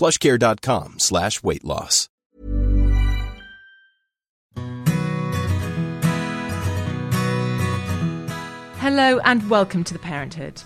plushcare.com 0.00 0.98
slash 0.98 1.42
weight 1.42 1.62
loss. 1.62 2.08
Hello 8.78 9.18
and 9.26 9.50
welcome 9.50 9.84
to 9.84 9.92
the 9.92 9.98
Parenthood. 9.98 10.62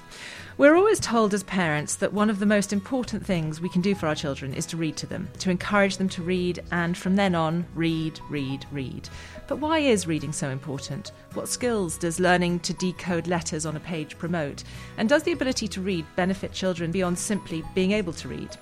We're 0.57 0.77
always 0.77 1.01
told 1.01 1.35
as 1.35 1.43
parents 1.43 1.97
that 1.97 2.13
one 2.13 2.31
of 2.31 2.39
the 2.39 2.47
most 2.47 2.73
important 2.73 3.27
things 3.27 3.61
we 3.61 3.69
can 3.69 3.81
do 3.81 3.97
for 3.97 4.07
our 4.07 4.15
children 4.15 4.55
is 4.55 4.67
to 4.67 4.77
read 4.77 4.97
to 4.99 5.07
them, 5.09 5.29
to 5.41 5.51
encourage 5.51 5.97
them 5.97 6.09
to 6.11 6.23
read, 6.23 6.63
and 6.71 6.97
from 6.97 7.17
then 7.17 7.35
on, 7.35 7.67
read, 7.75 8.21
read, 8.31 8.65
read. 8.71 9.09
But 9.49 9.59
why 9.59 9.81
is 9.81 10.07
reading 10.07 10.33
so 10.33 10.51
important? 10.51 11.11
What 11.33 11.49
skills 11.49 11.99
does 11.99 12.21
learning 12.21 12.61
to 12.61 12.75
decode 12.75 13.27
letters 13.27 13.67
on 13.67 13.75
a 13.75 13.81
page 13.81 14.17
promote? 14.17 14.63
And 14.97 15.09
does 15.09 15.25
the 15.25 15.33
ability 15.33 15.67
to 15.67 15.81
read 15.81 16.07
benefit 16.15 16.53
children 16.53 16.93
beyond 16.93 17.19
simply 17.19 17.65
being 17.75 17.91
able 17.91 18.13
to 18.13 18.29
read? 18.29 18.57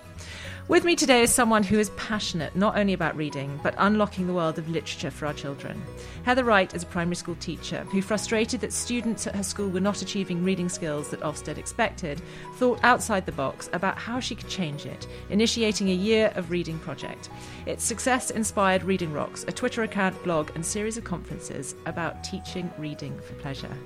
With 0.69 0.85
me 0.85 0.95
today 0.95 1.23
is 1.23 1.33
someone 1.33 1.65
who 1.65 1.81
is 1.81 1.91
passionate 1.91 2.55
not 2.55 2.79
only 2.79 2.93
about 2.93 3.17
reading, 3.17 3.59
but 3.65 3.75
unlocking 3.79 4.29
the 4.29 4.33
world 4.33 4.59
of 4.59 4.69
literature 4.71 5.11
for 5.11 5.27
our 5.27 5.35
children. 5.35 5.83
Heather 6.23 6.45
Wright 6.45 6.73
is 6.73 6.85
a 6.85 6.87
primary 6.87 7.17
school 7.17 7.35
teacher 7.41 7.85
who, 7.91 8.01
frustrated 8.01 8.61
that 8.61 8.73
students 8.73 9.27
at 9.27 9.35
her 9.35 9.43
school 9.43 9.69
were 9.69 9.81
not 9.81 10.03
achieving 10.03 10.45
reading 10.45 10.69
skills 10.69 11.09
that 11.09 11.21
Ofsted 11.21 11.59
expected, 11.59 12.23
thought 12.55 12.79
outside 12.85 13.27
the 13.27 13.33
box 13.33 13.71
about 13.73 13.99
how 13.99 14.21
she 14.21 14.37
could 14.37 14.49
change 14.49 14.87
it, 14.87 15.09
initiating 15.31 15.91
a 15.91 15.95
year 15.95 16.33
of 16.37 16.53
reading 16.53 16.79
project. 16.79 17.29
Its 17.67 17.83
success 17.83 18.31
inspired 18.31 18.85
Reading 18.85 19.13
Rocks, 19.13 19.45
a 19.49 19.53
Twitter 19.53 19.83
account, 19.83 20.23
blog, 20.23 20.53
and 20.55 20.65
series 20.65 20.97
of 20.97 21.03
conferences 21.03 21.75
about 21.87 22.23
teaching 22.23 22.71
reading 22.79 23.19
for 23.19 23.35
pleasure. 23.35 23.77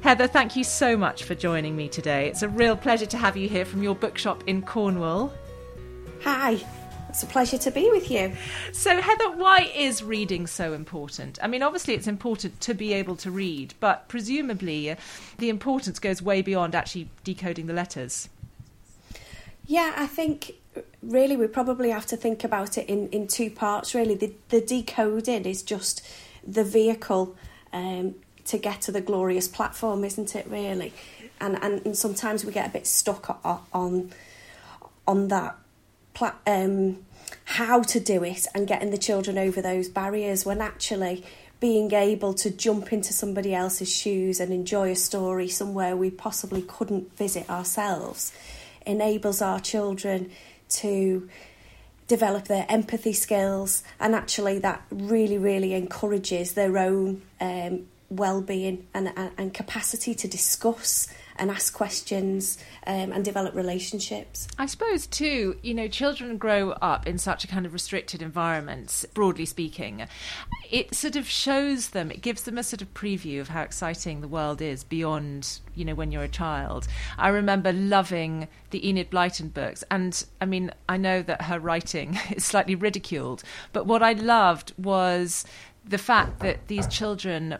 Heather, 0.00 0.26
thank 0.26 0.56
you 0.56 0.64
so 0.64 0.96
much 0.96 1.24
for 1.24 1.34
joining 1.34 1.76
me 1.76 1.86
today. 1.86 2.28
It's 2.28 2.42
a 2.42 2.48
real 2.48 2.76
pleasure 2.76 3.06
to 3.06 3.18
have 3.18 3.36
you 3.36 3.46
here 3.46 3.66
from 3.66 3.82
your 3.82 3.94
bookshop 3.94 4.42
in 4.46 4.62
Cornwall. 4.62 5.30
Hi, 6.24 6.56
it's 7.10 7.22
a 7.22 7.26
pleasure 7.26 7.58
to 7.58 7.70
be 7.70 7.90
with 7.90 8.10
you. 8.10 8.32
So, 8.72 8.98
Heather, 8.98 9.32
why 9.32 9.70
is 9.76 10.02
reading 10.02 10.46
so 10.46 10.72
important? 10.72 11.38
I 11.42 11.48
mean, 11.48 11.62
obviously, 11.62 11.92
it's 11.92 12.06
important 12.06 12.62
to 12.62 12.72
be 12.72 12.94
able 12.94 13.16
to 13.16 13.30
read, 13.30 13.74
but 13.78 14.08
presumably 14.08 14.90
uh, 14.90 14.96
the 15.36 15.50
importance 15.50 15.98
goes 15.98 16.22
way 16.22 16.40
beyond 16.40 16.74
actually 16.74 17.10
decoding 17.24 17.66
the 17.66 17.74
letters. 17.74 18.30
Yeah, 19.66 19.92
I 19.98 20.06
think 20.06 20.52
really 21.02 21.36
we 21.36 21.46
probably 21.46 21.90
have 21.90 22.06
to 22.06 22.16
think 22.16 22.42
about 22.42 22.78
it 22.78 22.88
in, 22.88 23.10
in 23.10 23.26
two 23.26 23.50
parts, 23.50 23.94
really. 23.94 24.14
The, 24.14 24.32
the 24.48 24.62
decoding 24.62 25.44
is 25.44 25.62
just 25.62 26.02
the 26.42 26.64
vehicle 26.64 27.36
um, 27.74 28.14
to 28.46 28.56
get 28.56 28.80
to 28.80 28.92
the 28.92 29.02
glorious 29.02 29.46
platform, 29.46 30.04
isn't 30.04 30.34
it, 30.34 30.46
really? 30.46 30.94
And, 31.38 31.62
and, 31.62 31.84
and 31.84 31.94
sometimes 31.94 32.46
we 32.46 32.52
get 32.52 32.70
a 32.70 32.72
bit 32.72 32.86
stuck 32.86 33.44
on, 33.44 33.60
on, 33.74 34.10
on 35.06 35.28
that 35.28 35.58
pla- 36.14 36.34
um, 36.46 37.04
how 37.44 37.82
to 37.82 38.00
do 38.00 38.24
it 38.24 38.46
and 38.54 38.66
getting 38.66 38.90
the 38.90 38.98
children 38.98 39.36
over 39.36 39.60
those 39.60 39.88
barriers 39.88 40.46
when 40.46 40.60
actually 40.60 41.24
being 41.60 41.92
able 41.92 42.34
to 42.34 42.50
jump 42.50 42.92
into 42.92 43.12
somebody 43.12 43.54
else's 43.54 43.90
shoes 43.90 44.40
and 44.40 44.52
enjoy 44.52 44.90
a 44.90 44.96
story 44.96 45.48
somewhere 45.48 45.96
we 45.96 46.10
possibly 46.10 46.62
couldn't 46.62 47.16
visit 47.16 47.48
ourselves 47.50 48.32
enables 48.86 49.40
our 49.40 49.60
children 49.60 50.30
to 50.68 51.28
develop 52.06 52.44
their 52.48 52.66
empathy 52.68 53.12
skills 53.12 53.82
and 53.98 54.14
actually 54.14 54.58
that 54.58 54.82
really 54.90 55.38
really 55.38 55.72
encourages 55.74 56.52
their 56.52 56.76
own 56.76 57.22
um, 57.40 57.86
well-being 58.10 58.86
and, 58.92 59.12
and, 59.16 59.30
and 59.38 59.54
capacity 59.54 60.14
to 60.14 60.28
discuss 60.28 61.08
and 61.36 61.50
ask 61.50 61.72
questions 61.72 62.58
um, 62.86 63.12
and 63.12 63.24
develop 63.24 63.54
relationships. 63.54 64.48
I 64.58 64.66
suppose, 64.66 65.06
too, 65.06 65.56
you 65.62 65.74
know, 65.74 65.88
children 65.88 66.36
grow 66.36 66.70
up 66.70 67.06
in 67.06 67.18
such 67.18 67.44
a 67.44 67.48
kind 67.48 67.66
of 67.66 67.72
restricted 67.72 68.22
environment, 68.22 69.04
broadly 69.14 69.46
speaking. 69.46 70.06
It 70.70 70.94
sort 70.94 71.16
of 71.16 71.28
shows 71.28 71.90
them, 71.90 72.10
it 72.10 72.22
gives 72.22 72.42
them 72.42 72.58
a 72.58 72.62
sort 72.62 72.82
of 72.82 72.92
preview 72.94 73.40
of 73.40 73.48
how 73.48 73.62
exciting 73.62 74.20
the 74.20 74.28
world 74.28 74.62
is 74.62 74.84
beyond, 74.84 75.60
you 75.74 75.84
know, 75.84 75.94
when 75.94 76.12
you're 76.12 76.22
a 76.22 76.28
child. 76.28 76.86
I 77.18 77.28
remember 77.28 77.72
loving 77.72 78.48
the 78.70 78.88
Enid 78.88 79.10
Blyton 79.10 79.52
books. 79.52 79.84
And 79.90 80.24
I 80.40 80.46
mean, 80.46 80.70
I 80.88 80.96
know 80.96 81.22
that 81.22 81.42
her 81.42 81.58
writing 81.58 82.18
is 82.30 82.44
slightly 82.44 82.74
ridiculed, 82.74 83.42
but 83.72 83.86
what 83.86 84.02
I 84.02 84.12
loved 84.12 84.72
was 84.76 85.44
the 85.86 85.98
fact 85.98 86.40
that 86.40 86.66
these 86.68 86.86
children 86.86 87.58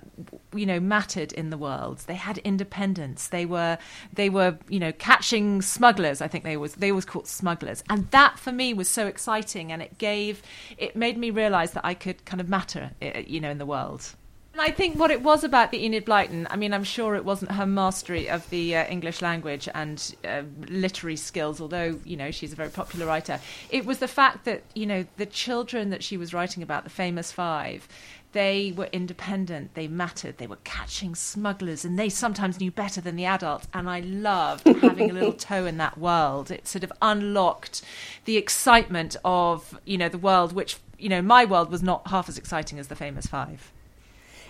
you 0.55 0.67
know 0.67 0.81
mattered 0.81 1.33
in 1.33 1.51
the 1.51 1.59
world. 1.59 1.99
They 2.07 2.15
had 2.15 2.39
independence. 2.39 3.29
They 3.29 3.47
were 3.47 3.79
they 4.13 4.31
were 4.31 4.59
you 4.69 4.81
know 4.81 4.93
catching 4.93 5.63
smugglers 5.63 6.21
i 6.21 6.29
think 6.29 6.45
they 6.45 6.57
was 6.57 6.75
they 6.75 6.93
was 6.93 7.05
called 7.05 7.27
smugglers. 7.27 7.83
And 7.89 8.11
that 8.11 8.39
for 8.39 8.53
me 8.53 8.73
was 8.73 8.89
so 8.89 9.07
exciting 9.07 9.73
and 9.73 9.83
it 9.83 9.99
gave 9.99 10.43
it 10.79 10.97
made 10.97 11.19
me 11.19 11.31
realize 11.31 11.73
that 11.73 11.85
i 11.85 11.95
could 11.95 12.25
kind 12.25 12.41
of 12.41 12.49
matter 12.49 12.91
eh, 13.03 13.25
you 13.27 13.41
know 13.41 13.51
in 13.51 13.59
the 13.59 13.67
world 13.67 14.15
and 14.55 14.61
I 14.61 14.71
think 14.71 14.97
what 14.97 15.11
it 15.11 15.21
was 15.21 15.43
about 15.43 15.73
the 15.73 15.85
Enid 15.85 16.07
Blyton, 16.07 16.47
I 16.49 16.55
mean, 16.55 16.73
I'm 16.73 16.85
sure 16.85 17.17
it 17.17 17.25
wasn't 17.25 17.51
her 17.51 17.67
mastery 17.67 18.31
of 18.31 18.49
the 18.51 18.77
uh, 18.77 18.87
English 18.87 19.21
language 19.21 19.69
and 19.75 20.15
uh, 20.25 20.43
literary 20.69 21.17
skills, 21.17 21.61
although, 21.61 21.99
you 22.05 22.17
know, 22.17 22.31
she's 22.31 22.53
a 22.53 22.57
very 22.57 22.69
popular 22.69 23.05
writer. 23.05 23.41
It 23.71 23.85
was 23.85 23.99
the 23.99 24.07
fact 24.07 24.45
that, 24.45 24.63
you 24.73 24.87
know, 24.87 25.07
the 25.17 25.27
children 25.27 25.91
that 25.91 26.05
she 26.05 26.17
was 26.17 26.33
writing 26.33 26.63
about, 26.63 26.85
the 26.85 26.91
famous 26.91 27.33
five, 27.33 27.89
they 28.31 28.73
were 28.77 28.89
independent, 28.93 29.75
they 29.75 29.89
mattered, 29.89 30.39
they 30.39 30.47
were 30.47 30.59
catching 30.63 31.17
smugglers, 31.17 31.85
and 31.85 31.99
they 31.99 32.09
sometimes 32.09 32.61
knew 32.61 32.71
better 32.71 33.01
than 33.01 33.17
the 33.17 33.25
adults. 33.25 33.67
And 33.75 33.91
I 33.91 34.01
loved 34.01 34.69
having 34.69 35.11
a 35.11 35.15
little 35.15 35.33
toe 35.51 35.67
in 35.67 35.79
that 35.79 35.99
world. 35.99 36.53
It 36.53 36.69
sort 36.69 36.85
of 36.85 36.93
unlocked 37.03 37.83
the 38.25 38.37
excitement 38.37 39.17
of, 39.25 39.77
you 39.85 39.99
know, 39.99 40.09
the 40.09 40.17
world, 40.17 40.53
which, 40.53 40.77
you 40.97 41.09
know, 41.09 41.23
my 41.23 41.45
world 41.45 41.73
was 41.73 41.83
not 41.83 42.07
half 42.07 42.29
as 42.29 42.39
exciting 42.39 42.79
as 42.79 42.87
the 42.87 42.95
famous 42.95 43.27
five. 43.27 43.73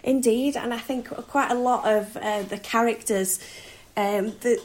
Indeed, 0.05 0.57
and 0.57 0.75
I 0.75 0.79
think 0.79 1.09
quite 1.09 1.51
a 1.51 1.55
lot 1.55 1.91
of 1.91 2.17
uh, 2.19 2.43
the 2.43 2.59
characters 2.59 3.41
um, 3.97 4.35
that 4.41 4.61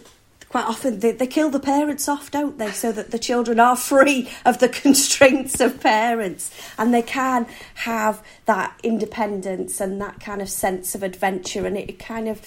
quite 0.50 0.66
often 0.66 1.00
they, 1.00 1.12
they 1.12 1.28
kill 1.28 1.50
the 1.50 1.60
parents 1.60 2.10
off, 2.10 2.30
don't 2.30 2.58
they? 2.58 2.72
So 2.72 2.92
that 2.92 3.12
the 3.12 3.20
children 3.20 3.60
are 3.60 3.76
free 3.92 4.30
of 4.46 4.60
the 4.60 4.68
constraints 4.68 5.62
of 5.62 5.80
parents 5.80 6.52
and 6.78 6.94
they 6.94 7.02
can 7.02 7.48
have 7.76 8.22
that 8.46 8.78
independence 8.84 9.80
and 9.80 10.02
that 10.02 10.20
kind 10.20 10.42
of 10.42 10.50
sense 10.50 10.94
of 10.94 11.04
adventure. 11.04 11.66
And 11.66 11.78
it 11.78 12.00
kind 12.00 12.28
of 12.28 12.42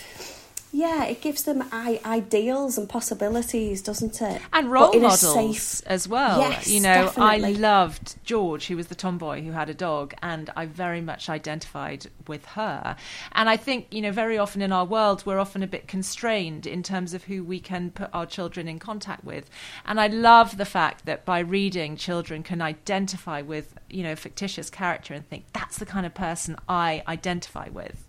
yeah, 0.73 1.05
it 1.05 1.21
gives 1.21 1.43
them 1.43 1.63
I- 1.71 2.01
ideals 2.05 2.79
and 2.79 2.89
possibilities, 2.89 3.83
doesn't 3.83 4.23
it? 4.23 4.41
And 4.55 4.71
role 4.71 4.99
models 4.99 5.21
safe... 5.21 5.87
as 5.87 6.09
well. 6.09 6.41
Yes, 6.41 6.67
you 6.67 6.81
know, 6.81 7.05
definitely. 7.05 7.45
I 7.45 7.59
loved 7.59 8.17
George, 8.25 8.69
who 8.69 8.77
was 8.77 8.87
the 8.87 8.95
tomboy 8.95 9.43
who 9.43 9.53
had 9.53 9.69
a 9.69 9.75
dog, 9.75 10.15
and 10.23 10.49
I 10.57 10.65
very 10.65 11.03
much 11.03 11.29
identified 11.29 12.07
with 12.27 12.47
her. 12.47 12.97
And 13.33 13.51
I 13.51 13.59
think, 13.59 13.89
you 13.91 14.01
know, 14.01 14.13
very 14.13 14.39
often 14.39 14.63
in 14.63 14.73
our 14.73 14.87
world, 14.87 15.25
we're 15.27 15.39
often 15.39 15.63
a 15.63 15.67
bit 15.67 15.89
constrained 15.89 16.67
in 16.67 16.83
terms 16.83 17.13
of 17.13 17.25
who 17.25 17.45
we 17.45 17.61
can 17.61 17.91
put 17.91 18.09
our 18.15 18.25
children 18.25 18.67
in 18.67 18.79
contact 18.79 19.25
with. 19.25 19.51
And 19.85 20.01
I 20.01 20.07
love 20.07 20.57
the 20.57 20.65
fact 20.65 21.05
that 21.05 21.27
by 21.27 21.41
reading, 21.41 21.97
children 21.97 22.43
can 22.43 22.63
identify 22.63 23.43
with, 23.43 23.75
you 23.91 24.03
know, 24.03 24.13
a 24.13 24.17
fictitious 24.17 24.71
character 24.71 25.13
and 25.13 25.29
think, 25.29 25.45
that's 25.53 25.79
the 25.79 25.87
kind 25.87 26.07
of 26.07 26.15
person 26.15 26.57
I 26.67 27.03
identify 27.07 27.69
with. 27.69 28.07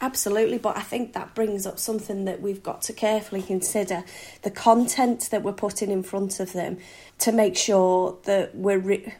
Absolutely, 0.00 0.58
but 0.58 0.76
I 0.76 0.82
think 0.82 1.12
that 1.14 1.34
brings 1.34 1.66
up 1.66 1.78
something 1.78 2.24
that 2.26 2.40
we've 2.40 2.62
got 2.62 2.82
to 2.82 2.92
carefully 2.92 3.42
consider 3.42 4.04
the 4.42 4.50
content 4.50 5.28
that 5.30 5.42
we're 5.42 5.52
putting 5.52 5.90
in 5.90 6.04
front 6.04 6.38
of 6.38 6.52
them 6.52 6.78
to 7.18 7.32
make 7.32 7.56
sure 7.56 8.16
that 8.24 8.54
we're 8.54 8.78
re- 8.78 9.14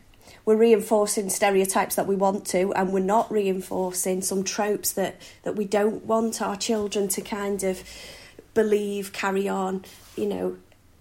we're 0.44 0.56
reinforcing 0.56 1.30
stereotypes 1.30 1.96
that 1.96 2.06
we 2.06 2.14
want 2.14 2.46
to, 2.46 2.72
and 2.74 2.92
we're 2.92 3.00
not 3.00 3.30
reinforcing 3.30 4.22
some 4.22 4.44
tropes 4.44 4.92
that 4.92 5.20
that 5.42 5.56
we 5.56 5.64
don't 5.64 6.04
want 6.04 6.40
our 6.40 6.56
children 6.56 7.08
to 7.08 7.22
kind 7.22 7.64
of 7.64 7.82
believe, 8.54 9.12
carry 9.12 9.48
on. 9.48 9.84
You 10.16 10.26
know, 10.26 10.56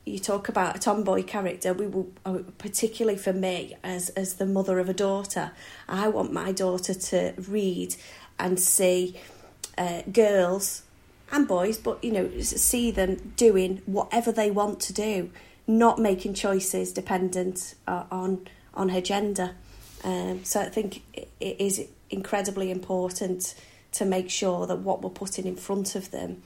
you 0.06 0.18
talk 0.18 0.50
about 0.50 0.76
a 0.76 0.80
tomboy 0.80 1.24
character. 1.24 1.74
We 1.74 1.86
will, 1.86 2.10
uh, 2.26 2.40
particularly 2.58 3.20
for 3.20 3.32
me 3.32 3.78
as 3.84 4.10
as 4.10 4.34
the 4.34 4.48
mother 4.48 4.80
of 4.80 4.90
a 4.90 4.94
daughter, 4.94 5.52
I 5.88 6.08
want 6.08 6.34
my 6.34 6.52
daughter 6.52 6.96
to 6.96 7.34
read 7.38 7.96
and 8.40 8.60
see 8.60 9.16
uh, 9.78 10.02
girls 10.12 10.84
and 11.32 11.48
boys, 11.48 11.78
but 11.78 12.04
you 12.04 12.12
know, 12.12 12.40
see 12.40 12.92
them 12.92 13.34
doing 13.36 13.82
whatever 13.86 14.32
they 14.32 14.50
want 14.52 14.80
to 14.82 14.94
do, 14.94 15.30
not 15.66 16.00
making 16.00 16.34
choices 16.34 16.92
dependent 16.94 17.76
uh, 17.88 18.04
on 18.12 18.48
on 18.74 18.90
her 18.90 19.02
gender. 19.02 19.56
Um, 20.04 20.44
so 20.44 20.62
I 20.62 20.70
think 20.70 21.02
it 21.16 21.56
is 21.60 21.88
incredibly 22.10 22.72
important 22.72 23.56
to 23.94 24.06
make 24.06 24.30
sure 24.30 24.68
that 24.68 24.78
what 24.78 25.02
we're 25.02 25.10
putting 25.10 25.46
in 25.46 25.56
front 25.56 25.96
of 25.96 26.12
them 26.12 26.44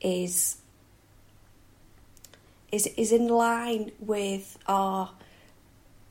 is 0.00 0.58
is 2.70 2.86
is 2.96 3.12
in 3.12 3.28
line 3.28 3.90
with 3.98 4.58
our 4.66 5.10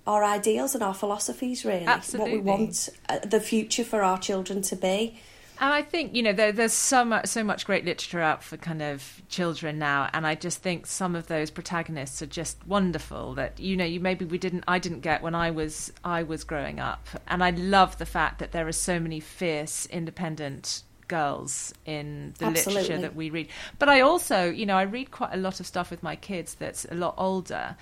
our 0.07 0.23
ideals 0.23 0.73
and 0.73 0.83
our 0.83 0.93
philosophies 0.93 1.63
really 1.63 1.85
Absolutely. 1.85 2.37
what 2.37 2.43
we 2.43 2.51
want 2.51 2.89
uh, 3.07 3.19
the 3.19 3.39
future 3.39 3.83
for 3.83 4.01
our 4.01 4.17
children 4.17 4.61
to 4.63 4.75
be 4.75 5.19
and 5.59 5.73
I 5.73 5.81
think 5.81 6.15
you 6.15 6.23
know 6.23 6.33
there, 6.33 6.51
there's 6.51 6.73
so 6.73 7.03
much 7.03 7.27
so 7.27 7.43
much 7.43 7.65
great 7.65 7.85
literature 7.85 8.21
out 8.21 8.43
for 8.43 8.57
kind 8.57 8.81
of 8.81 9.21
children 9.27 9.77
now, 9.77 10.09
and 10.13 10.25
I 10.25 10.35
just 10.35 10.61
think 10.61 10.87
some 10.87 11.15
of 11.15 11.27
those 11.27 11.51
protagonists 11.51 12.21
are 12.21 12.27
just 12.27 12.65
wonderful. 12.65 13.33
That 13.35 13.59
you 13.59 13.75
know 13.75 13.85
you 13.85 13.99
maybe 13.99 14.25
we 14.25 14.37
didn't 14.37 14.63
I 14.67 14.79
didn't 14.79 15.01
get 15.01 15.21
when 15.21 15.35
I 15.35 15.51
was 15.51 15.91
I 16.03 16.23
was 16.23 16.43
growing 16.43 16.79
up, 16.79 17.07
and 17.27 17.43
I 17.43 17.51
love 17.51 17.97
the 17.97 18.05
fact 18.05 18.39
that 18.39 18.51
there 18.51 18.67
are 18.67 18.73
so 18.73 18.99
many 18.99 19.19
fierce, 19.19 19.85
independent 19.87 20.83
girls 21.07 21.73
in 21.85 22.33
the 22.37 22.45
Absolutely. 22.45 22.81
literature 22.81 23.01
that 23.01 23.15
we 23.15 23.29
read. 23.29 23.49
But 23.79 23.89
I 23.89 24.01
also, 24.01 24.49
you 24.49 24.65
know, 24.65 24.77
I 24.77 24.83
read 24.83 25.11
quite 25.11 25.33
a 25.33 25.37
lot 25.37 25.59
of 25.59 25.67
stuff 25.67 25.91
with 25.91 26.03
my 26.03 26.15
kids 26.15 26.53
that's 26.53 26.85
a 26.85 26.95
lot 26.95 27.15
older, 27.17 27.75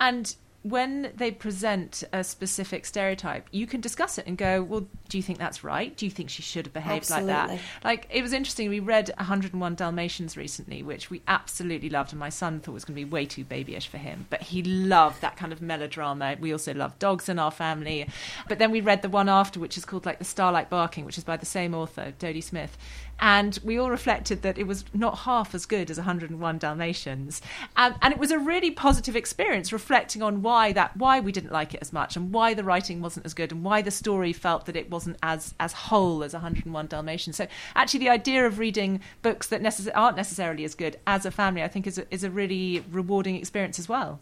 and 0.00 0.34
when 0.70 1.12
they 1.14 1.30
present 1.30 2.02
a 2.12 2.24
specific 2.24 2.86
stereotype, 2.86 3.46
you 3.52 3.66
can 3.66 3.80
discuss 3.80 4.18
it 4.18 4.26
and 4.26 4.36
go, 4.36 4.62
well, 4.62 4.86
do 5.08 5.16
you 5.16 5.22
think 5.22 5.38
that's 5.38 5.62
right? 5.62 5.96
Do 5.96 6.04
you 6.04 6.10
think 6.10 6.28
she 6.28 6.42
should 6.42 6.66
have 6.66 6.72
behaved 6.72 7.04
absolutely. 7.10 7.32
like 7.32 7.48
that? 7.48 7.60
Like, 7.84 8.06
it 8.10 8.22
was 8.22 8.32
interesting. 8.32 8.68
We 8.68 8.80
read 8.80 9.10
101 9.16 9.74
Dalmatians 9.76 10.36
recently, 10.36 10.82
which 10.82 11.08
we 11.08 11.22
absolutely 11.28 11.88
loved, 11.88 12.12
and 12.12 12.18
my 12.18 12.30
son 12.30 12.60
thought 12.60 12.72
was 12.72 12.84
going 12.84 12.96
to 12.98 13.04
be 13.04 13.08
way 13.08 13.26
too 13.26 13.44
babyish 13.44 13.86
for 13.86 13.98
him, 13.98 14.26
but 14.28 14.42
he 14.42 14.62
loved 14.62 15.20
that 15.20 15.36
kind 15.36 15.52
of 15.52 15.62
melodrama. 15.62 16.36
We 16.40 16.52
also 16.52 16.74
love 16.74 16.98
dogs 16.98 17.28
in 17.28 17.38
our 17.38 17.52
family. 17.52 18.08
But 18.48 18.58
then 18.58 18.72
we 18.72 18.80
read 18.80 19.02
the 19.02 19.08
one 19.08 19.28
after, 19.28 19.60
which 19.60 19.78
is 19.78 19.84
called 19.84 20.04
like 20.04 20.18
The 20.18 20.24
Starlight 20.24 20.68
Barking, 20.68 21.04
which 21.04 21.18
is 21.18 21.24
by 21.24 21.36
the 21.36 21.46
same 21.46 21.74
author, 21.74 22.12
Dodie 22.18 22.40
Smith 22.40 22.76
and 23.18 23.58
we 23.64 23.78
all 23.78 23.90
reflected 23.90 24.42
that 24.42 24.58
it 24.58 24.66
was 24.66 24.84
not 24.92 25.18
half 25.20 25.54
as 25.54 25.66
good 25.66 25.90
as 25.90 25.96
101 25.96 26.58
Dalmatians, 26.58 27.42
um, 27.76 27.94
and 28.02 28.12
it 28.12 28.18
was 28.18 28.30
a 28.30 28.38
really 28.38 28.70
positive 28.70 29.16
experience, 29.16 29.72
reflecting 29.72 30.22
on 30.22 30.42
why 30.42 30.72
that 30.72 30.96
why 30.96 31.20
we 31.20 31.32
didn't 31.32 31.52
like 31.52 31.74
it 31.74 31.80
as 31.80 31.92
much, 31.92 32.16
and 32.16 32.32
why 32.32 32.54
the 32.54 32.64
writing 32.64 33.00
wasn't 33.00 33.26
as 33.26 33.34
good, 33.34 33.52
and 33.52 33.64
why 33.64 33.82
the 33.82 33.90
story 33.90 34.32
felt 34.32 34.66
that 34.66 34.76
it 34.76 34.90
wasn't 34.90 35.16
as 35.22 35.54
as 35.60 35.72
whole 35.72 36.22
as 36.22 36.32
101 36.32 36.86
Dalmatians. 36.86 37.36
So 37.36 37.46
actually, 37.74 38.00
the 38.00 38.10
idea 38.10 38.46
of 38.46 38.58
reading 38.58 39.00
books 39.22 39.46
that 39.48 39.62
necess- 39.62 39.90
aren't 39.94 40.16
necessarily 40.16 40.64
as 40.64 40.74
good 40.74 40.98
as 41.06 41.26
a 41.26 41.30
family, 41.30 41.62
I 41.62 41.68
think, 41.68 41.86
is 41.86 41.98
a, 41.98 42.14
is 42.14 42.24
a 42.24 42.30
really 42.30 42.84
rewarding 42.90 43.36
experience 43.36 43.78
as 43.78 43.88
well. 43.88 44.20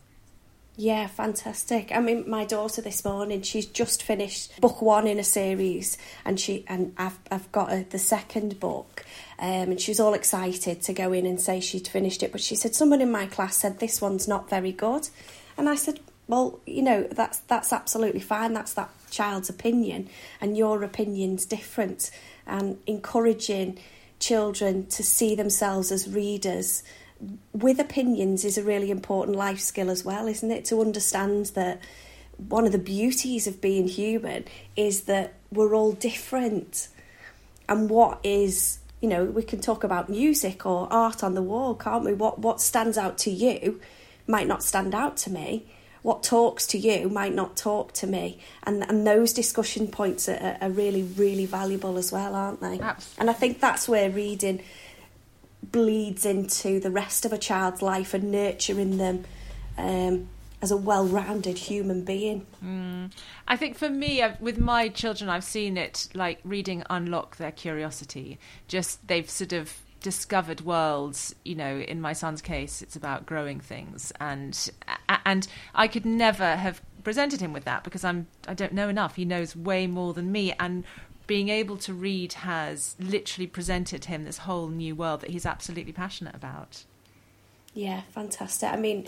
Yeah, 0.76 1.06
fantastic. 1.06 1.92
I 1.92 2.00
mean, 2.00 2.28
my 2.28 2.44
daughter 2.44 2.82
this 2.82 3.04
morning, 3.04 3.42
she's 3.42 3.66
just 3.66 4.02
finished 4.02 4.60
book 4.60 4.82
one 4.82 5.06
in 5.06 5.20
a 5.20 5.24
series, 5.24 5.96
and 6.24 6.38
she 6.38 6.64
and 6.66 6.92
I've 6.98 7.18
I've 7.30 7.50
got 7.52 7.90
the 7.90 7.98
second 7.98 8.58
book, 8.58 9.04
um, 9.38 9.70
and 9.70 9.80
she 9.80 9.92
was 9.92 10.00
all 10.00 10.14
excited 10.14 10.82
to 10.82 10.92
go 10.92 11.12
in 11.12 11.26
and 11.26 11.40
say 11.40 11.60
she'd 11.60 11.86
finished 11.86 12.24
it. 12.24 12.32
But 12.32 12.40
she 12.40 12.56
said 12.56 12.74
someone 12.74 13.00
in 13.00 13.12
my 13.12 13.26
class 13.26 13.56
said 13.56 13.78
this 13.78 14.00
one's 14.00 14.26
not 14.26 14.50
very 14.50 14.72
good, 14.72 15.08
and 15.56 15.68
I 15.68 15.76
said, 15.76 16.00
well, 16.26 16.58
you 16.66 16.82
know, 16.82 17.04
that's 17.04 17.38
that's 17.40 17.72
absolutely 17.72 18.20
fine. 18.20 18.52
That's 18.52 18.74
that 18.74 18.90
child's 19.10 19.48
opinion, 19.48 20.08
and 20.40 20.56
your 20.56 20.82
opinion's 20.82 21.46
different. 21.46 22.10
And 22.46 22.78
encouraging 22.86 23.78
children 24.18 24.86
to 24.86 25.02
see 25.02 25.34
themselves 25.34 25.92
as 25.92 26.08
readers 26.08 26.82
with 27.52 27.78
opinions 27.78 28.44
is 28.44 28.58
a 28.58 28.62
really 28.62 28.90
important 28.90 29.36
life 29.36 29.60
skill 29.60 29.90
as 29.90 30.04
well, 30.04 30.26
isn't 30.26 30.50
it? 30.50 30.64
To 30.66 30.80
understand 30.80 31.46
that 31.46 31.80
one 32.36 32.66
of 32.66 32.72
the 32.72 32.78
beauties 32.78 33.46
of 33.46 33.60
being 33.60 33.88
human 33.88 34.44
is 34.76 35.02
that 35.02 35.34
we're 35.52 35.74
all 35.74 35.92
different. 35.92 36.88
And 37.68 37.88
what 37.88 38.20
is, 38.22 38.78
you 39.00 39.08
know, 39.08 39.24
we 39.24 39.42
can 39.42 39.60
talk 39.60 39.84
about 39.84 40.08
music 40.08 40.66
or 40.66 40.92
art 40.92 41.22
on 41.22 41.34
the 41.34 41.42
wall, 41.42 41.74
can't 41.74 42.04
we? 42.04 42.12
What 42.12 42.38
what 42.40 42.60
stands 42.60 42.98
out 42.98 43.18
to 43.18 43.30
you 43.30 43.80
might 44.26 44.46
not 44.46 44.62
stand 44.62 44.94
out 44.94 45.16
to 45.18 45.30
me. 45.30 45.66
What 46.02 46.22
talks 46.22 46.66
to 46.68 46.78
you 46.78 47.08
might 47.08 47.34
not 47.34 47.56
talk 47.56 47.92
to 47.94 48.06
me. 48.06 48.38
And 48.64 48.82
and 48.88 49.06
those 49.06 49.32
discussion 49.32 49.88
points 49.88 50.28
are, 50.28 50.58
are 50.60 50.70
really, 50.70 51.02
really 51.02 51.46
valuable 51.46 51.96
as 51.96 52.12
well, 52.12 52.34
aren't 52.34 52.60
they? 52.60 52.80
Absolutely. 52.80 53.20
And 53.20 53.30
I 53.30 53.32
think 53.32 53.60
that's 53.60 53.88
where 53.88 54.10
reading 54.10 54.62
bleeds 55.72 56.24
into 56.24 56.80
the 56.80 56.90
rest 56.90 57.24
of 57.24 57.32
a 57.32 57.38
child's 57.38 57.82
life 57.82 58.14
and 58.14 58.30
nurturing 58.30 58.98
them 58.98 59.24
um, 59.76 60.28
as 60.62 60.70
a 60.70 60.76
well-rounded 60.76 61.58
human 61.58 62.04
being. 62.04 62.46
Mm. 62.64 63.12
I 63.46 63.56
think 63.56 63.76
for 63.76 63.90
me, 63.90 64.22
I've, 64.22 64.40
with 64.40 64.58
my 64.58 64.88
children, 64.88 65.28
I've 65.28 65.44
seen 65.44 65.76
it 65.76 66.08
like 66.14 66.40
reading 66.44 66.82
unlock 66.88 67.36
their 67.36 67.52
curiosity. 67.52 68.38
Just 68.68 69.06
they've 69.06 69.28
sort 69.28 69.52
of 69.52 69.80
discovered 70.00 70.62
worlds. 70.62 71.34
You 71.44 71.54
know, 71.54 71.78
in 71.78 72.00
my 72.00 72.12
son's 72.12 72.40
case, 72.40 72.82
it's 72.82 72.96
about 72.96 73.26
growing 73.26 73.60
things, 73.60 74.12
and 74.20 74.70
and 75.26 75.46
I 75.74 75.88
could 75.88 76.06
never 76.06 76.56
have 76.56 76.80
presented 77.02 77.40
him 77.40 77.52
with 77.52 77.64
that 77.64 77.84
because 77.84 78.04
I'm 78.04 78.26
I 78.48 78.54
don't 78.54 78.72
know 78.72 78.88
enough. 78.88 79.16
He 79.16 79.24
knows 79.24 79.54
way 79.54 79.86
more 79.86 80.14
than 80.14 80.32
me, 80.32 80.54
and 80.58 80.84
being 81.26 81.48
able 81.48 81.76
to 81.78 81.94
read 81.94 82.34
has 82.34 82.96
literally 82.98 83.46
presented 83.46 84.06
him 84.06 84.24
this 84.24 84.38
whole 84.38 84.68
new 84.68 84.94
world 84.94 85.20
that 85.20 85.30
he's 85.30 85.46
absolutely 85.46 85.92
passionate 85.92 86.34
about. 86.34 86.84
Yeah, 87.74 88.02
fantastic. 88.12 88.70
I 88.72 88.76
mean, 88.76 89.06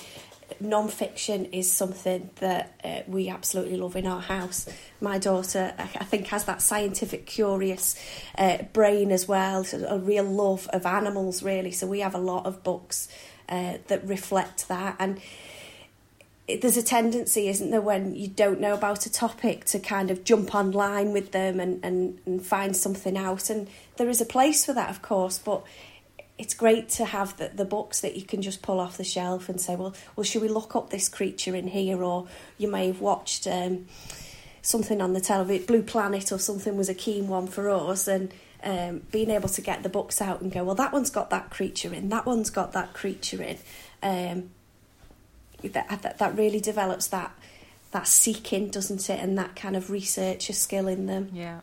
non-fiction 0.59 1.47
is 1.47 1.71
something 1.71 2.31
that 2.37 2.75
uh, 2.83 3.01
we 3.07 3.29
absolutely 3.29 3.77
love 3.77 3.95
in 3.95 4.07
our 4.07 4.21
house. 4.21 4.69
My 5.01 5.19
daughter, 5.19 5.73
I 5.79 6.05
think, 6.05 6.27
has 6.29 6.45
that 6.45 6.61
scientific, 6.63 7.27
curious 7.27 7.95
uh, 8.37 8.63
brain 8.73 9.13
as 9.13 9.29
well, 9.29 9.63
so 9.63 9.87
a 9.89 9.99
real 9.99 10.25
love 10.25 10.69
of 10.73 10.85
animals, 10.85 11.43
really. 11.43 11.71
So 11.71 11.87
we 11.87 12.01
have 12.01 12.15
a 12.15 12.19
lot 12.19 12.47
of 12.47 12.65
books 12.65 13.09
uh, 13.49 13.79
that 13.87 14.05
reflect 14.05 14.67
that, 14.67 14.97
and 14.99 15.21
there's 16.49 16.77
a 16.77 16.83
tendency, 16.83 17.49
isn't 17.49 17.71
there, 17.71 17.81
when 17.81 18.15
you 18.15 18.29
don't 18.29 18.61
know 18.61 18.75
about 18.75 19.05
a 19.05 19.13
topic 19.13 19.65
to 19.67 19.81
kind 19.81 20.11
of 20.11 20.23
jump 20.23 20.55
online 20.55 21.13
with 21.13 21.33
them 21.33 21.59
and, 21.59 21.85
and, 21.85 22.21
and 22.25 22.45
find 22.45 22.77
something 22.77 23.17
out. 23.17 23.51
And 23.51 23.69
there 23.97 24.09
is 24.09 24.21
a 24.21 24.27
place 24.27 24.65
for 24.65 24.73
that, 24.73 24.89
of 24.89 25.03
course, 25.03 25.39
but 25.39 25.65
it's 26.39 26.55
great 26.55 26.89
to 26.91 27.05
have 27.05 27.37
the, 27.39 27.49
the 27.49 27.65
books 27.65 28.01
that 28.01 28.15
you 28.15 28.23
can 28.23 28.43
just 28.43 28.63
pull 28.63 28.79
off 28.79 28.97
the 28.97 29.05
shelf 29.05 29.49
and 29.49 29.61
say, 29.61 29.75
well, 29.75 29.95
well, 30.15 30.25
should 30.25 30.43
we 30.43 30.49
look 30.49 30.77
up 30.77 30.91
this 30.91 31.09
creature 31.09 31.57
in 31.57 31.67
here? 31.67 32.03
Or 32.03 32.29
you 32.59 32.69
may 32.69 32.89
have 32.89 33.01
watched 33.01 33.47
um, 33.49 33.87
something 34.63 35.01
on 35.01 35.15
the 35.15 35.21
television, 35.21 35.67
Blue 35.67 35.83
Planet 35.83 36.31
or 36.31 36.39
something 36.39 36.77
was 36.77 36.89
a 36.89 36.95
keen 36.95 37.27
one 37.27 37.49
for 37.49 37.71
us, 37.71 38.07
and 38.07 38.33
um, 38.63 39.03
being 39.11 39.31
able 39.31 39.49
to 39.49 39.61
get 39.61 39.83
the 39.83 39.89
books 39.89 40.21
out 40.21 40.43
and 40.43 40.53
go, 40.53 40.63
well, 40.63 40.75
that 40.77 40.93
one's 40.93 41.11
got 41.11 41.31
that 41.31 41.51
creature 41.51 41.93
in, 41.93 42.09
that 42.11 42.27
one's 42.27 42.51
got 42.51 42.73
that 42.73 42.93
creature 42.93 43.43
in. 43.43 43.59
Um, 44.03 44.51
that, 45.69 46.03
that 46.03 46.19
that 46.19 46.37
really 46.37 46.61
develops 46.61 47.09
that 47.09 47.33
that 47.93 48.07
seeking, 48.07 48.69
doesn't 48.69 49.09
it, 49.09 49.21
and 49.21 49.39
that 49.39 49.57
kind 49.57 49.77
of 49.77 49.91
researcher 49.91 50.53
skill 50.53 50.89
in 50.89 51.07
them. 51.07 51.31
Yeah. 51.33 51.61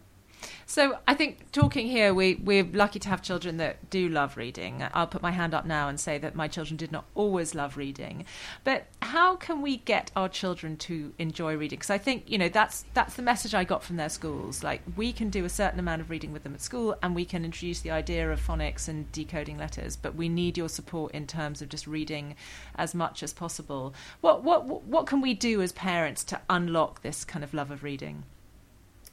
So 0.65 0.97
I 1.07 1.13
think 1.13 1.51
talking 1.51 1.87
here, 1.87 2.13
we 2.13 2.35
we're 2.35 2.63
lucky 2.63 2.99
to 2.99 3.09
have 3.09 3.21
children 3.21 3.57
that 3.57 3.89
do 3.89 4.07
love 4.09 4.37
reading. 4.37 4.83
I'll 4.93 5.07
put 5.07 5.21
my 5.21 5.31
hand 5.31 5.53
up 5.53 5.65
now 5.65 5.89
and 5.89 5.99
say 5.99 6.17
that 6.19 6.35
my 6.35 6.47
children 6.47 6.77
did 6.77 6.91
not 6.91 7.05
always 7.15 7.53
love 7.53 7.77
reading, 7.77 8.25
but 8.63 8.85
how 9.01 9.35
can 9.35 9.61
we 9.61 9.77
get 9.77 10.11
our 10.15 10.29
children 10.29 10.77
to 10.77 11.13
enjoy 11.19 11.55
reading? 11.55 11.77
Because 11.77 11.89
I 11.89 11.97
think 11.97 12.29
you 12.29 12.37
know 12.37 12.49
that's 12.49 12.85
that's 12.93 13.15
the 13.15 13.21
message 13.21 13.53
I 13.53 13.63
got 13.63 13.83
from 13.83 13.97
their 13.97 14.09
schools. 14.09 14.63
Like 14.63 14.81
we 14.95 15.11
can 15.11 15.29
do 15.29 15.45
a 15.45 15.49
certain 15.49 15.79
amount 15.79 16.01
of 16.01 16.09
reading 16.09 16.31
with 16.31 16.43
them 16.43 16.53
at 16.53 16.61
school, 16.61 16.95
and 17.03 17.13
we 17.15 17.25
can 17.25 17.43
introduce 17.45 17.81
the 17.81 17.91
idea 17.91 18.31
of 18.31 18.39
phonics 18.39 18.87
and 18.87 19.11
decoding 19.11 19.57
letters, 19.57 19.95
but 19.95 20.15
we 20.15 20.29
need 20.29 20.57
your 20.57 20.69
support 20.69 21.13
in 21.13 21.27
terms 21.27 21.61
of 21.61 21.69
just 21.69 21.87
reading 21.87 22.35
as 22.75 22.95
much 22.95 23.21
as 23.21 23.33
possible. 23.33 23.93
What 24.21 24.43
what 24.43 24.65
what 24.65 25.07
can 25.07 25.21
we 25.21 25.33
do 25.33 25.61
as 25.61 25.71
parents 25.71 26.23
to 26.25 26.41
unlock 26.49 27.01
this 27.01 27.25
kind 27.25 27.43
of 27.43 27.53
love 27.53 27.71
of 27.71 27.83
reading? 27.83 28.23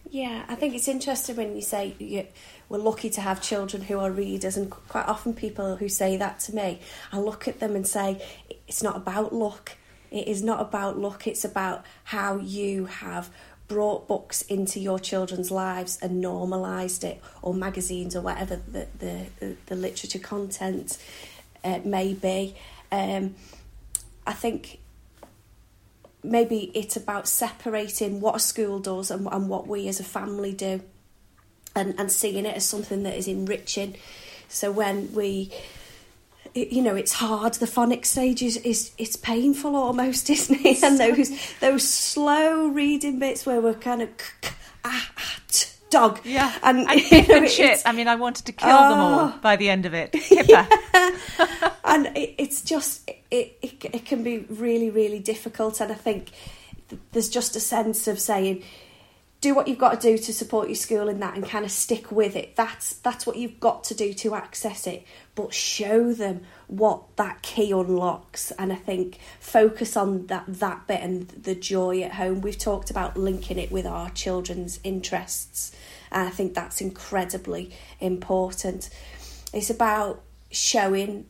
Yeah, 0.08 0.44
I 0.48 0.54
think 0.54 0.74
it's 0.74 0.88
interesting 0.88 1.36
when 1.36 1.54
you 1.54 1.62
say 1.62 1.94
you, 1.98 2.26
we're 2.68 2.78
lucky 2.78 3.10
to 3.10 3.20
have 3.20 3.40
children 3.40 3.82
who 3.82 3.98
are 3.98 4.10
readers, 4.10 4.56
and 4.56 4.70
quite 4.70 5.06
often 5.06 5.34
people 5.34 5.76
who 5.76 5.88
say 5.88 6.16
that 6.16 6.40
to 6.40 6.54
me, 6.54 6.80
I 7.12 7.18
look 7.18 7.46
at 7.46 7.60
them 7.60 7.76
and 7.76 7.86
say, 7.86 8.24
it's 8.66 8.82
not 8.82 8.96
about 8.96 9.32
luck. 9.32 9.76
It 10.10 10.26
is 10.26 10.42
not 10.42 10.60
about 10.60 10.98
luck, 10.98 11.26
it's 11.28 11.44
about 11.44 11.84
how 12.04 12.38
you 12.38 12.86
have 12.86 13.30
brought 13.68 14.08
books 14.08 14.42
into 14.42 14.80
your 14.80 14.98
children's 14.98 15.52
lives 15.52 15.96
and 16.02 16.20
normalised 16.20 17.04
it, 17.04 17.22
or 17.40 17.54
magazines 17.54 18.16
or 18.16 18.20
whatever 18.20 18.56
the, 18.56 18.88
the, 18.98 19.56
the, 19.66 19.76
literature 19.76 20.18
content 20.18 20.98
uh, 21.62 21.78
may 21.84 22.12
be. 22.12 22.56
Um, 22.90 23.36
I 24.26 24.32
think 24.32 24.79
maybe 26.22 26.70
it's 26.74 26.96
about 26.96 27.28
separating 27.28 28.20
what 28.20 28.36
a 28.36 28.40
school 28.40 28.78
does 28.78 29.10
and, 29.10 29.26
and 29.30 29.48
what 29.48 29.66
we 29.66 29.88
as 29.88 30.00
a 30.00 30.04
family 30.04 30.52
do 30.52 30.82
and, 31.74 31.94
and 31.98 32.10
seeing 32.10 32.46
it 32.46 32.56
as 32.56 32.66
something 32.66 33.02
that 33.04 33.16
is 33.16 33.28
enriching. 33.28 33.96
So 34.48 34.70
when 34.72 35.12
we 35.14 35.52
you 36.52 36.82
know 36.82 36.96
it's 36.96 37.12
hard 37.12 37.54
the 37.54 37.66
phonics 37.66 38.06
stage 38.06 38.42
is, 38.42 38.56
is 38.56 38.90
it's 38.98 39.14
painful 39.14 39.76
almost 39.76 40.28
isn't 40.30 40.66
it 40.66 40.82
and 40.82 40.98
those 40.98 41.30
those 41.60 41.88
slow 41.88 42.66
reading 42.66 43.20
bits 43.20 43.46
where 43.46 43.60
we're 43.60 43.72
kind 43.72 44.02
of 44.02 44.08
ah, 44.84 45.10
ah, 45.16 45.40
dog 45.90 46.20
yeah 46.24 46.52
and, 46.62 46.88
and 46.88 47.28
know, 47.28 47.46
shit 47.46 47.82
i 47.84 47.92
mean 47.92 48.08
i 48.08 48.14
wanted 48.14 48.46
to 48.46 48.52
kill 48.52 48.68
them 48.68 48.98
all 48.98 49.20
oh. 49.20 49.38
by 49.42 49.56
the 49.56 49.68
end 49.68 49.86
of 49.86 49.94
it 49.94 50.14
yeah. 50.48 50.66
and 51.84 52.06
it, 52.16 52.34
it's 52.38 52.62
just 52.62 53.08
it, 53.30 53.58
it 53.60 53.84
it 53.84 54.04
can 54.04 54.22
be 54.22 54.38
really 54.48 54.90
really 54.90 55.18
difficult 55.18 55.80
and 55.80 55.90
i 55.92 55.94
think 55.94 56.30
there's 57.12 57.28
just 57.28 57.56
a 57.56 57.60
sense 57.60 58.08
of 58.08 58.18
saying 58.18 58.62
do 59.40 59.54
what 59.54 59.68
you've 59.68 59.78
got 59.78 60.00
to 60.00 60.10
do 60.10 60.18
to 60.18 60.34
support 60.34 60.68
your 60.68 60.76
school 60.76 61.08
in 61.08 61.20
that 61.20 61.34
and 61.34 61.46
kind 61.46 61.64
of 61.64 61.70
stick 61.70 62.12
with 62.12 62.36
it. 62.36 62.56
That's 62.56 62.94
that's 62.94 63.26
what 63.26 63.36
you've 63.36 63.58
got 63.58 63.84
to 63.84 63.94
do 63.94 64.12
to 64.14 64.34
access 64.34 64.86
it. 64.86 65.04
But 65.34 65.54
show 65.54 66.12
them 66.12 66.42
what 66.70 67.16
that 67.16 67.42
key 67.42 67.72
unlocks 67.72 68.52
and 68.52 68.72
I 68.72 68.76
think 68.76 69.18
focus 69.40 69.96
on 69.96 70.28
that 70.28 70.44
that 70.46 70.86
bit 70.86 71.00
and 71.00 71.28
the 71.28 71.56
joy 71.56 72.02
at 72.02 72.12
home. 72.12 72.40
We've 72.40 72.56
talked 72.56 72.90
about 72.90 73.16
linking 73.16 73.58
it 73.58 73.72
with 73.72 73.86
our 73.86 74.08
children's 74.10 74.78
interests 74.84 75.74
and 76.12 76.28
I 76.28 76.30
think 76.30 76.54
that's 76.54 76.80
incredibly 76.80 77.72
important. 77.98 78.88
It's 79.52 79.68
about 79.68 80.22
showing 80.52 81.26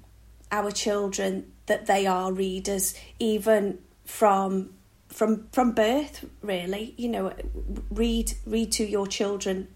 our 0.52 0.70
children 0.70 1.52
that 1.66 1.87
they 1.87 2.06
are 2.06 2.32
readers 2.32 2.94
even 3.18 3.78
from 4.04 4.75
from 5.09 5.49
from 5.52 5.73
birth 5.73 6.25
really 6.42 6.94
you 6.97 7.09
know 7.09 7.32
read 7.90 8.32
read 8.47 8.73
to 8.73 8.85
your 8.85 9.06
children 9.06 9.68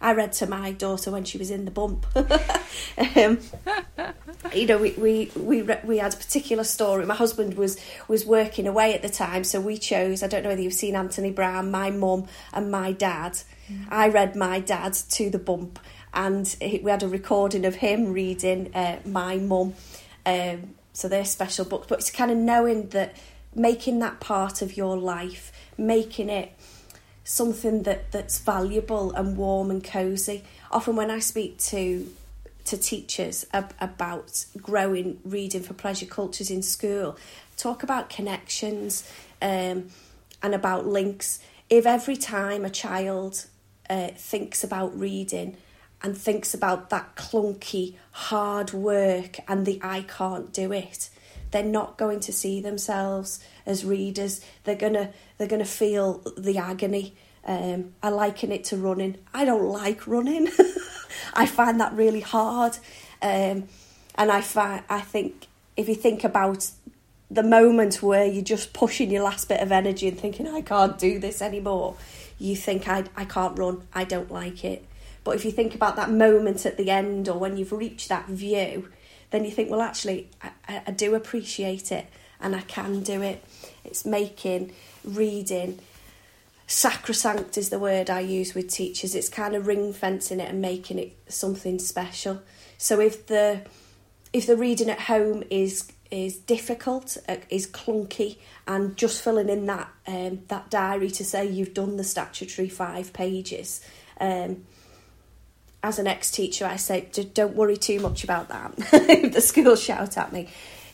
I 0.00 0.12
read 0.14 0.32
to 0.34 0.46
my 0.46 0.72
daughter 0.72 1.10
when 1.10 1.24
she 1.24 1.36
was 1.36 1.50
in 1.50 1.66
the 1.66 1.70
bump. 1.70 2.06
um, 3.16 3.38
you 4.54 4.66
know, 4.66 4.78
we 4.78 4.92
we 4.92 5.30
we 5.36 5.62
we 5.84 5.98
had 5.98 6.14
a 6.14 6.16
particular 6.16 6.64
story. 6.64 7.04
My 7.06 7.14
husband 7.14 7.54
was 7.54 7.78
was 8.08 8.24
working 8.24 8.66
away 8.66 8.94
at 8.94 9.02
the 9.02 9.08
time, 9.08 9.44
so 9.44 9.60
we 9.60 9.76
chose. 9.76 10.22
I 10.22 10.28
don't 10.28 10.42
know 10.42 10.48
whether 10.48 10.62
you've 10.62 10.72
seen 10.72 10.96
Anthony 10.96 11.30
Browne, 11.30 11.70
my 11.70 11.90
mum 11.90 12.26
and 12.52 12.70
my 12.70 12.92
dad. 12.92 13.38
Mm. 13.70 13.86
I 13.90 14.08
read 14.08 14.36
my 14.36 14.60
dad 14.60 14.94
to 14.94 15.30
the 15.30 15.38
bump, 15.38 15.78
and 16.14 16.56
we 16.60 16.90
had 16.90 17.02
a 17.02 17.08
recording 17.08 17.64
of 17.64 17.76
him 17.76 18.12
reading 18.12 18.74
uh, 18.74 19.00
my 19.04 19.36
mum. 19.36 19.74
Um, 20.24 20.74
so 20.92 21.08
they're 21.08 21.24
special 21.24 21.64
books, 21.64 21.86
but 21.88 21.98
it's 21.98 22.10
kind 22.10 22.30
of 22.30 22.36
knowing 22.36 22.88
that 22.88 23.16
making 23.54 23.98
that 24.00 24.20
part 24.20 24.62
of 24.62 24.76
your 24.76 24.96
life, 24.96 25.52
making 25.76 26.28
it 26.28 26.52
something 27.24 27.84
that, 27.84 28.10
that's 28.10 28.38
valuable 28.38 29.12
and 29.12 29.36
warm 29.36 29.70
and 29.70 29.84
cozy. 29.84 30.44
Often 30.70 30.96
when 30.96 31.10
I 31.10 31.18
speak 31.18 31.58
to 31.58 32.10
to 32.70 32.76
teachers 32.76 33.44
ab- 33.52 33.74
about 33.80 34.46
growing 34.56 35.18
reading 35.24 35.62
for 35.62 35.74
pleasure 35.74 36.06
cultures 36.06 36.50
in 36.50 36.62
school, 36.62 37.16
talk 37.56 37.82
about 37.82 38.08
connections 38.08 39.10
um, 39.42 39.88
and 40.42 40.54
about 40.54 40.86
links. 40.86 41.40
If 41.68 41.84
every 41.84 42.16
time 42.16 42.64
a 42.64 42.70
child 42.70 43.46
uh, 43.88 44.08
thinks 44.16 44.62
about 44.62 44.96
reading 44.98 45.56
and 46.00 46.16
thinks 46.16 46.54
about 46.54 46.90
that 46.90 47.16
clunky 47.16 47.96
hard 48.12 48.72
work 48.72 49.38
and 49.48 49.66
the 49.66 49.80
I 49.82 50.02
can't 50.02 50.52
do 50.52 50.72
it, 50.72 51.10
they're 51.50 51.64
not 51.64 51.98
going 51.98 52.20
to 52.20 52.32
see 52.32 52.60
themselves 52.60 53.40
as 53.66 53.84
readers. 53.84 54.40
They're 54.62 54.76
gonna 54.76 55.10
they're 55.38 55.48
gonna 55.48 55.64
feel 55.64 56.22
the 56.38 56.58
agony. 56.58 57.16
Um, 57.44 57.94
I 58.00 58.10
liken 58.10 58.52
it 58.52 58.64
to 58.64 58.76
running. 58.76 59.18
I 59.34 59.44
don't 59.44 59.64
like 59.64 60.06
running. 60.06 60.48
I 61.34 61.46
find 61.46 61.80
that 61.80 61.92
really 61.92 62.20
hard, 62.20 62.78
um, 63.22 63.68
and 64.14 64.30
I 64.30 64.40
find 64.40 64.82
I 64.88 65.00
think 65.00 65.46
if 65.76 65.88
you 65.88 65.94
think 65.94 66.24
about 66.24 66.70
the 67.30 67.42
moment 67.42 68.02
where 68.02 68.24
you're 68.24 68.42
just 68.42 68.72
pushing 68.72 69.10
your 69.10 69.22
last 69.22 69.48
bit 69.48 69.60
of 69.60 69.70
energy 69.70 70.08
and 70.08 70.18
thinking 70.18 70.48
I 70.48 70.62
can't 70.62 70.98
do 70.98 71.18
this 71.18 71.40
anymore, 71.40 71.96
you 72.38 72.56
think 72.56 72.88
I 72.88 73.04
I 73.16 73.24
can't 73.24 73.58
run. 73.58 73.82
I 73.92 74.04
don't 74.04 74.30
like 74.30 74.64
it. 74.64 74.84
But 75.22 75.36
if 75.36 75.44
you 75.44 75.50
think 75.50 75.74
about 75.74 75.96
that 75.96 76.10
moment 76.10 76.64
at 76.64 76.76
the 76.76 76.90
end 76.90 77.28
or 77.28 77.38
when 77.38 77.56
you've 77.56 77.72
reached 77.72 78.08
that 78.08 78.26
view, 78.26 78.88
then 79.30 79.44
you 79.44 79.50
think, 79.50 79.70
well, 79.70 79.80
actually, 79.80 80.28
I, 80.42 80.82
I 80.86 80.90
do 80.90 81.14
appreciate 81.14 81.92
it 81.92 82.06
and 82.40 82.56
I 82.56 82.62
can 82.62 83.02
do 83.02 83.22
it. 83.22 83.44
It's 83.84 84.04
making, 84.04 84.72
reading, 85.04 85.78
sacrosanct 86.70 87.58
is 87.58 87.68
the 87.70 87.80
word 87.80 88.08
I 88.08 88.20
use 88.20 88.54
with 88.54 88.70
teachers. 88.70 89.16
It's 89.16 89.28
kind 89.28 89.56
of 89.56 89.66
ring 89.66 89.92
fencing 89.92 90.38
it 90.38 90.48
and 90.48 90.62
making 90.62 91.00
it 91.00 91.18
something 91.28 91.80
special. 91.80 92.42
So 92.78 93.00
if 93.00 93.26
the 93.26 93.62
if 94.32 94.46
the 94.46 94.56
reading 94.56 94.88
at 94.88 95.00
home 95.00 95.42
is 95.50 95.90
is 96.12 96.36
difficult, 96.36 97.16
uh, 97.28 97.36
is 97.48 97.66
clunky, 97.66 98.38
and 98.68 98.96
just 98.96 99.22
filling 99.22 99.48
in 99.48 99.66
that 99.66 99.88
um, 100.06 100.42
that 100.46 100.70
diary 100.70 101.10
to 101.10 101.24
say 101.24 101.44
you've 101.44 101.74
done 101.74 101.96
the 101.96 102.04
statutory 102.04 102.68
five 102.68 103.12
pages, 103.12 103.80
um, 104.20 104.64
as 105.82 105.98
an 105.98 106.06
ex 106.06 106.30
teacher, 106.30 106.66
I 106.66 106.76
say, 106.76 107.08
don't 107.34 107.56
worry 107.56 107.76
too 107.76 107.98
much 107.98 108.22
about 108.22 108.48
that. 108.48 108.76
the 109.32 109.40
school 109.40 109.74
shout 109.74 110.16
at 110.16 110.32
me, 110.32 110.48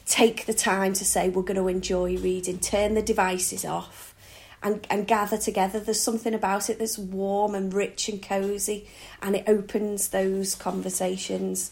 take 0.07 0.47
the 0.47 0.55
time 0.55 0.95
to 0.95 1.05
say, 1.05 1.29
we're 1.29 1.43
going 1.43 1.57
to 1.57 1.69
enjoy 1.69 2.17
reading, 2.17 2.59
turn 2.61 2.95
the 2.95 3.03
devices 3.03 3.67
off. 3.67 4.15
And, 4.63 4.85
and 4.91 5.07
gather 5.07 5.37
together. 5.37 5.79
There's 5.79 6.01
something 6.01 6.35
about 6.35 6.71
it 6.71 6.81
that's 6.81 6.99
warm 6.99 7.55
and 7.55 7.73
rich 7.73 8.09
and 8.09 8.21
cosy, 8.21 8.89
and 9.23 9.37
it 9.37 9.45
opens 9.47 10.09
those 10.09 10.57
conversations. 10.57 11.71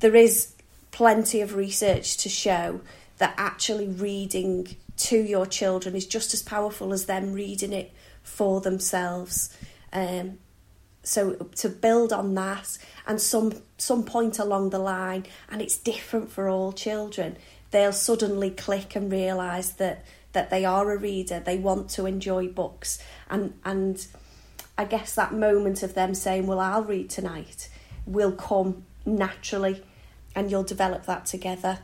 There 0.00 0.16
is 0.16 0.54
plenty 0.90 1.42
of 1.42 1.54
research 1.54 2.16
to 2.18 2.28
show 2.30 2.80
that 3.18 3.34
actually 3.36 3.88
reading 3.88 4.76
to 4.96 5.18
your 5.18 5.44
children 5.44 5.96
is 5.96 6.06
just 6.06 6.32
as 6.32 6.42
powerful 6.42 6.92
as 6.92 7.06
them 7.06 7.32
reading 7.32 7.72
it 7.72 7.92
for 8.22 8.60
themselves. 8.60 9.54
Um, 9.92 10.38
so 11.04 11.34
to 11.34 11.68
build 11.68 12.12
on 12.12 12.34
that 12.34 12.78
and 13.06 13.20
some 13.20 13.52
some 13.76 14.04
point 14.04 14.38
along 14.38 14.70
the 14.70 14.78
line 14.78 15.26
and 15.50 15.60
it's 15.60 15.76
different 15.76 16.30
for 16.30 16.48
all 16.48 16.72
children 16.72 17.36
they'll 17.70 17.92
suddenly 17.92 18.50
click 18.50 18.96
and 18.96 19.12
realize 19.12 19.74
that 19.74 20.04
that 20.34 20.50
they 20.50 20.64
are 20.64 20.92
a 20.92 20.98
reader 20.98 21.40
they 21.40 21.56
want 21.56 21.88
to 21.88 22.06
enjoy 22.06 22.46
books. 22.46 22.98
And 23.30 23.54
and 23.64 24.06
i 24.76 24.84
guess 24.84 25.14
that 25.14 25.32
moment 25.32 25.82
of 25.82 25.94
them 25.94 26.14
saying 26.14 26.46
well 26.46 26.58
i'll 26.58 26.82
read 26.82 27.08
tonight 27.08 27.68
will 28.06 28.32
come 28.32 28.84
naturally 29.06 29.82
and 30.34 30.50
you'll 30.50 30.64
develop 30.64 31.06
that 31.06 31.26
together 31.26 31.78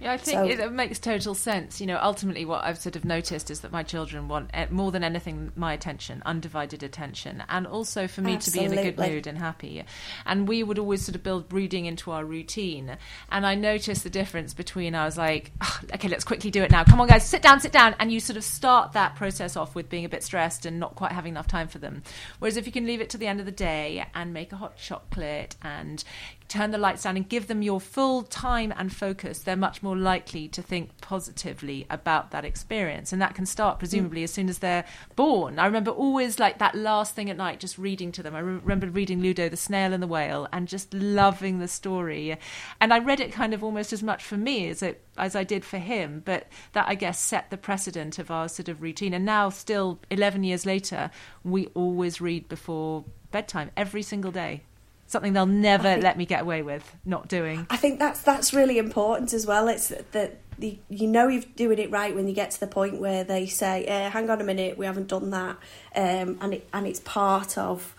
yeah, 0.00 0.12
I 0.12 0.16
think 0.16 0.38
so, 0.38 0.64
it, 0.64 0.72
makes 0.72 0.98
total 0.98 1.34
sense. 1.34 1.80
You 1.80 1.86
know, 1.86 1.98
ultimately, 2.00 2.44
what 2.46 2.64
I've 2.64 2.78
sort 2.78 2.96
of 2.96 3.04
noticed 3.04 3.50
is 3.50 3.60
that 3.60 3.70
my 3.70 3.82
children 3.82 4.28
want 4.28 4.50
more 4.70 4.90
than 4.90 5.04
anything 5.04 5.52
my 5.56 5.74
attention, 5.74 6.22
undivided 6.24 6.82
attention, 6.82 7.42
and 7.50 7.66
also 7.66 8.08
for 8.08 8.22
me 8.22 8.34
absolutely. 8.34 8.68
to 8.68 8.70
be 8.70 8.80
in 8.80 8.86
a 8.86 8.90
good 8.90 9.10
mood 9.12 9.26
and 9.26 9.36
happy. 9.36 9.84
And 10.24 10.48
we 10.48 10.62
would 10.62 10.78
always 10.78 11.04
sort 11.04 11.16
of 11.16 11.22
build 11.22 11.52
reading 11.52 11.84
into 11.84 12.10
our 12.12 12.24
routine. 12.24 12.96
And 13.30 13.46
I 13.46 13.54
noticed 13.54 14.02
the 14.02 14.10
difference 14.10 14.54
between 14.54 14.94
I 14.94 15.04
was 15.04 15.18
like, 15.18 15.52
oh, 15.60 15.80
okay, 15.94 16.08
let's 16.08 16.24
quickly 16.24 16.50
do 16.50 16.62
it 16.62 16.70
now. 16.70 16.82
Come 16.84 17.00
on, 17.00 17.08
guys, 17.08 17.28
sit 17.28 17.42
down, 17.42 17.60
sit 17.60 17.72
down, 17.72 17.94
and 17.98 18.10
you 18.10 18.20
sort 18.20 18.38
of 18.38 18.44
start 18.44 18.92
that 18.92 19.16
process 19.16 19.54
off 19.54 19.74
with 19.74 19.90
being 19.90 20.06
a 20.06 20.08
bit 20.08 20.22
stressed 20.22 20.64
and 20.64 20.80
not 20.80 20.94
quite 20.94 21.12
having 21.12 21.32
enough 21.34 21.46
time 21.46 21.68
for 21.68 21.78
them. 21.78 22.02
Whereas 22.38 22.56
if 22.56 22.64
you 22.64 22.72
can 22.72 22.86
leave 22.86 23.02
it 23.02 23.10
to 23.10 23.18
the 23.18 23.26
end 23.26 23.40
of 23.40 23.46
the 23.46 23.52
day 23.52 24.06
and 24.14 24.32
make 24.32 24.52
a 24.52 24.56
hot 24.56 24.78
chocolate 24.78 25.56
and 25.62 26.02
turn 26.50 26.72
the 26.72 26.78
lights 26.78 27.04
down 27.04 27.16
and 27.16 27.28
give 27.28 27.46
them 27.46 27.62
your 27.62 27.80
full 27.80 28.24
time 28.24 28.74
and 28.76 28.92
focus, 28.92 29.38
they're 29.38 29.56
much 29.56 29.82
more 29.82 29.96
likely 29.96 30.48
to 30.48 30.60
think 30.60 31.00
positively 31.00 31.86
about 31.88 32.32
that 32.32 32.44
experience. 32.44 33.12
And 33.12 33.22
that 33.22 33.34
can 33.34 33.46
start 33.46 33.78
presumably 33.78 34.22
mm. 34.22 34.24
as 34.24 34.32
soon 34.32 34.48
as 34.48 34.58
they're 34.58 34.84
born. 35.14 35.58
I 35.58 35.66
remember 35.66 35.92
always 35.92 36.40
like 36.40 36.58
that 36.58 36.74
last 36.74 37.14
thing 37.14 37.30
at 37.30 37.36
night, 37.36 37.60
just 37.60 37.78
reading 37.78 38.10
to 38.12 38.22
them. 38.22 38.34
I 38.34 38.40
re- 38.40 38.54
remember 38.58 38.88
reading 38.88 39.22
Ludo, 39.22 39.48
the 39.48 39.56
Snail 39.56 39.92
and 39.92 40.02
the 40.02 40.08
Whale, 40.08 40.48
and 40.52 40.66
just 40.66 40.92
loving 40.92 41.60
the 41.60 41.68
story. 41.68 42.36
And 42.80 42.92
I 42.92 42.98
read 42.98 43.20
it 43.20 43.32
kind 43.32 43.54
of 43.54 43.62
almost 43.62 43.92
as 43.92 44.02
much 44.02 44.24
for 44.24 44.36
me 44.36 44.68
as 44.68 44.82
it 44.82 45.04
as 45.16 45.36
I 45.36 45.44
did 45.44 45.64
for 45.64 45.78
him, 45.78 46.22
but 46.24 46.48
that 46.72 46.88
I 46.88 46.94
guess 46.94 47.20
set 47.20 47.50
the 47.50 47.56
precedent 47.56 48.18
of 48.18 48.30
our 48.30 48.48
sort 48.48 48.68
of 48.68 48.82
routine. 48.82 49.14
And 49.14 49.24
now, 49.24 49.50
still 49.50 50.00
11 50.10 50.42
years 50.44 50.66
later, 50.66 51.10
we 51.44 51.66
always 51.68 52.20
read 52.20 52.48
before 52.48 53.04
bedtime 53.30 53.70
every 53.76 54.02
single 54.02 54.32
day 54.32 54.64
something 55.10 55.32
they'll 55.32 55.44
never 55.44 55.82
think, 55.82 56.04
let 56.04 56.16
me 56.16 56.24
get 56.24 56.42
away 56.42 56.62
with 56.62 56.84
not 57.04 57.26
doing. 57.26 57.66
I 57.68 57.76
think 57.76 57.98
that's 57.98 58.22
that's 58.22 58.54
really 58.54 58.78
important 58.78 59.32
as 59.34 59.44
well. 59.44 59.66
It's 59.68 59.88
that 59.88 60.38
the, 60.58 60.78
you 60.88 61.08
know 61.08 61.26
you're 61.26 61.42
doing 61.56 61.78
it 61.78 61.90
right 61.90 62.14
when 62.14 62.28
you 62.28 62.34
get 62.34 62.52
to 62.52 62.60
the 62.60 62.68
point 62.68 63.00
where 63.00 63.24
they 63.24 63.46
say, 63.46 63.86
uh, 63.86 64.10
"Hang 64.10 64.30
on 64.30 64.40
a 64.40 64.44
minute, 64.44 64.78
we 64.78 64.86
haven't 64.86 65.08
done 65.08 65.30
that," 65.30 65.56
um, 65.96 66.38
and 66.40 66.54
it, 66.54 66.68
and 66.72 66.86
it's 66.86 67.00
part 67.00 67.58
of 67.58 67.94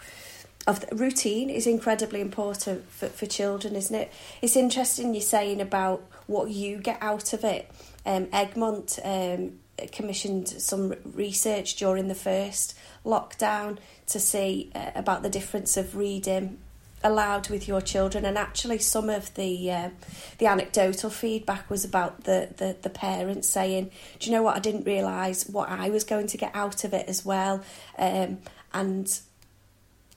of 0.67 0.79
the 0.79 0.95
routine 0.95 1.49
is 1.49 1.67
incredibly 1.67 2.21
important 2.21 2.89
for, 2.89 3.07
for 3.07 3.25
children, 3.25 3.75
isn't 3.75 3.95
it? 3.95 4.11
It's 4.41 4.55
interesting 4.55 5.13
you're 5.13 5.21
saying 5.21 5.59
about 5.59 6.03
what 6.27 6.49
you 6.51 6.77
get 6.77 6.99
out 7.01 7.33
of 7.33 7.43
it. 7.43 7.69
Um, 8.05 8.27
Egmont 8.31 8.99
um, 9.03 9.53
commissioned 9.91 10.47
some 10.47 10.93
research 11.03 11.75
during 11.75 12.07
the 12.07 12.15
first 12.15 12.77
lockdown 13.03 13.79
to 14.07 14.19
see 14.19 14.71
uh, 14.75 14.91
about 14.93 15.23
the 15.23 15.29
difference 15.29 15.77
of 15.77 15.95
reading 15.95 16.59
aloud 17.03 17.49
with 17.49 17.67
your 17.67 17.81
children. 17.81 18.25
And 18.25 18.37
actually 18.37 18.79
some 18.79 19.09
of 19.09 19.33
the 19.35 19.71
uh, 19.71 19.89
the 20.37 20.47
anecdotal 20.47 21.09
feedback 21.09 21.69
was 21.69 21.83
about 21.85 22.23
the, 22.23 22.49
the 22.57 22.77
the 22.81 22.89
parents 22.89 23.49
saying 23.49 23.91
do 24.19 24.29
you 24.29 24.35
know 24.35 24.43
what? 24.43 24.55
I 24.55 24.59
didn't 24.59 24.85
realize 24.85 25.47
what 25.47 25.69
I 25.69 25.89
was 25.89 26.03
going 26.03 26.27
to 26.27 26.37
get 26.37 26.51
out 26.53 26.83
of 26.83 26.93
it 26.93 27.07
as 27.07 27.25
well. 27.25 27.63
Um, 27.97 28.39
and 28.73 29.19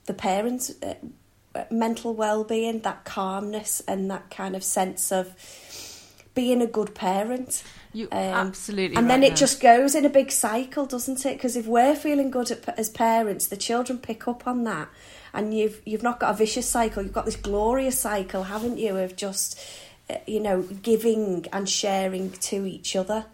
the 0.06 0.14
parents 0.14 0.72
uh, 0.82 0.94
mental 1.70 2.14
well-being 2.14 2.80
that 2.80 3.04
calmness 3.04 3.82
and 3.86 4.10
that 4.10 4.30
kind 4.30 4.56
of 4.56 4.64
sense 4.64 5.12
of 5.12 5.34
being 6.34 6.60
a 6.60 6.66
good 6.66 6.94
parent. 6.94 7.62
You 7.92 8.08
um, 8.10 8.18
absolutely, 8.18 8.96
and 8.96 9.06
right 9.06 9.14
then 9.14 9.22
it 9.22 9.30
now. 9.30 9.36
just 9.36 9.60
goes 9.60 9.94
in 9.94 10.04
a 10.04 10.08
big 10.08 10.32
cycle, 10.32 10.84
doesn't 10.84 11.24
it? 11.24 11.34
Because 11.34 11.54
if 11.54 11.66
we're 11.66 11.94
feeling 11.94 12.30
good 12.30 12.50
at, 12.50 12.76
as 12.76 12.90
parents, 12.90 13.46
the 13.46 13.56
children 13.56 13.98
pick 13.98 14.26
up 14.26 14.46
on 14.46 14.64
that, 14.64 14.88
and 15.34 15.52
you've 15.52 15.82
you've 15.84 16.02
not 16.02 16.20
got 16.20 16.30
a 16.30 16.36
vicious 16.36 16.68
cycle. 16.68 17.02
You've 17.02 17.12
got 17.12 17.26
this 17.26 17.36
glorious 17.36 17.98
cycle, 17.98 18.44
haven't 18.44 18.78
you? 18.78 18.96
Of 18.96 19.16
just 19.16 19.60
uh, 20.08 20.16
you 20.26 20.40
know 20.40 20.62
giving 20.62 21.46
and 21.52 21.68
sharing 21.68 22.30
to 22.30 22.64
each 22.64 22.96
other. 22.96 23.26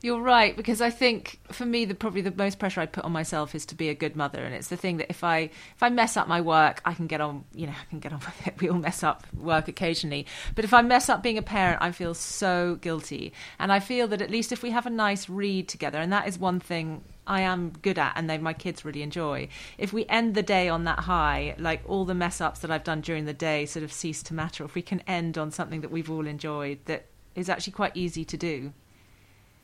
You're 0.00 0.20
right 0.20 0.56
because 0.56 0.80
I 0.80 0.90
think 0.90 1.40
for 1.50 1.66
me 1.66 1.84
the 1.84 1.94
probably 1.94 2.20
the 2.20 2.30
most 2.30 2.60
pressure 2.60 2.80
I 2.80 2.86
put 2.86 3.04
on 3.04 3.10
myself 3.10 3.56
is 3.56 3.66
to 3.66 3.74
be 3.74 3.88
a 3.88 3.94
good 3.94 4.14
mother 4.14 4.44
and 4.44 4.54
it's 4.54 4.68
the 4.68 4.76
thing 4.76 4.98
that 4.98 5.10
if 5.10 5.24
I 5.24 5.38
if 5.38 5.82
I 5.82 5.88
mess 5.88 6.16
up 6.16 6.28
my 6.28 6.40
work 6.40 6.80
I 6.84 6.94
can 6.94 7.08
get 7.08 7.20
on 7.20 7.44
you 7.52 7.66
know 7.66 7.72
I 7.72 7.84
can 7.90 7.98
get 7.98 8.12
on 8.12 8.20
with 8.24 8.46
it 8.46 8.60
we 8.60 8.68
all 8.68 8.78
mess 8.78 9.02
up 9.02 9.26
work 9.36 9.66
occasionally 9.66 10.24
but 10.54 10.64
if 10.64 10.72
I 10.72 10.82
mess 10.82 11.08
up 11.08 11.20
being 11.20 11.36
a 11.36 11.42
parent 11.42 11.82
I 11.82 11.90
feel 11.90 12.14
so 12.14 12.78
guilty 12.80 13.32
and 13.58 13.72
I 13.72 13.80
feel 13.80 14.06
that 14.08 14.22
at 14.22 14.30
least 14.30 14.52
if 14.52 14.62
we 14.62 14.70
have 14.70 14.86
a 14.86 14.90
nice 14.90 15.28
read 15.28 15.66
together 15.66 15.98
and 15.98 16.12
that 16.12 16.28
is 16.28 16.38
one 16.38 16.60
thing 16.60 17.02
I 17.28 17.42
am 17.42 17.70
good 17.82 17.98
at 17.98 18.14
and 18.16 18.28
they 18.28 18.38
my 18.38 18.54
kids 18.54 18.84
really 18.84 19.02
enjoy. 19.02 19.48
If 19.76 19.92
we 19.92 20.06
end 20.06 20.34
the 20.34 20.42
day 20.42 20.68
on 20.68 20.84
that 20.84 21.00
high, 21.00 21.54
like 21.58 21.82
all 21.86 22.04
the 22.04 22.14
mess 22.14 22.40
ups 22.40 22.60
that 22.60 22.70
I've 22.70 22.84
done 22.84 23.02
during 23.02 23.26
the 23.26 23.34
day 23.34 23.66
sort 23.66 23.84
of 23.84 23.92
cease 23.92 24.22
to 24.24 24.34
matter. 24.34 24.64
If 24.64 24.74
we 24.74 24.82
can 24.82 25.00
end 25.00 25.36
on 25.38 25.50
something 25.50 25.82
that 25.82 25.90
we've 25.90 26.10
all 26.10 26.26
enjoyed 26.26 26.78
that 26.86 27.06
is 27.34 27.48
actually 27.48 27.74
quite 27.74 27.96
easy 27.96 28.24
to 28.24 28.36
do. 28.36 28.72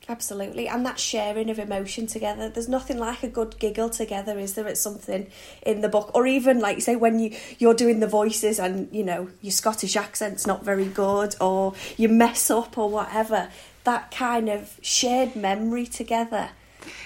Absolutely, 0.06 0.68
and 0.68 0.84
that 0.84 1.00
sharing 1.00 1.48
of 1.48 1.58
emotion 1.58 2.06
together. 2.06 2.50
There's 2.50 2.68
nothing 2.68 2.98
like 2.98 3.22
a 3.22 3.28
good 3.28 3.58
giggle 3.58 3.88
together, 3.88 4.38
is 4.38 4.52
there? 4.52 4.66
It's 4.66 4.80
something 4.80 5.28
in 5.62 5.80
the 5.80 5.88
book, 5.88 6.10
or 6.14 6.26
even 6.26 6.60
like 6.60 6.82
say 6.82 6.94
when 6.94 7.18
you 7.18 7.34
you're 7.58 7.72
doing 7.72 8.00
the 8.00 8.06
voices 8.06 8.58
and 8.58 8.94
you 8.94 9.02
know 9.02 9.30
your 9.40 9.52
Scottish 9.52 9.96
accent's 9.96 10.46
not 10.46 10.62
very 10.62 10.84
good, 10.84 11.34
or 11.40 11.72
you 11.96 12.10
mess 12.10 12.50
up 12.50 12.76
or 12.76 12.90
whatever. 12.90 13.48
That 13.84 14.10
kind 14.10 14.50
of 14.50 14.78
shared 14.82 15.36
memory 15.36 15.86
together 15.86 16.50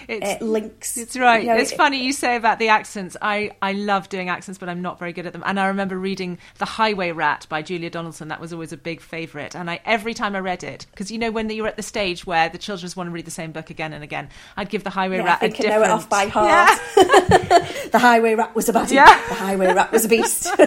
it's, 0.09 0.31
it 0.31 0.43
links. 0.43 0.97
It's 0.97 1.17
right. 1.17 1.43
You 1.43 1.49
know, 1.49 1.57
it's 1.57 1.73
it, 1.73 1.77
funny 1.77 2.03
you 2.03 2.13
say 2.13 2.37
about 2.37 2.59
the 2.59 2.69
accents. 2.69 3.17
I, 3.21 3.53
I 3.63 3.73
love 3.73 4.09
doing 4.09 4.29
accents, 4.29 4.59
but 4.59 4.69
I'm 4.69 4.83
not 4.83 4.99
very 4.99 5.13
good 5.13 5.27
at 5.27 5.33
them. 5.33 5.43
And 5.47 5.59
I 5.59 5.67
remember 5.67 5.99
reading 5.99 6.39
The 6.59 6.65
Highway 6.65 7.13
Rat 7.13 7.47
by 7.49 7.63
Julia 7.63 7.91
Donaldson. 7.91 8.29
That 8.29 8.41
was 8.41 8.53
always 8.53 8.73
a 8.73 8.77
big 8.77 9.01
favourite. 9.01 9.55
And 9.55 9.71
I 9.71 9.81
every 9.85 10.15
time 10.15 10.37
I 10.37 10.41
read 10.41 10.63
it, 10.65 10.87
because 10.91 11.11
you 11.11 11.19
know 11.19 11.31
when 11.31 11.49
you're 11.51 11.67
at 11.67 11.77
the 11.77 11.83
stage 11.83 12.27
where 12.27 12.49
the 12.49 12.59
children 12.59 12.83
just 12.83 12.97
want 12.97 13.09
to 13.09 13.13
read 13.13 13.25
the 13.25 13.31
same 13.31 13.53
book 13.53 13.71
again 13.71 13.93
and 13.93 14.05
again, 14.05 14.29
I'd 14.57 14.69
give 14.69 14.85
The 14.85 14.91
Highway 14.91 15.19
yeah, 15.19 15.25
Rat 15.25 15.41
think 15.41 15.57
different. 15.57 15.81
know 15.81 15.83
it 15.85 15.91
off 15.91 16.09
by 16.09 16.27
heart. 16.29 16.49
Yeah. 16.97 17.89
the 17.91 17.99
Highway 17.99 18.35
Rat 18.35 18.55
was 18.55 18.69
a 18.69 18.73
baddie. 18.73 18.93
Yeah. 18.93 19.29
The 19.29 19.35
Highway 19.35 19.73
Rat 19.73 19.93
was 19.93 20.05
a 20.05 20.09
beast. 20.09 20.49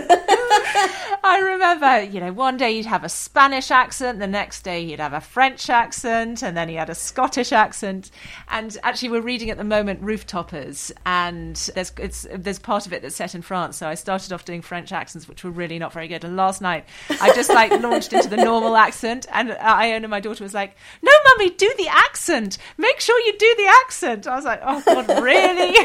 I 1.23 1.39
remember, 1.39 2.01
you 2.01 2.19
know, 2.19 2.33
one 2.33 2.57
day 2.57 2.71
you'd 2.71 2.87
have 2.87 3.03
a 3.03 3.09
Spanish 3.09 3.69
accent, 3.69 4.19
the 4.19 4.27
next 4.27 4.63
day 4.63 4.81
you'd 4.81 4.99
have 4.99 5.13
a 5.13 5.21
French 5.21 5.69
accent, 5.69 6.41
and 6.41 6.57
then 6.57 6.67
he 6.67 6.75
had 6.75 6.89
a 6.89 6.95
Scottish 6.95 7.51
accent. 7.51 8.09
And 8.49 8.75
actually, 8.83 9.00
we're 9.09 9.21
reading 9.21 9.49
at 9.49 9.57
the 9.57 9.63
moment 9.63 10.01
Rooftoppers, 10.03 10.91
and 11.05 11.55
there's 11.75 11.91
it's 11.97 12.27
there's 12.33 12.59
part 12.59 12.85
of 12.85 12.93
it 12.93 13.01
that's 13.01 13.15
set 13.15 13.35
in 13.35 13.41
France. 13.41 13.77
So 13.77 13.87
I 13.87 13.95
started 13.95 14.33
off 14.33 14.45
doing 14.45 14.61
French 14.61 14.91
accents, 14.91 15.27
which 15.27 15.43
were 15.43 15.51
really 15.51 15.79
not 15.79 15.93
very 15.93 16.07
good. 16.07 16.23
And 16.23 16.35
last 16.35 16.61
night, 16.61 16.85
I 17.09 17.33
just 17.33 17.49
like 17.49 17.71
launched 17.81 18.13
into 18.13 18.29
the 18.29 18.37
normal 18.37 18.75
accent, 18.75 19.25
and 19.31 19.51
Iona, 19.51 20.07
my 20.07 20.19
daughter, 20.19 20.43
was 20.43 20.53
like, 20.53 20.75
"No, 21.01 21.11
mummy, 21.25 21.49
do 21.51 21.73
the 21.77 21.87
accent. 21.87 22.57
Make 22.77 22.99
sure 22.99 23.19
you 23.21 23.37
do 23.37 23.55
the 23.57 23.67
accent." 23.83 24.27
I 24.27 24.35
was 24.35 24.45
like, 24.45 24.61
"Oh 24.63 24.81
God, 24.85 25.09
really?" 25.23 25.77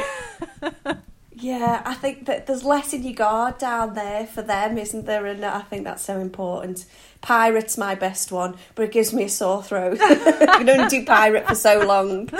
Yeah, 1.39 1.83
I 1.85 1.93
think 1.93 2.25
that 2.27 2.47
there's 2.47 2.65
less 2.65 2.95
in 2.95 3.03
your 3.03 3.13
guard 3.13 3.59
down 3.59 3.93
there 3.93 4.27
for 4.27 4.41
them, 4.41 4.79
isn't 4.79 5.05
there? 5.05 5.27
And 5.27 5.45
I 5.45 5.61
think 5.61 5.85
that's 5.85 6.03
so 6.03 6.19
important. 6.19 6.87
Pirate's 7.27 7.77
my 7.77 7.97
best 7.97 8.31
one, 8.31 8.55
but 8.77 8.85
it 8.85 8.93
gives 8.93 9.13
me 9.13 9.25
a 9.25 9.29
sore 9.29 9.61
throat. 9.61 9.99
you 9.99 10.07
can 10.07 10.71
only 10.71 10.87
do 10.87 11.05
pirate 11.05 11.45
for 11.49 11.57
so 11.57 11.85
long. 11.85 12.31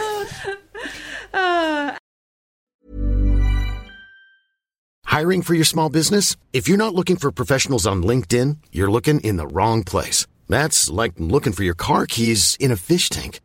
Uh, 1.35 1.97
Hiring 5.05 5.43
for 5.43 5.55
your 5.55 5.65
small 5.65 5.89
business? 5.89 6.37
If 6.53 6.69
you're 6.69 6.79
not 6.79 6.95
looking 6.95 7.17
for 7.17 7.33
professionals 7.33 7.85
on 7.85 8.05
LinkedIn, 8.05 8.59
you're 8.71 8.91
looking 8.91 9.19
in 9.21 9.39
the 9.39 9.49
wrong 9.49 9.83
place. 9.83 10.29
That's 10.49 10.89
like 10.89 11.15
looking 11.19 11.53
for 11.53 11.65
your 11.65 11.75
car 11.75 12.07
keys 12.07 12.57
in 12.61 12.71
a 12.71 12.77
fish 12.77 13.09
tank. 13.09 13.41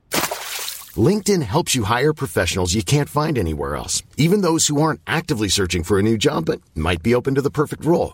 LinkedIn 0.95 1.41
helps 1.41 1.73
you 1.73 1.85
hire 1.85 2.13
professionals 2.13 2.75
you 2.75 2.83
can't 2.83 3.09
find 3.09 3.39
anywhere 3.39 3.75
else, 3.75 4.03
even 4.15 4.41
those 4.41 4.67
who 4.67 4.79
aren't 4.79 5.01
actively 5.07 5.49
searching 5.49 5.81
for 5.81 5.97
a 5.97 6.03
new 6.03 6.19
job 6.19 6.45
but 6.45 6.61
might 6.75 7.01
be 7.01 7.15
open 7.15 7.33
to 7.33 7.41
the 7.41 7.49
perfect 7.49 7.83
role. 7.83 8.13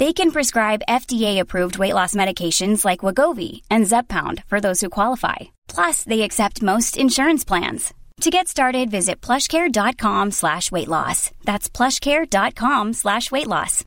They 0.00 0.14
can 0.14 0.30
prescribe 0.30 0.82
FDA-approved 0.88 1.76
weight 1.76 1.92
loss 1.92 2.14
medications 2.14 2.86
like 2.86 3.00
Wegovy 3.00 3.60
and 3.70 3.84
Zepbound 3.84 4.42
for 4.46 4.58
those 4.58 4.80
who 4.80 4.88
qualify. 4.88 5.36
Plus, 5.68 6.04
they 6.04 6.22
accept 6.22 6.62
most 6.62 6.96
insurance 6.96 7.44
plans. 7.44 7.92
To 8.22 8.30
get 8.30 8.48
started, 8.48 8.90
visit 8.90 9.20
plushcare.com 9.20 10.30
slash 10.30 10.72
weight 10.72 10.88
loss. 10.88 11.30
That's 11.44 11.68
plushcare.com 11.68 12.94
slash 12.94 13.30
weight 13.30 13.46
loss. 13.46 13.84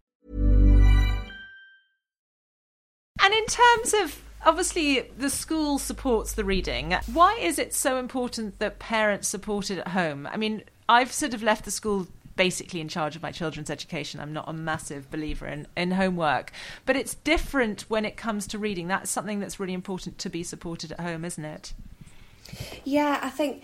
And 3.19 3.33
in 3.33 3.45
terms 3.47 3.95
of 3.95 4.21
obviously 4.45 5.09
the 5.17 5.31
school 5.31 5.79
supports 5.79 6.33
the 6.33 6.45
reading, 6.45 6.95
why 7.11 7.39
is 7.41 7.57
it 7.57 7.73
so 7.73 7.97
important 7.97 8.59
that 8.59 8.77
parents 8.77 9.27
support 9.27 9.71
it 9.71 9.79
at 9.79 9.87
home? 9.87 10.27
I 10.27 10.37
mean, 10.37 10.61
I've 10.87 11.11
sort 11.11 11.33
of 11.33 11.41
left 11.41 11.65
the 11.65 11.71
school 11.71 12.05
basically 12.35 12.81
in 12.81 12.87
charge 12.87 13.15
of 13.15 13.21
my 13.21 13.31
children's 13.31 13.69
education. 13.69 14.19
I'm 14.19 14.33
not 14.33 14.47
a 14.47 14.53
massive 14.53 15.09
believer 15.11 15.47
in, 15.47 15.67
in 15.77 15.91
homework, 15.91 16.51
but 16.85 16.95
it's 16.95 17.15
different 17.15 17.81
when 17.89 18.05
it 18.05 18.17
comes 18.17 18.47
to 18.47 18.57
reading. 18.57 18.87
That's 18.87 19.11
something 19.11 19.39
that's 19.39 19.59
really 19.59 19.73
important 19.73 20.17
to 20.19 20.29
be 20.29 20.43
supported 20.43 20.91
at 20.91 20.99
home, 20.99 21.25
isn't 21.25 21.45
it? 21.45 21.73
Yeah, 22.83 23.19
I 23.21 23.29
think 23.29 23.63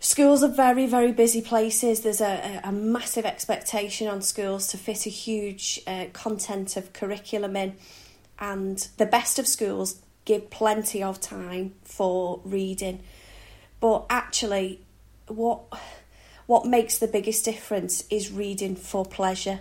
schools 0.00 0.42
are 0.42 0.48
very, 0.48 0.86
very 0.86 1.12
busy 1.12 1.42
places. 1.42 2.02
There's 2.02 2.20
a, 2.20 2.60
a 2.62 2.72
massive 2.72 3.24
expectation 3.24 4.08
on 4.08 4.22
schools 4.22 4.68
to 4.68 4.76
fit 4.76 5.06
a 5.06 5.10
huge 5.10 5.80
uh, 5.86 6.06
content 6.12 6.76
of 6.76 6.92
curriculum 6.92 7.56
in, 7.56 7.76
and 8.38 8.86
the 8.98 9.06
best 9.06 9.38
of 9.38 9.46
schools 9.46 10.00
give 10.24 10.50
plenty 10.50 11.02
of 11.02 11.20
time 11.20 11.74
for 11.84 12.40
reading. 12.44 13.00
But 13.80 14.06
actually, 14.10 14.80
what 15.26 15.62
what 16.48 16.64
makes 16.64 16.96
the 16.96 17.06
biggest 17.06 17.44
difference 17.44 18.02
is 18.08 18.32
reading 18.32 18.74
for 18.74 19.04
pleasure. 19.04 19.60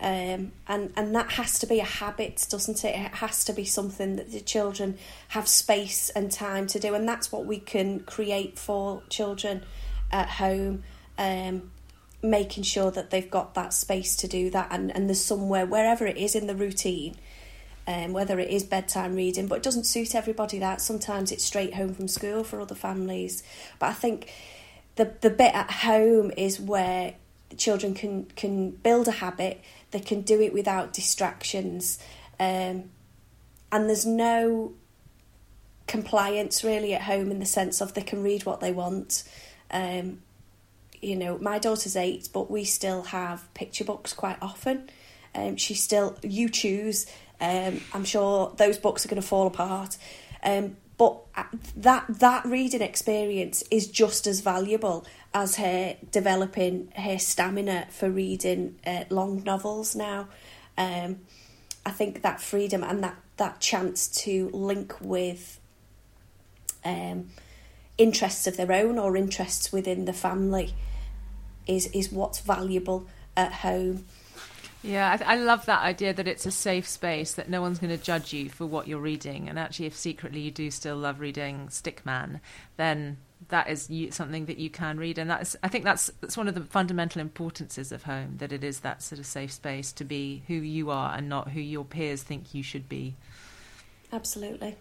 Um, 0.00 0.52
and 0.66 0.92
and 0.96 1.14
that 1.14 1.32
has 1.32 1.58
to 1.60 1.66
be 1.66 1.78
a 1.78 1.84
habit, 1.84 2.46
doesn't 2.50 2.84
it? 2.84 2.94
It 2.96 3.14
has 3.16 3.44
to 3.44 3.52
be 3.52 3.66
something 3.66 4.16
that 4.16 4.32
the 4.32 4.40
children 4.40 4.96
have 5.28 5.46
space 5.46 6.08
and 6.10 6.32
time 6.32 6.66
to 6.68 6.80
do, 6.80 6.94
and 6.94 7.06
that's 7.06 7.30
what 7.30 7.44
we 7.44 7.58
can 7.58 8.00
create 8.00 8.58
for 8.58 9.02
children 9.10 9.62
at 10.10 10.28
home. 10.28 10.82
Um, 11.18 11.70
making 12.22 12.64
sure 12.64 12.90
that 12.90 13.10
they've 13.10 13.30
got 13.30 13.54
that 13.54 13.74
space 13.74 14.16
to 14.16 14.26
do 14.26 14.50
that, 14.50 14.68
and 14.70 14.94
and 14.96 15.08
there's 15.08 15.20
somewhere 15.20 15.66
wherever 15.66 16.06
it 16.06 16.16
is 16.16 16.34
in 16.34 16.46
the 16.46 16.56
routine 16.56 17.16
um, 17.86 18.12
whether 18.12 18.38
it 18.38 18.50
is 18.50 18.64
bedtime 18.64 19.14
reading, 19.14 19.46
but 19.46 19.56
it 19.56 19.62
doesn't 19.62 19.84
suit 19.84 20.14
everybody 20.14 20.58
that. 20.58 20.80
Sometimes 20.80 21.30
it's 21.30 21.44
straight 21.44 21.74
home 21.74 21.94
from 21.94 22.08
school 22.08 22.42
for 22.42 22.60
other 22.60 22.74
families. 22.74 23.42
But 23.78 23.90
I 23.90 23.92
think 23.92 24.32
the, 24.96 25.12
the 25.20 25.30
bit 25.30 25.54
at 25.54 25.70
home 25.70 26.32
is 26.36 26.60
where 26.60 27.14
children 27.56 27.94
can, 27.94 28.24
can 28.36 28.70
build 28.70 29.08
a 29.08 29.12
habit, 29.12 29.62
they 29.90 30.00
can 30.00 30.22
do 30.22 30.40
it 30.40 30.52
without 30.52 30.92
distractions, 30.92 31.98
um, 32.38 32.90
and 33.72 33.88
there's 33.88 34.06
no 34.06 34.74
compliance 35.86 36.64
really 36.64 36.94
at 36.94 37.02
home 37.02 37.30
in 37.30 37.38
the 37.38 37.46
sense 37.46 37.80
of 37.80 37.94
they 37.94 38.02
can 38.02 38.22
read 38.22 38.44
what 38.44 38.60
they 38.60 38.72
want. 38.72 39.22
Um, 39.70 40.22
you 41.00 41.16
know, 41.16 41.38
my 41.38 41.58
daughter's 41.58 41.96
eight, 41.96 42.28
but 42.32 42.50
we 42.50 42.64
still 42.64 43.02
have 43.04 43.52
picture 43.54 43.84
books 43.84 44.12
quite 44.12 44.38
often. 44.40 44.90
Um, 45.34 45.56
she 45.56 45.74
still, 45.74 46.16
you 46.22 46.48
choose. 46.48 47.06
Um, 47.40 47.80
I'm 47.92 48.04
sure 48.04 48.54
those 48.56 48.78
books 48.78 49.04
are 49.04 49.08
going 49.08 49.20
to 49.20 49.26
fall 49.26 49.46
apart. 49.46 49.96
Um, 50.42 50.76
but 50.98 51.18
that 51.76 52.04
that 52.08 52.44
reading 52.46 52.80
experience 52.80 53.62
is 53.70 53.86
just 53.86 54.26
as 54.26 54.40
valuable 54.40 55.06
as 55.34 55.56
her 55.56 55.96
developing 56.10 56.90
her 56.96 57.18
stamina 57.18 57.86
for 57.90 58.08
reading 58.08 58.78
uh, 58.86 59.04
long 59.10 59.42
novels 59.44 59.94
now. 59.94 60.28
Um, 60.78 61.20
I 61.84 61.90
think 61.90 62.22
that 62.22 62.40
freedom 62.40 62.82
and 62.82 63.04
that, 63.04 63.16
that 63.36 63.60
chance 63.60 64.08
to 64.24 64.50
link 64.52 64.94
with 65.00 65.60
um, 66.84 67.28
interests 67.98 68.46
of 68.46 68.56
their 68.56 68.72
own 68.72 68.98
or 68.98 69.16
interests 69.16 69.72
within 69.72 70.04
the 70.04 70.12
family 70.12 70.74
is 71.66 71.86
is 71.88 72.10
what's 72.10 72.40
valuable 72.40 73.06
at 73.36 73.52
home. 73.52 74.04
Yeah, 74.86 75.18
I, 75.20 75.32
I, 75.32 75.36
love 75.36 75.66
that 75.66 75.82
idea 75.82 76.14
that 76.14 76.28
it's 76.28 76.46
a 76.46 76.52
safe 76.52 76.86
space 76.86 77.34
that 77.34 77.50
no 77.50 77.60
one's 77.60 77.80
going 77.80 77.96
to 77.96 78.02
judge 78.02 78.32
you 78.32 78.48
for 78.48 78.66
what 78.66 78.86
you're 78.86 79.00
reading, 79.00 79.48
and 79.48 79.58
actually, 79.58 79.86
if 79.86 79.96
secretly 79.96 80.40
you 80.40 80.52
do 80.52 80.70
still 80.70 80.96
love 80.96 81.18
reading 81.18 81.66
Stickman, 81.68 82.38
then 82.76 83.16
that 83.48 83.68
is 83.68 83.90
you, 83.90 84.12
something 84.12 84.46
that 84.46 84.58
you 84.58 84.70
can 84.70 84.96
read, 84.96 85.18
and 85.18 85.28
that's 85.28 85.56
I 85.60 85.68
think 85.68 85.84
that's 85.84 86.08
that's 86.20 86.36
one 86.36 86.46
of 86.46 86.54
the 86.54 86.60
fundamental 86.60 87.20
importances 87.20 87.90
of 87.90 88.04
home 88.04 88.36
that 88.38 88.52
it 88.52 88.62
is 88.62 88.80
that 88.80 89.02
sort 89.02 89.18
of 89.18 89.26
safe 89.26 89.50
space 89.50 89.90
to 89.92 90.04
be 90.04 90.44
who 90.46 90.54
you 90.54 90.90
are 90.90 91.16
and 91.16 91.28
not 91.28 91.50
who 91.50 91.60
your 91.60 91.84
peers 91.84 92.22
think 92.22 92.54
you 92.54 92.62
should 92.62 92.88
be. 92.88 93.16
Absolutely. 94.12 94.76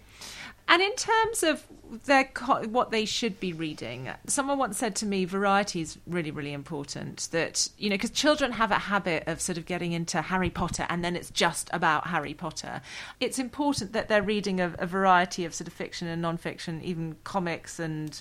And 0.67 0.82
in 0.82 0.95
terms 0.95 1.43
of 1.43 1.63
their 2.06 2.30
what 2.69 2.89
they 2.89 3.06
should 3.06 3.39
be 3.39 3.54
reading, 3.54 4.10
someone 4.25 4.58
once 4.58 4.78
said 4.78 4.95
to 4.97 5.06
me, 5.06 5.25
variety 5.25 5.82
is 5.82 5.97
really, 6.08 6.32
really 6.32 6.54
important. 6.54 7.28
That 7.32 7.69
you 7.78 7.89
know, 7.89 7.95
because 7.95 8.10
children 8.10 8.51
have 8.54 8.71
a 8.71 8.80
habit 8.80 9.23
of 9.28 9.39
sort 9.41 9.58
of 9.58 9.65
getting 9.65 9.91
into 9.91 10.21
Harry 10.21 10.49
Potter, 10.49 10.88
and 10.89 11.04
then 11.04 11.15
it's 11.15 11.30
just 11.30 11.69
about 11.71 12.08
Harry 12.08 12.34
Potter. 12.34 12.82
It's 13.19 13.38
important 13.38 13.93
that 13.93 14.08
they're 14.08 14.23
reading 14.23 14.60
a, 14.60 14.73
a 14.80 14.88
variety 14.88 15.45
of 15.45 15.54
sort 15.54 15.67
of 15.67 15.73
fiction 15.73 16.08
and 16.08 16.21
non-fiction, 16.21 16.82
even 16.84 17.15
comics 17.23 17.80
and 17.80 18.19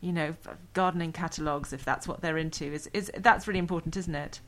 you 0.00 0.12
know, 0.12 0.34
gardening 0.74 1.12
catalogues 1.12 1.72
if 1.72 1.84
that's 1.84 2.08
what 2.08 2.20
they're 2.20 2.36
into. 2.36 2.64
Is 2.64 2.88
is 2.92 3.10
that's 3.18 3.46
really 3.46 3.60
important, 3.60 3.96
isn't 3.96 4.14
it? 4.14 4.40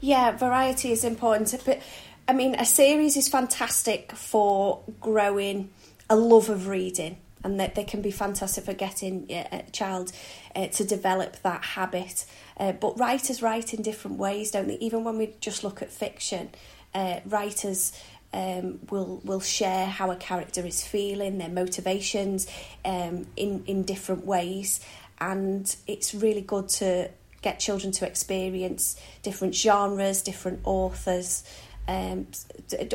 Yeah, 0.00 0.30
variety 0.36 0.92
is 0.92 1.04
important, 1.04 1.54
but 1.64 1.80
I 2.28 2.32
mean, 2.32 2.54
a 2.54 2.64
series 2.64 3.16
is 3.16 3.28
fantastic 3.28 4.12
for 4.12 4.80
growing 5.00 5.70
a 6.08 6.16
love 6.16 6.48
of 6.48 6.68
reading 6.68 7.18
and 7.42 7.60
that 7.60 7.74
they 7.74 7.84
can 7.84 8.00
be 8.00 8.10
fantastic 8.10 8.64
for 8.64 8.72
getting 8.72 9.30
a 9.30 9.62
child 9.70 10.12
uh, 10.56 10.66
to 10.68 10.82
develop 10.82 11.36
that 11.42 11.62
habit. 11.62 12.24
Uh, 12.56 12.72
but 12.72 12.98
writers 12.98 13.42
write 13.42 13.74
in 13.74 13.82
different 13.82 14.16
ways, 14.16 14.50
don't 14.50 14.66
they? 14.66 14.78
Even 14.78 15.04
when 15.04 15.18
we 15.18 15.34
just 15.40 15.62
look 15.62 15.82
at 15.82 15.92
fiction, 15.92 16.48
uh, 16.94 17.20
writers 17.26 17.92
um, 18.32 18.80
will 18.90 19.20
will 19.24 19.40
share 19.40 19.86
how 19.86 20.10
a 20.10 20.16
character 20.16 20.66
is 20.66 20.84
feeling, 20.84 21.38
their 21.38 21.48
motivations, 21.48 22.48
um, 22.84 23.26
in 23.36 23.62
in 23.66 23.82
different 23.84 24.24
ways, 24.24 24.80
and 25.20 25.76
it's 25.86 26.14
really 26.14 26.40
good 26.40 26.68
to 26.68 27.10
get 27.42 27.60
children 27.60 27.92
to 27.92 28.06
experience 28.06 28.96
different 29.22 29.54
genres, 29.54 30.22
different 30.22 30.60
authors 30.64 31.44
um, 31.86 32.26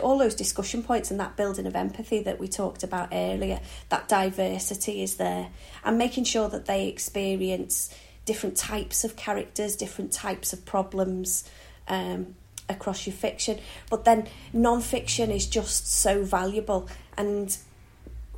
all 0.01 0.17
those 0.17 0.35
discussion 0.35 0.81
points 0.81 1.11
and 1.11 1.19
that 1.19 1.35
building 1.35 1.67
of 1.67 1.75
empathy 1.75 2.21
that 2.23 2.39
we 2.39 2.47
talked 2.47 2.83
about 2.83 3.09
earlier, 3.11 3.59
that 3.89 4.07
diversity 4.07 5.03
is 5.03 5.15
there, 5.15 5.49
and 5.83 5.97
making 5.97 6.23
sure 6.23 6.49
that 6.49 6.65
they 6.65 6.87
experience 6.87 7.93
different 8.25 8.57
types 8.57 9.03
of 9.03 9.15
characters, 9.15 9.75
different 9.75 10.11
types 10.11 10.53
of 10.53 10.65
problems 10.65 11.49
um, 11.87 12.35
across 12.67 13.05
your 13.05 13.15
fiction. 13.15 13.59
But 13.89 14.05
then 14.05 14.27
non 14.53 14.81
fiction 14.81 15.31
is 15.31 15.45
just 15.45 15.87
so 15.87 16.23
valuable, 16.23 16.89
and 17.15 17.55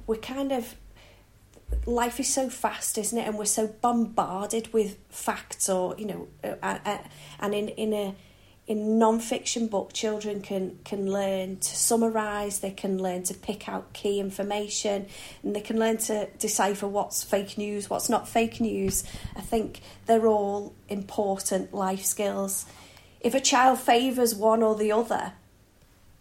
we're 0.08 0.16
kind 0.18 0.52
of 0.52 0.76
life 1.86 2.20
is 2.20 2.34
so 2.34 2.50
fast, 2.50 2.98
isn't 2.98 3.18
it? 3.18 3.26
And 3.26 3.38
we're 3.38 3.46
so 3.46 3.68
bombarded 3.68 4.74
with 4.74 4.98
facts, 5.10 5.70
or 5.70 5.96
you 5.98 6.06
know, 6.06 6.28
uh, 6.44 6.78
uh, 6.86 6.98
and 7.40 7.54
in 7.54 7.70
in 7.70 7.94
a 7.94 8.16
in 8.72 8.98
non-fiction 8.98 9.68
book 9.68 9.92
children 9.92 10.40
can 10.42 10.80
can 10.86 11.12
learn 11.12 11.58
to 11.58 11.76
summarize 11.76 12.60
they 12.60 12.72
can 12.72 12.98
learn 12.98 13.22
to 13.22 13.34
pick 13.34 13.68
out 13.68 13.92
key 13.92 14.18
information 14.18 15.06
and 15.44 15.54
they 15.54 15.60
can 15.60 15.78
learn 15.78 15.98
to 15.98 16.26
decipher 16.40 16.88
what's 16.88 17.22
fake 17.22 17.58
news 17.58 17.90
what's 17.90 18.08
not 18.08 18.30
fake 18.30 18.62
news. 18.62 19.04
I 19.36 19.42
think 19.42 19.82
they're 20.06 20.26
all 20.26 20.74
important 20.88 21.74
life 21.74 22.06
skills. 22.06 22.66
If 23.20 23.36
a 23.36 23.42
child 23.42 23.78
favors 23.80 24.34
one 24.34 24.64
or 24.64 24.76
the 24.78 24.94
other 24.94 25.34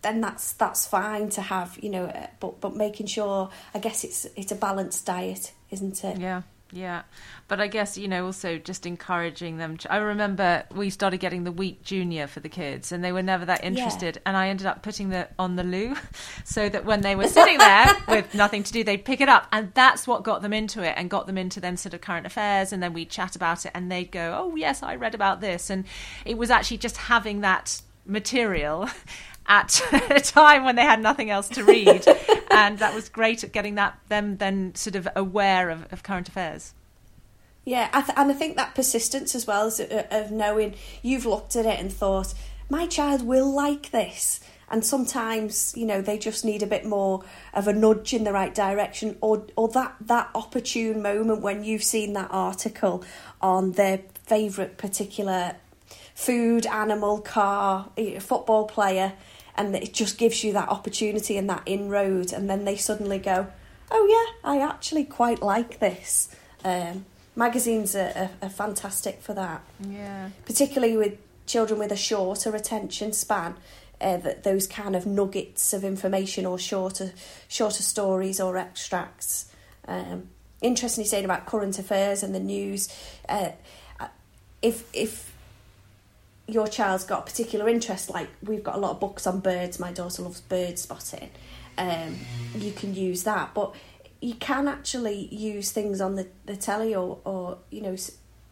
then 0.03 0.21
that's 0.21 0.53
that's 0.55 0.89
fine 0.89 1.29
to 1.29 1.43
have 1.43 1.79
you 1.81 1.91
know 1.91 2.05
but 2.41 2.61
but 2.61 2.75
making 2.75 3.07
sure 3.07 3.51
i 3.75 3.79
guess 3.79 4.03
it's 4.03 4.27
it's 4.35 4.51
a 4.51 4.57
balanced 4.57 5.07
diet 5.07 5.53
isn't 5.71 6.03
it? 6.03 6.19
Yeah 6.19 6.43
yeah, 6.73 7.03
but 7.51 7.61
I 7.61 7.67
guess 7.67 7.99
you 7.99 8.07
know 8.07 8.27
also 8.27 8.59
just 8.59 8.87
encouraging 8.87 9.59
them. 9.59 9.77
To, 9.79 9.93
I 9.93 9.97
remember 9.97 10.63
we 10.73 10.89
started 10.89 11.19
getting 11.19 11.43
the 11.43 11.51
Week 11.51 11.83
Junior 11.83 12.29
for 12.29 12.39
the 12.39 12.49
kids, 12.49 12.93
and 12.93 13.03
they 13.03 13.11
were 13.11 13.25
never 13.25 13.45
that 13.45 13.65
interested. 13.65 14.17
Yeah. 14.17 14.23
And 14.25 14.37
I 14.37 14.49
ended 14.49 14.69
up 14.69 14.83
putting 14.83 15.11
the 15.11 15.29
on 15.37 15.57
the 15.57 15.65
loo, 15.65 15.97
so 16.45 16.69
that 16.69 16.85
when 16.85 17.01
they 17.01 17.17
were 17.17 17.27
sitting 17.27 17.59
there 17.59 17.89
with 18.09 18.33
nothing 18.35 18.63
to 18.63 18.73
do, 18.73 18.85
they'd 18.85 19.05
pick 19.05 19.21
it 19.21 19.29
up, 19.29 19.49
and 19.51 19.73
that's 19.75 20.07
what 20.07 20.23
got 20.23 20.43
them 20.43 20.53
into 20.53 20.85
it, 20.85 20.95
and 20.97 21.11
got 21.11 21.27
them 21.27 21.37
into 21.37 21.59
then 21.59 21.77
sort 21.77 21.93
of 21.93 22.01
current 22.01 22.25
affairs, 22.25 22.73
and 22.73 22.81
then 22.81 22.93
we'd 22.93 23.11
chat 23.11 23.35
about 23.35 23.67
it, 23.67 23.73
and 23.75 23.91
they'd 23.91 24.13
go, 24.13 24.37
"Oh 24.39 24.55
yes, 24.55 24.81
I 24.81 24.95
read 24.95 25.17
about 25.17 25.41
this," 25.41 25.71
and 25.71 25.85
it 26.25 26.39
was 26.39 26.51
actually 26.51 26.79
just 26.79 26.97
having 26.97 27.41
that 27.41 27.83
material 28.07 28.89
at 29.47 29.83
a 29.93 30.21
time 30.21 30.65
when 30.65 30.77
they 30.77 30.85
had 30.85 31.03
nothing 31.03 31.31
else 31.31 31.49
to 31.49 31.65
read. 31.65 32.07
and 32.53 32.79
that 32.79 32.95
was 32.95 33.09
great 33.09 33.43
at 33.43 33.51
getting 33.51 33.75
that 33.75 33.99
them 34.07 34.37
then 34.37 34.73
sort 34.77 34.95
of 34.95 35.09
aware 35.17 35.69
of, 35.69 35.93
of 35.93 36.05
current 36.05 36.29
affairs. 36.29 36.75
Yeah, 37.65 37.91
I 37.93 38.03
th- 38.03 38.17
and 38.17 38.31
I 38.31 38.35
think 38.35 38.57
that 38.57 38.75
persistence 38.75 39.35
as 39.35 39.47
well 39.47 39.67
as 39.67 39.81
uh, 39.81 40.07
of 40.11 40.31
knowing 40.31 40.75
you've 41.03 41.27
looked 41.27 41.57
at 41.57 41.67
it 41.67 41.79
and 41.79 41.93
thought, 41.93 42.35
my 42.69 42.87
child 42.87 43.23
will 43.27 43.53
like 43.53 43.91
this. 43.91 44.41
And 44.71 44.85
sometimes, 44.85 45.75
you 45.77 45.85
know, 45.85 46.01
they 46.01 46.17
just 46.17 46.45
need 46.45 46.63
a 46.63 46.67
bit 46.67 46.87
more 46.87 47.25
of 47.53 47.67
a 47.67 47.73
nudge 47.73 48.15
in 48.15 48.23
the 48.23 48.33
right 48.33 48.55
direction, 48.55 49.19
or 49.21 49.47
or 49.57 49.69
that 49.69 49.97
that 50.01 50.31
opportune 50.35 51.03
moment 51.03 51.43
when 51.43 51.65
you've 51.65 51.83
seen 51.83 52.13
that 52.13 52.29
article 52.31 53.05
on 53.43 53.73
their 53.73 54.01
favourite 54.27 54.79
particular 54.79 55.57
food, 56.15 56.67
animal, 56.67 57.21
car, 57.21 57.91
football 58.21 58.67
player, 58.67 59.15
and 59.57 59.75
it 59.75 59.93
just 59.93 60.19
gives 60.19 60.45
you 60.45 60.53
that 60.53 60.69
opportunity 60.69 61.37
and 61.37 61.51
that 61.51 61.63
inroad, 61.67 62.33
and 62.33 62.49
then 62.49 62.65
they 62.65 62.77
suddenly 62.77 63.19
go, 63.19 63.49
"Oh 63.91 64.07
yeah, 64.07 64.49
I 64.49 64.61
actually 64.61 65.05
quite 65.05 65.43
like 65.43 65.81
this." 65.81 66.29
Um, 66.65 67.07
magazines 67.41 67.97
are, 67.97 68.13
are, 68.15 68.31
are, 68.43 68.51
fantastic 68.51 69.21
for 69.23 69.35
that. 69.35 69.63
Yeah, 69.89 70.29
particularly 70.45 70.97
with 70.97 71.19
children 71.47 71.81
with 71.81 71.91
a 71.91 71.97
shorter 71.97 72.55
attention 72.55 73.13
span. 73.13 73.57
Uh, 74.01 74.17
that 74.17 74.45
those 74.45 74.67
kind 74.67 74.97
of 74.97 75.05
nuggets 75.05 75.75
of 75.75 75.85
information 75.85 76.47
or 76.47 76.59
shorter 76.59 77.13
shorter 77.49 77.83
stories 77.83 78.41
or 78.41 78.57
extracts. 78.57 79.53
Um, 79.87 80.29
interestingly, 80.63 81.07
saying 81.07 81.27
about 81.27 81.45
current 81.45 81.79
affairs 81.79 82.23
and 82.23 82.35
the 82.35 82.41
news. 82.41 82.89
Uh, 83.29 83.51
if 84.63 84.89
if 84.95 85.35
your 86.47 86.67
child's 86.67 87.05
got 87.05 87.21
a 87.21 87.23
particular 87.23 87.69
interest, 87.69 88.11
like 88.11 88.29
we've 88.43 88.65
got 88.65 88.75
a 88.75 88.79
lot 88.79 88.93
of 88.93 89.01
books 89.01 89.27
on 89.27 89.41
birds, 89.41 89.79
my 89.79 89.93
daughter 89.93 90.23
loves 90.23 90.41
bird 90.41 90.79
spotting, 90.79 91.31
um, 91.79 92.17
you 92.57 92.73
can 92.73 92.95
use 92.95 93.25
that. 93.25 93.53
But 93.55 93.75
you 94.21 94.35
can 94.35 94.69
actually 94.69 95.35
use 95.35 95.71
things 95.71 96.01
on 96.01 96.15
the, 96.15 96.29
the 96.47 96.57
telly 96.57 96.95
or, 96.95 97.19
or, 97.25 97.59
you 97.71 97.81
know, 97.81 97.97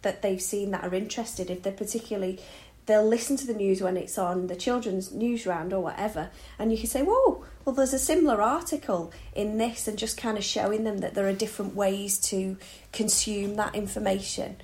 that 0.02 0.22
they've 0.22 0.40
seen 0.40 0.70
that 0.70 0.84
are 0.84 0.94
interested. 0.94 1.50
If 1.50 1.62
they're 1.62 1.72
particularly, 1.72 2.40
they'll 2.86 3.06
listen 3.06 3.36
to 3.36 3.46
the 3.46 3.54
news 3.54 3.82
when 3.82 3.96
it's 3.96 4.16
on 4.16 4.46
the 4.46 4.56
children's 4.56 5.10
Newsround 5.10 5.72
or 5.72 5.80
whatever, 5.80 6.30
and 6.58 6.72
you 6.72 6.78
can 6.78 6.86
say, 6.86 7.02
whoa, 7.02 7.44
well, 7.64 7.74
there's 7.74 7.92
a 7.92 7.98
similar 7.98 8.40
article 8.40 9.12
in 9.34 9.58
this, 9.58 9.86
and 9.86 9.98
just 9.98 10.16
kind 10.16 10.38
of 10.38 10.44
showing 10.44 10.84
them 10.84 10.98
that 10.98 11.14
there 11.14 11.28
are 11.28 11.34
different 11.34 11.74
ways 11.74 12.18
to 12.18 12.56
consume 12.92 13.56
that 13.56 13.74
information. 13.74 14.56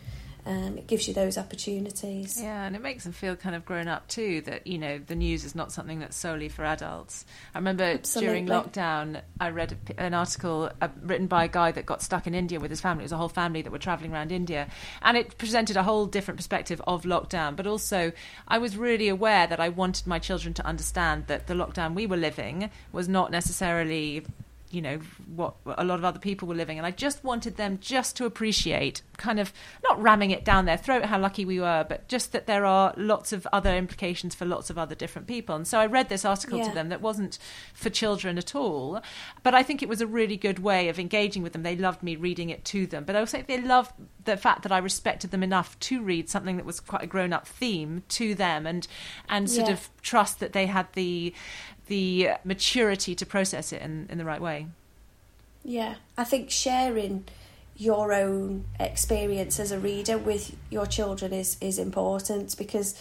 Um, 0.46 0.76
it 0.76 0.86
gives 0.86 1.08
you 1.08 1.14
those 1.14 1.38
opportunities. 1.38 2.40
Yeah, 2.40 2.64
and 2.64 2.76
it 2.76 2.82
makes 2.82 3.04
them 3.04 3.12
feel 3.12 3.34
kind 3.34 3.56
of 3.56 3.64
grown 3.64 3.88
up 3.88 4.08
too. 4.08 4.42
That 4.42 4.66
you 4.66 4.76
know 4.78 4.98
the 4.98 5.14
news 5.14 5.44
is 5.44 5.54
not 5.54 5.72
something 5.72 6.00
that's 6.00 6.16
solely 6.16 6.48
for 6.48 6.64
adults. 6.64 7.24
I 7.54 7.58
remember 7.58 7.84
Absolutely. 7.84 8.44
during 8.44 8.46
lockdown, 8.46 9.22
I 9.40 9.50
read 9.50 9.76
a, 9.90 10.00
an 10.00 10.12
article 10.12 10.70
uh, 10.82 10.88
written 11.02 11.28
by 11.28 11.44
a 11.44 11.48
guy 11.48 11.72
that 11.72 11.86
got 11.86 12.02
stuck 12.02 12.26
in 12.26 12.34
India 12.34 12.60
with 12.60 12.70
his 12.70 12.80
family. 12.80 13.02
It 13.02 13.06
was 13.06 13.12
a 13.12 13.16
whole 13.16 13.28
family 13.28 13.62
that 13.62 13.72
were 13.72 13.78
travelling 13.78 14.12
around 14.12 14.32
India, 14.32 14.68
and 15.00 15.16
it 15.16 15.38
presented 15.38 15.76
a 15.76 15.82
whole 15.82 16.04
different 16.06 16.36
perspective 16.36 16.82
of 16.86 17.04
lockdown. 17.04 17.56
But 17.56 17.66
also, 17.66 18.12
I 18.46 18.58
was 18.58 18.76
really 18.76 19.08
aware 19.08 19.46
that 19.46 19.60
I 19.60 19.70
wanted 19.70 20.06
my 20.06 20.18
children 20.18 20.52
to 20.54 20.66
understand 20.66 21.26
that 21.28 21.46
the 21.46 21.54
lockdown 21.54 21.94
we 21.94 22.06
were 22.06 22.18
living 22.18 22.70
was 22.92 23.08
not 23.08 23.30
necessarily 23.30 24.26
you 24.74 24.82
know 24.82 24.98
what 25.34 25.54
a 25.78 25.84
lot 25.84 25.98
of 25.98 26.04
other 26.04 26.18
people 26.18 26.48
were 26.48 26.54
living 26.54 26.76
and 26.78 26.86
i 26.86 26.90
just 26.90 27.22
wanted 27.22 27.56
them 27.56 27.78
just 27.80 28.16
to 28.16 28.24
appreciate 28.26 29.02
kind 29.16 29.38
of 29.38 29.52
not 29.84 30.00
ramming 30.02 30.30
it 30.30 30.44
down 30.44 30.64
their 30.64 30.76
throat 30.76 31.04
how 31.04 31.18
lucky 31.18 31.44
we 31.44 31.60
were 31.60 31.84
but 31.88 32.06
just 32.08 32.32
that 32.32 32.46
there 32.46 32.64
are 32.66 32.92
lots 32.96 33.32
of 33.32 33.46
other 33.52 33.74
implications 33.76 34.34
for 34.34 34.44
lots 34.44 34.70
of 34.70 34.76
other 34.78 34.94
different 34.94 35.28
people 35.28 35.54
and 35.54 35.66
so 35.66 35.78
i 35.78 35.86
read 35.86 36.08
this 36.08 36.24
article 36.24 36.58
Yeah. 36.58 36.68
to 36.68 36.74
them 36.74 36.88
that 36.88 37.00
wasn't 37.00 37.38
for 37.72 37.90
children 37.90 38.36
at 38.38 38.54
all 38.54 39.00
but 39.42 39.54
i 39.54 39.62
think 39.62 39.82
it 39.82 39.88
was 39.88 40.00
a 40.00 40.06
really 40.06 40.36
good 40.36 40.58
way 40.58 40.88
of 40.88 40.98
engaging 40.98 41.42
with 41.42 41.52
them 41.52 41.62
they 41.62 41.76
loved 41.76 42.02
me 42.02 42.16
reading 42.16 42.50
it 42.50 42.64
to 42.66 42.86
them 42.86 43.04
but 43.04 43.14
i 43.16 43.20
also 43.20 43.42
they 43.46 43.60
loved 43.60 43.92
the 44.24 44.36
fact 44.36 44.62
that 44.62 44.72
i 44.72 44.78
respected 44.78 45.30
them 45.30 45.42
enough 45.42 45.78
to 45.78 46.02
read 46.02 46.28
something 46.28 46.56
that 46.56 46.66
was 46.66 46.80
quite 46.80 47.02
a 47.02 47.06
grown-up 47.06 47.46
theme 47.46 48.02
to 48.08 48.34
them 48.34 48.66
and 48.66 48.88
and 49.28 49.50
sort 49.50 49.68
Yeah. 49.68 49.74
of 49.74 49.88
trust 50.02 50.40
that 50.40 50.52
they 50.52 50.66
had 50.66 50.86
the 50.94 51.32
the 51.86 52.30
maturity 52.44 53.14
to 53.14 53.26
process 53.26 53.72
it 53.72 53.82
in, 53.82 54.06
in 54.10 54.18
the 54.18 54.24
right 54.24 54.40
way. 54.40 54.66
Yeah, 55.64 55.94
I 56.16 56.24
think 56.24 56.50
sharing 56.50 57.24
your 57.76 58.12
own 58.12 58.64
experience 58.78 59.58
as 59.58 59.72
a 59.72 59.78
reader 59.78 60.16
with 60.16 60.54
your 60.70 60.86
children 60.86 61.32
is 61.32 61.56
is 61.60 61.78
important 61.78 62.56
because 62.56 62.94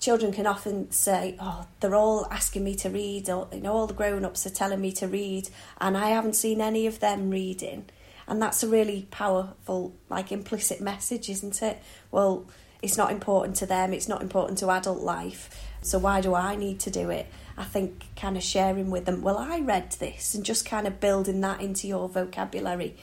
children 0.00 0.32
can 0.32 0.46
often 0.46 0.90
say, 0.90 1.36
"Oh, 1.40 1.66
they're 1.80 1.94
all 1.94 2.26
asking 2.30 2.64
me 2.64 2.74
to 2.76 2.88
read," 2.88 3.28
or 3.28 3.48
you 3.52 3.60
know, 3.60 3.72
all 3.72 3.86
the 3.86 3.94
grown-ups 3.94 4.46
are 4.46 4.50
telling 4.50 4.80
me 4.80 4.92
to 4.92 5.08
read, 5.08 5.48
and 5.80 5.96
I 5.96 6.10
haven't 6.10 6.36
seen 6.36 6.60
any 6.60 6.86
of 6.86 7.00
them 7.00 7.30
reading, 7.30 7.86
and 8.26 8.40
that's 8.40 8.62
a 8.62 8.68
really 8.68 9.08
powerful, 9.10 9.94
like 10.08 10.32
implicit 10.32 10.80
message, 10.80 11.28
isn't 11.28 11.62
it? 11.62 11.82
Well, 12.10 12.46
it's 12.82 12.96
not 12.96 13.10
important 13.10 13.56
to 13.56 13.66
them; 13.66 13.92
it's 13.92 14.08
not 14.08 14.22
important 14.22 14.58
to 14.58 14.70
adult 14.70 15.00
life, 15.00 15.50
so 15.82 15.98
why 15.98 16.20
do 16.20 16.34
I 16.34 16.54
need 16.54 16.80
to 16.80 16.90
do 16.90 17.10
it? 17.10 17.26
I 17.56 17.64
think 17.64 18.04
kind 18.16 18.36
of 18.36 18.42
sharing 18.42 18.90
with 18.90 19.04
them, 19.04 19.22
well, 19.22 19.38
I 19.38 19.60
read 19.60 19.92
this, 19.92 20.34
and 20.34 20.44
just 20.44 20.66
kind 20.66 20.86
of 20.86 21.00
building 21.00 21.40
that 21.42 21.60
into 21.60 21.86
your 21.86 22.08
vocabulary, 22.08 22.96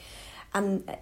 and 0.54 0.88
uh, 0.88 0.96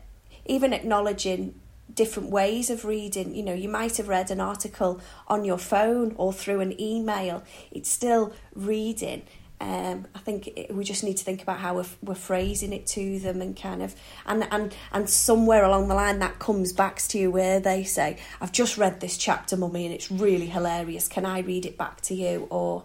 even 0.46 0.72
acknowledging 0.72 1.54
different 1.94 2.30
ways 2.30 2.70
of 2.70 2.84
reading. 2.84 3.34
You 3.34 3.42
know, 3.42 3.54
you 3.54 3.68
might 3.68 3.96
have 3.96 4.08
read 4.08 4.30
an 4.30 4.40
article 4.40 5.00
on 5.28 5.44
your 5.44 5.58
phone 5.58 6.14
or 6.16 6.32
through 6.32 6.60
an 6.60 6.80
email. 6.80 7.42
It's 7.70 7.90
still 7.90 8.32
reading. 8.54 9.22
Um, 9.60 10.06
I 10.14 10.20
think 10.20 10.48
it, 10.56 10.74
we 10.74 10.84
just 10.84 11.04
need 11.04 11.18
to 11.18 11.24
think 11.24 11.42
about 11.42 11.58
how 11.58 11.74
we're, 11.74 11.84
we're 12.00 12.14
phrasing 12.14 12.72
it 12.72 12.86
to 12.88 13.18
them 13.18 13.42
and 13.42 13.54
kind 13.54 13.82
of 13.82 13.94
and 14.24 14.48
and 14.50 14.74
and 14.90 15.10
somewhere 15.10 15.64
along 15.64 15.88
the 15.88 15.94
line 15.94 16.18
that 16.20 16.38
comes 16.38 16.72
back 16.72 16.96
to 17.08 17.18
you 17.18 17.30
where 17.30 17.60
they 17.60 17.84
say, 17.84 18.16
"I've 18.40 18.52
just 18.52 18.78
read 18.78 19.00
this 19.00 19.18
chapter, 19.18 19.58
mummy, 19.58 19.84
and 19.84 19.94
it's 19.94 20.10
really 20.10 20.46
hilarious. 20.46 21.08
Can 21.08 21.26
I 21.26 21.40
read 21.40 21.66
it 21.66 21.76
back 21.76 22.00
to 22.02 22.14
you?" 22.14 22.46
Or 22.48 22.84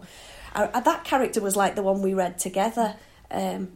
uh, 0.64 0.80
that 0.80 1.04
character 1.04 1.40
was 1.40 1.56
like 1.56 1.74
the 1.74 1.82
one 1.82 2.02
we 2.02 2.14
read 2.14 2.38
together, 2.38 2.96
um, 3.30 3.68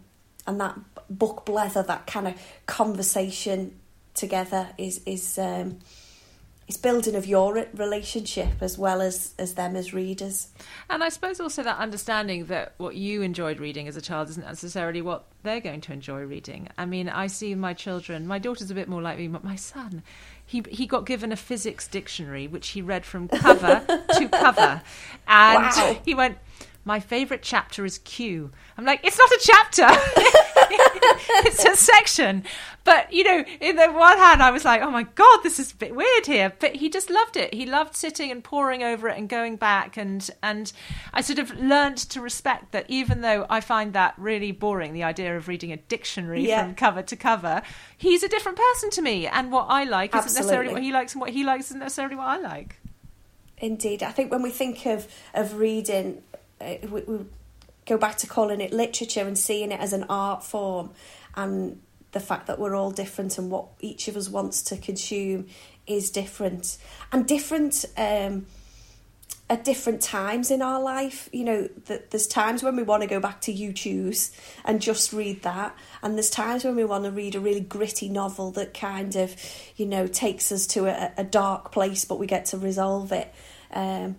and 0.46 0.60
that 0.60 0.78
book 1.08 1.44
blether, 1.46 1.86
that 1.86 2.06
kind 2.06 2.28
of 2.28 2.34
conversation 2.66 3.78
together 4.14 4.68
is 4.78 5.00
is 5.06 5.38
um, 5.38 5.78
it's 6.66 6.76
building 6.76 7.14
of 7.16 7.26
your 7.26 7.66
relationship 7.74 8.48
as 8.60 8.78
well 8.78 9.00
as 9.00 9.34
as 9.38 9.54
them 9.54 9.76
as 9.76 9.92
readers. 9.92 10.48
And 10.88 11.02
I 11.02 11.08
suppose 11.08 11.40
also 11.40 11.62
that 11.64 11.78
understanding 11.78 12.46
that 12.46 12.74
what 12.78 12.94
you 12.96 13.22
enjoyed 13.22 13.58
reading 13.60 13.88
as 13.88 13.96
a 13.96 14.00
child 14.00 14.28
isn't 14.30 14.46
necessarily 14.46 15.02
what 15.02 15.24
they're 15.42 15.60
going 15.60 15.80
to 15.82 15.92
enjoy 15.92 16.22
reading. 16.22 16.68
I 16.78 16.86
mean, 16.86 17.08
I 17.08 17.26
see 17.26 17.54
my 17.54 17.74
children, 17.74 18.26
my 18.26 18.38
daughter's 18.38 18.70
a 18.70 18.74
bit 18.74 18.88
more 18.88 19.02
like 19.02 19.18
me, 19.18 19.26
but 19.28 19.42
my 19.44 19.56
son, 19.56 20.02
he 20.46 20.62
he 20.70 20.86
got 20.86 21.06
given 21.06 21.32
a 21.32 21.36
physics 21.36 21.86
dictionary 21.88 22.46
which 22.46 22.68
he 22.68 22.82
read 22.82 23.04
from 23.04 23.28
cover 23.28 23.84
to 24.18 24.28
cover. 24.28 24.82
And 25.26 25.62
Wow. 25.64 26.00
he 26.04 26.14
went, 26.14 26.38
"My 26.84 27.00
favorite 27.00 27.42
chapter 27.42 27.84
is 27.84 27.98
Q." 27.98 28.50
I'm 28.76 28.84
like, 28.84 29.00
"It's 29.04 29.18
not 29.18 29.30
a 29.30 29.40
chapter." 29.42 29.86
it's 31.46 31.64
a 31.64 31.76
section. 31.76 32.44
But, 32.84 33.12
you 33.12 33.24
know, 33.24 33.44
in 33.60 33.76
the 33.76 33.88
one 33.88 34.16
hand, 34.16 34.42
I 34.42 34.50
was 34.50 34.64
like, 34.64 34.80
oh 34.80 34.90
my 34.90 35.02
God, 35.02 35.40
this 35.42 35.58
is 35.58 35.72
a 35.72 35.76
bit 35.76 35.94
weird 35.94 36.26
here. 36.26 36.52
But 36.58 36.76
he 36.76 36.88
just 36.88 37.10
loved 37.10 37.36
it. 37.36 37.52
He 37.52 37.66
loved 37.66 37.94
sitting 37.94 38.30
and 38.30 38.42
poring 38.42 38.82
over 38.82 39.08
it 39.08 39.18
and 39.18 39.28
going 39.28 39.56
back. 39.56 39.96
And, 39.96 40.28
and 40.42 40.72
I 41.12 41.20
sort 41.20 41.38
of 41.38 41.54
learned 41.58 41.98
to 41.98 42.20
respect 42.20 42.72
that 42.72 42.86
even 42.88 43.20
though 43.20 43.46
I 43.50 43.60
find 43.60 43.92
that 43.92 44.14
really 44.16 44.50
boring, 44.50 44.92
the 44.94 45.02
idea 45.04 45.36
of 45.36 45.46
reading 45.46 45.72
a 45.72 45.76
dictionary 45.76 46.46
Yeah. 46.48 46.64
from 46.64 46.74
cover 46.74 47.02
to 47.02 47.16
cover, 47.16 47.62
he's 47.96 48.22
a 48.22 48.28
different 48.28 48.58
person 48.58 48.90
to 48.90 49.02
me. 49.02 49.26
And 49.26 49.52
what 49.52 49.66
I 49.68 49.84
like 49.84 50.14
isn't 50.14 50.34
necessarily 50.34 50.72
what 50.72 50.82
he 50.82 50.90
likes, 50.92 51.12
and 51.12 51.20
what 51.20 51.30
he 51.30 51.44
likes 51.44 51.66
isn't 51.66 51.80
necessarily 51.80 52.16
what 52.16 52.28
I 52.28 52.38
like. 52.38 52.76
Indeed, 53.58 54.02
I 54.02 54.10
think 54.10 54.32
when 54.32 54.40
we 54.40 54.50
think 54.50 54.86
of 54.86 55.06
of 55.34 55.56
reading, 55.58 56.22
we, 56.60 57.00
we 57.02 57.24
go 57.86 57.96
back 57.96 58.16
to 58.18 58.26
calling 58.26 58.60
it 58.60 58.72
literature 58.72 59.26
and 59.26 59.36
seeing 59.36 59.72
it 59.72 59.80
as 59.80 59.92
an 59.92 60.04
art 60.08 60.44
form, 60.44 60.90
and 61.34 61.80
the 62.12 62.20
fact 62.20 62.46
that 62.46 62.58
we're 62.58 62.74
all 62.74 62.90
different 62.90 63.38
and 63.38 63.50
what 63.50 63.66
each 63.80 64.08
of 64.08 64.16
us 64.16 64.28
wants 64.28 64.62
to 64.62 64.76
consume 64.76 65.46
is 65.86 66.10
different, 66.10 66.78
and 67.12 67.26
different. 67.26 67.84
Um, 67.96 68.46
at 69.50 69.64
different 69.64 70.00
times 70.00 70.52
in 70.52 70.62
our 70.62 70.80
life. 70.80 71.28
You 71.32 71.44
know, 71.44 71.68
that 71.86 72.12
there's 72.12 72.28
times 72.28 72.62
when 72.62 72.76
we 72.76 72.84
want 72.84 73.02
to 73.02 73.08
go 73.08 73.18
back 73.18 73.40
to 73.42 73.52
You 73.52 73.72
Choose 73.72 74.30
and 74.64 74.80
just 74.80 75.12
read 75.12 75.42
that, 75.42 75.76
and 76.02 76.14
there's 76.14 76.30
times 76.30 76.64
when 76.64 76.76
we 76.76 76.84
want 76.84 77.04
to 77.04 77.10
read 77.10 77.34
a 77.34 77.40
really 77.40 77.60
gritty 77.60 78.08
novel 78.08 78.52
that 78.52 78.72
kind 78.72 79.16
of, 79.16 79.34
you 79.76 79.86
know, 79.86 80.06
takes 80.06 80.52
us 80.52 80.68
to 80.68 80.86
a, 80.86 81.12
a 81.18 81.24
dark 81.24 81.72
place, 81.72 82.04
but 82.04 82.18
we 82.18 82.26
get 82.28 82.46
to 82.46 82.58
resolve 82.58 83.10
it. 83.10 83.34
Um, 83.72 84.16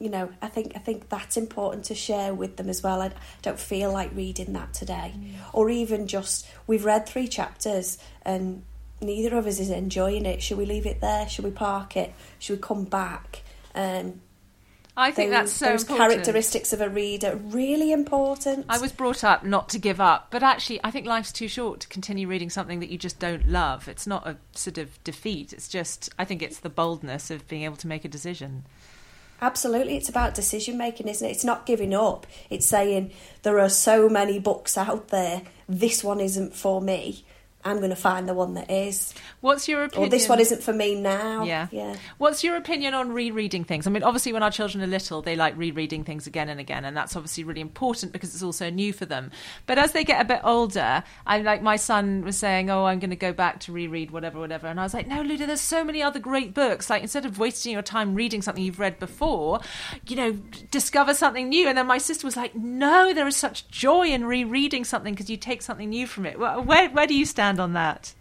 you 0.00 0.08
know, 0.08 0.30
I 0.40 0.48
think 0.48 0.72
I 0.74 0.78
think 0.78 1.10
that's 1.10 1.36
important 1.36 1.84
to 1.84 1.94
share 1.94 2.34
with 2.34 2.56
them 2.56 2.68
as 2.68 2.82
well. 2.82 3.02
I 3.02 3.12
don't 3.42 3.60
feel 3.60 3.92
like 3.92 4.10
reading 4.14 4.54
that 4.54 4.72
today, 4.72 5.14
or 5.52 5.68
even 5.70 6.06
just 6.06 6.48
we've 6.66 6.84
read 6.84 7.06
three 7.06 7.28
chapters 7.28 7.98
and 8.22 8.62
neither 9.02 9.36
of 9.36 9.46
us 9.46 9.60
is 9.60 9.70
enjoying 9.70 10.24
it. 10.24 10.42
Should 10.42 10.58
we 10.58 10.66
leave 10.66 10.86
it 10.86 11.00
there? 11.00 11.28
Should 11.28 11.44
we 11.44 11.50
park 11.50 11.96
it? 11.96 12.14
Should 12.38 12.56
we 12.56 12.62
come 12.62 12.84
back? 12.84 13.42
Um, 13.74 14.22
I 14.96 15.12
think 15.12 15.30
those, 15.30 15.38
that's 15.38 15.52
so 15.52 15.66
those 15.66 15.82
important. 15.82 16.10
characteristics 16.10 16.72
of 16.72 16.80
a 16.80 16.88
reader 16.88 17.36
really 17.36 17.92
important. 17.92 18.66
I 18.68 18.78
was 18.78 18.92
brought 18.92 19.22
up 19.22 19.44
not 19.44 19.68
to 19.70 19.78
give 19.78 20.00
up, 20.00 20.28
but 20.30 20.42
actually, 20.42 20.80
I 20.82 20.90
think 20.90 21.06
life's 21.06 21.32
too 21.32 21.48
short 21.48 21.80
to 21.80 21.88
continue 21.88 22.26
reading 22.26 22.50
something 22.50 22.80
that 22.80 22.90
you 22.90 22.98
just 22.98 23.18
don't 23.18 23.48
love. 23.48 23.88
It's 23.88 24.06
not 24.06 24.26
a 24.26 24.36
sort 24.54 24.78
of 24.78 25.02
defeat. 25.04 25.52
It's 25.52 25.68
just, 25.68 26.10
I 26.18 26.24
think 26.24 26.42
it's 26.42 26.58
the 26.58 26.68
boldness 26.70 27.30
of 27.30 27.46
being 27.48 27.62
able 27.62 27.76
to 27.76 27.86
make 27.86 28.04
a 28.04 28.08
decision. 28.08 28.64
Absolutely, 29.42 29.96
it's 29.96 30.08
about 30.08 30.34
decision 30.34 30.76
making, 30.76 31.08
isn't 31.08 31.26
it? 31.26 31.30
It's 31.30 31.44
not 31.44 31.64
giving 31.64 31.94
up. 31.94 32.26
It's 32.50 32.66
saying 32.66 33.12
there 33.42 33.58
are 33.58 33.70
so 33.70 34.08
many 34.08 34.38
books 34.38 34.76
out 34.76 35.08
there. 35.08 35.42
This 35.68 36.04
one 36.04 36.20
isn't 36.20 36.54
for 36.54 36.80
me. 36.82 37.24
I'm 37.62 37.76
going 37.78 37.90
to 37.90 37.96
find 37.96 38.26
the 38.28 38.34
one 38.34 38.54
that 38.54 38.70
is. 38.70 39.12
What's 39.40 39.68
your 39.68 39.84
opinion? 39.84 40.08
Or 40.08 40.10
this 40.10 40.28
one 40.28 40.40
isn't 40.40 40.62
for 40.62 40.72
me 40.72 40.94
now. 40.94 41.44
Yeah. 41.44 41.68
Yeah. 41.70 41.96
What's 42.16 42.42
your 42.42 42.56
opinion 42.56 42.94
on 42.94 43.12
rereading 43.12 43.64
things? 43.64 43.86
I 43.86 43.90
mean, 43.90 44.02
obviously, 44.02 44.32
when 44.32 44.42
our 44.42 44.50
children 44.50 44.82
are 44.82 44.86
little, 44.86 45.20
they 45.20 45.36
like 45.36 45.56
rereading 45.58 46.04
things 46.04 46.26
again 46.26 46.48
and 46.48 46.58
again, 46.58 46.84
and 46.84 46.96
that's 46.96 47.16
obviously 47.16 47.44
really 47.44 47.60
important 47.60 48.12
because 48.12 48.32
it's 48.34 48.42
also 48.42 48.70
new 48.70 48.92
for 48.92 49.04
them. 49.04 49.30
But 49.66 49.78
as 49.78 49.92
they 49.92 50.04
get 50.04 50.22
a 50.22 50.24
bit 50.24 50.40
older, 50.42 51.04
I 51.26 51.42
like 51.42 51.62
my 51.62 51.76
son 51.76 52.22
was 52.22 52.36
saying, 52.36 52.70
"Oh, 52.70 52.86
I'm 52.86 52.98
going 52.98 53.10
to 53.10 53.16
go 53.16 53.32
back 53.32 53.60
to 53.60 53.72
reread 53.72 54.10
whatever, 54.10 54.38
whatever," 54.38 54.66
and 54.66 54.80
I 54.80 54.82
was 54.82 54.94
like, 54.94 55.06
"No, 55.06 55.22
Luda, 55.22 55.46
there's 55.46 55.60
so 55.60 55.84
many 55.84 56.02
other 56.02 56.18
great 56.18 56.54
books. 56.54 56.88
Like 56.88 57.02
instead 57.02 57.26
of 57.26 57.38
wasting 57.38 57.72
your 57.72 57.82
time 57.82 58.14
reading 58.14 58.40
something 58.40 58.64
you've 58.64 58.80
read 58.80 58.98
before, 58.98 59.60
you 60.06 60.16
know, 60.16 60.32
discover 60.70 61.12
something 61.12 61.48
new." 61.50 61.68
And 61.68 61.76
then 61.76 61.86
my 61.86 61.98
sister 61.98 62.26
was 62.26 62.36
like, 62.36 62.54
"No, 62.54 63.12
there 63.12 63.26
is 63.26 63.36
such 63.36 63.68
joy 63.68 64.08
in 64.08 64.24
rereading 64.24 64.84
something 64.84 65.12
because 65.12 65.28
you 65.28 65.36
take 65.36 65.60
something 65.60 65.90
new 65.90 66.06
from 66.06 66.24
it." 66.24 66.38
Where, 66.38 66.60
where, 66.60 66.88
where 66.88 67.06
do 67.06 67.14
you 67.14 67.26
stand 67.50 67.60
on 67.60 67.72
that? 67.74 68.14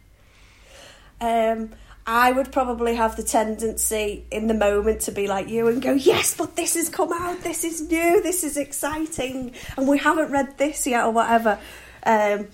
Um, 1.22 1.72
I 2.08 2.32
would 2.32 2.52
probably 2.52 2.96
have 2.96 3.15
the 3.15 3.24
tendency 3.24 4.26
in 4.32 4.48
the 4.48 4.54
moment 4.54 5.02
to 5.02 5.12
be 5.12 5.28
like 5.28 5.50
you 5.50 5.68
and 5.68 5.82
go, 5.82 5.94
yes, 5.94 6.36
but 6.36 6.56
this 6.56 6.76
has 6.76 6.89
come 6.89 7.13
out, 7.13 7.42
this 7.42 7.63
is 7.63 7.82
new, 7.89 8.22
this 8.24 8.44
is 8.44 8.58
exciting, 8.58 9.54
and 9.78 9.88
we 9.88 10.00
haven't 10.00 10.32
read 10.32 10.58
this 10.58 10.88
yet 10.88 11.06
or 11.06 11.12
whatever. 11.12 11.60
Um, 12.04 12.48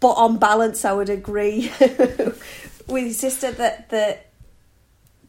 but 0.00 0.12
on 0.12 0.38
balance, 0.38 0.84
I 0.84 0.92
would 0.92 1.10
agree 1.10 1.70
with 1.80 2.88
your 2.88 3.10
sister 3.10 3.50
that 3.52 3.90
that 3.90 4.26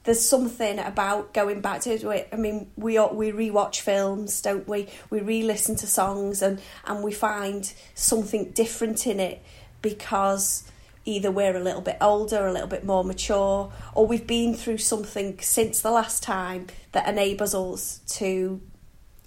there's 0.03 0.21
something 0.21 0.77
about 0.77 1.33
going 1.33 1.61
back 1.61 1.81
to 1.81 2.09
it. 2.11 2.29
I 2.31 2.35
mean, 2.35 2.69
we 2.77 2.99
we 2.99 3.31
rewatch 3.31 3.81
films, 3.81 4.41
don't 4.41 4.67
we? 4.67 4.87
We 5.09 5.21
re-listen 5.21 5.75
to 5.77 5.87
songs, 5.87 6.41
and 6.41 6.61
and 6.85 7.03
we 7.03 7.11
find 7.11 7.73
something 7.95 8.51
different 8.51 9.07
in 9.07 9.19
it 9.19 9.41
because 9.81 10.63
either 11.05 11.31
we're 11.31 11.55
a 11.55 11.59
little 11.59 11.81
bit 11.81 11.97
older, 12.01 12.47
a 12.47 12.51
little 12.51 12.67
bit 12.67 12.83
more 12.83 13.03
mature, 13.03 13.71
or 13.93 14.07
we've 14.07 14.27
been 14.27 14.55
through 14.55 14.79
something 14.79 15.39
since 15.39 15.81
the 15.81 15.91
last 15.91 16.23
time 16.23 16.67
that 16.91 17.07
enables 17.07 17.53
us 17.53 17.99
to 18.07 18.61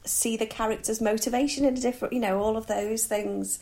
see 0.05 0.37
the 0.37 0.47
character's 0.47 1.01
motivation 1.01 1.65
in 1.65 1.77
a 1.77 1.81
different, 1.81 2.15
you 2.15 2.21
know, 2.21 2.41
all 2.41 2.57
of 2.57 2.67
those 2.67 3.07
things. 3.07 3.59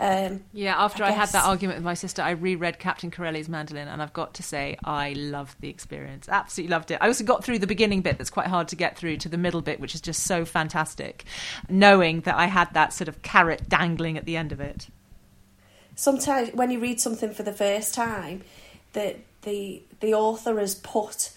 Um, 0.00 0.44
yeah, 0.52 0.80
after 0.80 1.02
I, 1.02 1.08
I, 1.08 1.10
had 1.10 1.30
that 1.30 1.44
argument 1.44 1.78
with 1.78 1.84
my 1.84 1.94
sister, 1.94 2.22
I 2.22 2.30
reread 2.30 2.78
Captain 2.78 3.10
Corelli's 3.10 3.48
Mandolin, 3.48 3.88
and 3.88 4.00
I've 4.00 4.12
got 4.12 4.34
to 4.34 4.44
say, 4.44 4.78
I 4.84 5.12
loved 5.14 5.60
the 5.60 5.68
experience. 5.68 6.28
Absolutely 6.28 6.70
loved 6.70 6.92
it. 6.92 6.98
I 7.00 7.08
also 7.08 7.24
got 7.24 7.42
through 7.42 7.58
the 7.58 7.66
beginning 7.66 8.02
bit 8.02 8.16
that's 8.16 8.30
quite 8.30 8.46
hard 8.46 8.68
to 8.68 8.76
get 8.76 8.96
through 8.96 9.16
to 9.18 9.28
the 9.28 9.36
middle 9.36 9.60
bit, 9.60 9.80
which 9.80 9.96
is 9.96 10.00
just 10.00 10.22
so 10.22 10.44
fantastic, 10.44 11.24
knowing 11.68 12.20
that 12.20 12.36
I 12.36 12.46
had 12.46 12.72
that 12.74 12.92
sort 12.92 13.08
of 13.08 13.22
carrot 13.22 13.68
dangling 13.68 14.16
at 14.16 14.24
the 14.24 14.36
end 14.36 14.52
of 14.52 14.60
it. 14.60 14.86
Sometimes 15.98 16.54
when 16.54 16.70
you 16.70 16.78
read 16.78 17.00
something 17.00 17.34
for 17.34 17.42
the 17.42 17.52
first 17.52 17.92
time, 17.92 18.44
the 18.92 19.16
the 19.42 19.82
the 19.98 20.14
author 20.14 20.60
has 20.60 20.76
put 20.76 21.32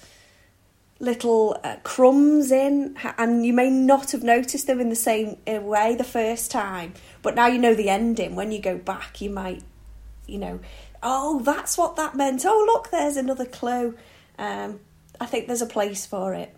little 1.00 1.60
uh, 1.64 1.78
crumbs 1.82 2.52
in, 2.52 2.96
and 3.18 3.44
you 3.44 3.54
may 3.54 3.72
not 3.72 4.12
have 4.12 4.22
noticed 4.22 4.68
them 4.68 4.80
in 4.80 4.90
the 4.90 4.96
same 4.96 5.38
uh, 5.48 5.60
way 5.60 5.96
the 5.96 6.04
first 6.04 6.52
time, 6.52 6.94
but 7.24 7.34
now 7.34 7.48
you 7.48 7.58
know 7.58 7.74
the 7.74 7.90
ending. 7.90 8.36
When 8.36 8.52
you 8.52 8.62
go 8.62 8.78
back, 8.78 9.20
you 9.20 9.32
might, 9.32 9.64
you 10.28 10.38
know, 10.38 10.60
oh, 11.02 11.42
that's 11.42 11.76
what 11.76 11.96
that 11.96 12.16
meant. 12.16 12.46
Oh, 12.46 12.64
look, 12.68 12.92
there's 12.92 13.18
another 13.18 13.46
clue. 13.46 13.98
Um, 14.38 14.80
I 15.20 15.26
think 15.26 15.48
there's 15.48 15.64
a 15.64 15.66
place 15.66 16.06
for 16.06 16.36
it. 16.36 16.56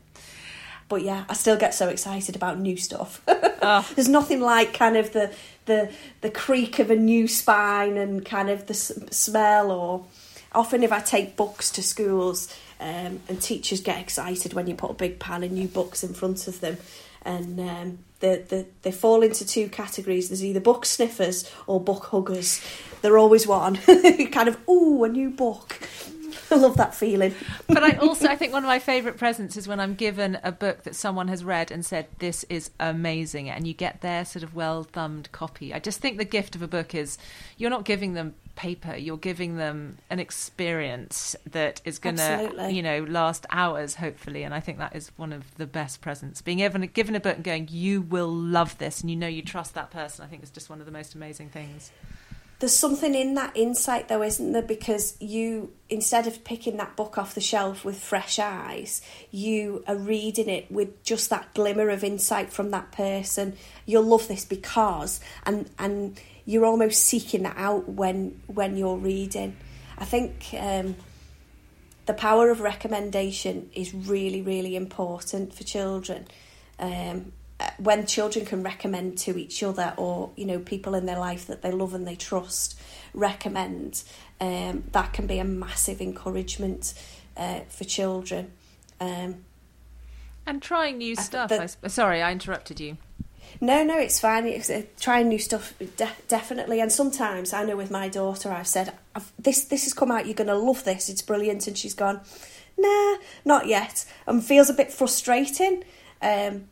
But 0.89 1.01
yeah, 1.01 1.25
I 1.29 1.33
still 1.33 1.57
get 1.57 1.73
so 1.73 1.89
excited 1.89 2.35
about 2.35 2.59
new 2.59 2.77
stuff. 2.77 3.21
oh. 3.27 3.89
There's 3.95 4.09
nothing 4.09 4.41
like 4.41 4.73
kind 4.73 4.97
of 4.97 5.13
the 5.13 5.33
the 5.65 5.91
the 6.21 6.29
creak 6.29 6.79
of 6.79 6.91
a 6.91 6.95
new 6.95 7.27
spine 7.27 7.97
and 7.97 8.25
kind 8.25 8.49
of 8.49 8.67
the 8.67 8.73
s- 8.73 8.91
smell 9.11 9.71
or 9.71 10.05
often 10.53 10.83
if 10.83 10.91
I 10.91 10.99
take 10.99 11.35
books 11.35 11.71
to 11.71 11.83
schools 11.83 12.53
um, 12.79 13.21
and 13.27 13.41
teachers 13.41 13.81
get 13.81 13.99
excited 13.99 14.53
when 14.53 14.67
you 14.67 14.75
put 14.75 14.91
a 14.91 14.95
big 14.95 15.19
pile 15.19 15.43
of 15.43 15.51
new 15.51 15.67
books 15.67 16.03
in 16.03 16.13
front 16.13 16.47
of 16.47 16.59
them 16.59 16.77
and 17.23 17.59
um, 17.59 17.99
they, 18.19 18.37
they, 18.47 18.65
they 18.81 18.91
fall 18.91 19.23
into 19.23 19.45
two 19.47 19.69
categories 19.69 20.29
there's 20.29 20.43
either 20.43 20.59
book 20.59 20.85
sniffers 20.85 21.49
or 21.65 21.79
book 21.79 22.05
huggers 22.05 22.61
they're 23.01 23.17
always 23.17 23.47
one 23.47 23.75
kind 24.31 24.49
of 24.49 24.57
ooh 24.67 25.03
a 25.03 25.09
new 25.09 25.29
book 25.29 25.79
I 26.51 26.55
love 26.55 26.77
that 26.77 26.93
feeling. 26.95 27.33
but 27.67 27.83
I 27.83 27.91
also 28.01 28.27
I 28.27 28.35
think 28.35 28.53
one 28.53 28.63
of 28.63 28.67
my 28.67 28.79
favourite 28.79 29.17
presents 29.17 29.57
is 29.57 29.67
when 29.67 29.79
I'm 29.79 29.95
given 29.95 30.37
a 30.43 30.51
book 30.51 30.83
that 30.83 30.95
someone 30.95 31.27
has 31.27 31.43
read 31.43 31.71
and 31.71 31.85
said 31.85 32.07
this 32.19 32.43
is 32.49 32.71
amazing, 32.79 33.49
and 33.49 33.67
you 33.67 33.73
get 33.73 34.01
their 34.01 34.25
sort 34.25 34.43
of 34.43 34.55
well 34.55 34.83
thumbed 34.83 35.31
copy. 35.31 35.73
I 35.73 35.79
just 35.79 35.99
think 35.99 36.17
the 36.17 36.25
gift 36.25 36.55
of 36.55 36.61
a 36.61 36.67
book 36.67 36.95
is 36.95 37.17
you're 37.57 37.69
not 37.69 37.85
giving 37.85 38.13
them 38.13 38.35
paper 38.55 38.95
you're 38.95 39.17
giving 39.17 39.57
them 39.57 39.97
an 40.09 40.19
experience 40.19 41.35
that 41.49 41.81
is 41.85 41.97
going 41.97 42.17
to 42.17 42.69
you 42.69 42.83
know 42.83 43.03
last 43.09 43.47
hours 43.49 43.95
hopefully 43.95 44.43
and 44.43 44.53
i 44.53 44.59
think 44.59 44.77
that 44.77 44.95
is 44.95 45.11
one 45.15 45.33
of 45.33 45.55
the 45.55 45.65
best 45.65 46.01
presents 46.01 46.41
being 46.41 46.59
given, 46.59 46.81
given 46.93 47.15
a 47.15 47.19
book 47.19 47.35
and 47.35 47.43
going 47.43 47.67
you 47.71 48.01
will 48.01 48.31
love 48.31 48.77
this 48.77 49.01
and 49.01 49.09
you 49.09 49.15
know 49.15 49.27
you 49.27 49.41
trust 49.41 49.73
that 49.73 49.89
person 49.89 50.23
i 50.23 50.27
think 50.27 50.43
is 50.43 50.51
just 50.51 50.69
one 50.69 50.79
of 50.79 50.85
the 50.85 50.91
most 50.91 51.15
amazing 51.15 51.49
things 51.49 51.91
there's 52.63 52.73
something 52.73 53.13
in 53.13 53.33
that 53.33 53.51
insight 53.57 54.07
though 54.07 54.23
isn't 54.23 54.53
there? 54.53 54.61
Because 54.61 55.17
you 55.19 55.73
instead 55.89 56.27
of 56.27 56.45
picking 56.45 56.77
that 56.77 56.95
book 56.95 57.17
off 57.17 57.35
the 57.35 57.41
shelf 57.41 57.83
with 57.83 57.99
fresh 57.99 58.39
eyes 58.39 59.01
you 59.31 59.83
are 59.85 59.97
reading 59.97 60.47
it 60.47 60.71
with 60.71 61.03
just 61.03 61.29
that 61.29 61.53
glimmer 61.53 61.89
of 61.89 62.05
insight 62.05 62.53
from 62.53 62.71
that 62.71 62.89
person. 62.93 63.57
You'll 63.85 64.03
love 64.05 64.29
this 64.29 64.45
because 64.45 65.19
and 65.45 65.69
and 65.77 66.17
you're 66.45 66.63
almost 66.65 67.01
seeking 67.01 67.43
that 67.43 67.57
out 67.57 67.89
when 67.89 68.41
when 68.47 68.77
you're 68.77 68.95
reading. 68.95 69.57
I 69.97 70.05
think 70.05 70.55
um, 70.57 70.95
the 72.05 72.13
power 72.13 72.49
of 72.49 72.61
recommendation 72.61 73.71
is 73.73 73.93
really 73.93 74.41
really 74.41 74.77
important 74.77 75.53
for 75.53 75.65
children. 75.65 76.29
Um, 76.79 77.33
when 77.77 78.05
children 78.05 78.45
can 78.45 78.63
recommend 78.63 79.17
to 79.17 79.37
each 79.37 79.63
other 79.63 79.93
or 79.97 80.31
you 80.35 80.45
know 80.45 80.59
people 80.59 80.95
in 80.95 81.05
their 81.05 81.19
life 81.19 81.47
that 81.47 81.61
they 81.61 81.71
love 81.71 81.93
and 81.93 82.07
they 82.07 82.15
trust 82.15 82.79
recommend 83.13 84.03
um, 84.41 84.83
that 84.91 85.13
can 85.13 85.27
be 85.27 85.39
a 85.39 85.43
massive 85.43 86.01
encouragement 86.01 86.93
uh, 87.37 87.61
for 87.69 87.83
children 87.83 88.51
um, 88.99 89.43
and 90.45 90.61
trying 90.61 90.97
new 90.97 91.15
stuff 91.15 91.49
the, 91.49 91.69
I, 91.83 91.87
sorry 91.87 92.21
i 92.21 92.31
interrupted 92.31 92.79
you 92.79 92.97
no, 93.61 93.83
no, 93.83 93.99
it's 93.99 94.19
fine. 94.19 94.47
It's, 94.47 94.69
uh, 94.69 94.83
trying 94.99 95.29
new 95.29 95.37
stuff, 95.37 95.73
de- 95.77 96.09
definitely. 96.27 96.81
And 96.81 96.91
sometimes 96.91 97.53
I 97.53 97.63
know 97.63 97.77
with 97.77 97.91
my 97.91 98.09
daughter, 98.09 98.51
I've 98.51 98.67
said, 98.67 98.93
I've, 99.15 99.31
"This, 99.37 99.65
this 99.65 99.83
has 99.83 99.93
come 99.93 100.11
out. 100.11 100.25
You're 100.25 100.33
going 100.33 100.47
to 100.47 100.55
love 100.55 100.83
this. 100.83 101.07
It's 101.07 101.21
brilliant." 101.21 101.67
And 101.67 101.77
she's 101.77 101.93
gone, 101.93 102.21
"Nah, 102.77 103.17
not 103.45 103.67
yet," 103.67 104.05
and 104.25 104.43
feels 104.43 104.69
a 104.69 104.73
bit 104.73 104.91
frustrating. 104.91 105.83
Um, 106.21 106.65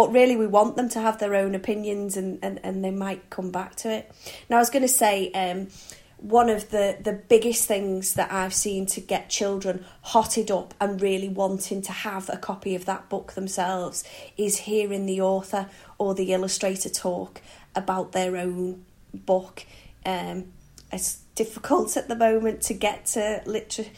but 0.00 0.12
really 0.12 0.34
we 0.34 0.46
want 0.46 0.76
them 0.76 0.88
to 0.88 0.98
have 0.98 1.18
their 1.18 1.34
own 1.34 1.54
opinions 1.54 2.16
and, 2.16 2.38
and, 2.40 2.58
and 2.62 2.82
they 2.82 2.90
might 2.90 3.28
come 3.28 3.50
back 3.50 3.76
to 3.76 3.92
it. 3.92 4.10
Now, 4.48 4.56
I 4.56 4.58
was 4.60 4.70
going 4.70 4.80
to 4.80 4.88
say, 4.88 5.30
um, 5.32 5.68
one 6.16 6.48
of 6.48 6.70
the, 6.70 6.96
the 6.98 7.12
biggest 7.12 7.68
things 7.68 8.14
that 8.14 8.32
I've 8.32 8.54
seen 8.54 8.86
to 8.86 9.00
get 9.02 9.28
children 9.28 9.84
hotted 10.00 10.50
up 10.50 10.72
and 10.80 11.02
really 11.02 11.28
wanting 11.28 11.82
to 11.82 11.92
have 11.92 12.30
a 12.30 12.38
copy 12.38 12.74
of 12.74 12.86
that 12.86 13.10
book 13.10 13.34
themselves 13.34 14.02
is 14.38 14.56
hearing 14.60 15.04
the 15.04 15.20
author 15.20 15.68
or 15.98 16.14
the 16.14 16.32
illustrator 16.32 16.88
talk 16.88 17.42
about 17.74 18.12
their 18.12 18.38
own 18.38 18.86
book. 19.12 19.66
Um, 20.06 20.46
it's 20.90 21.16
difficult 21.34 21.94
at 21.98 22.08
the 22.08 22.16
moment 22.16 22.62
to 22.62 22.72
get 22.72 23.04
to 23.04 23.42
literary, 23.44 23.92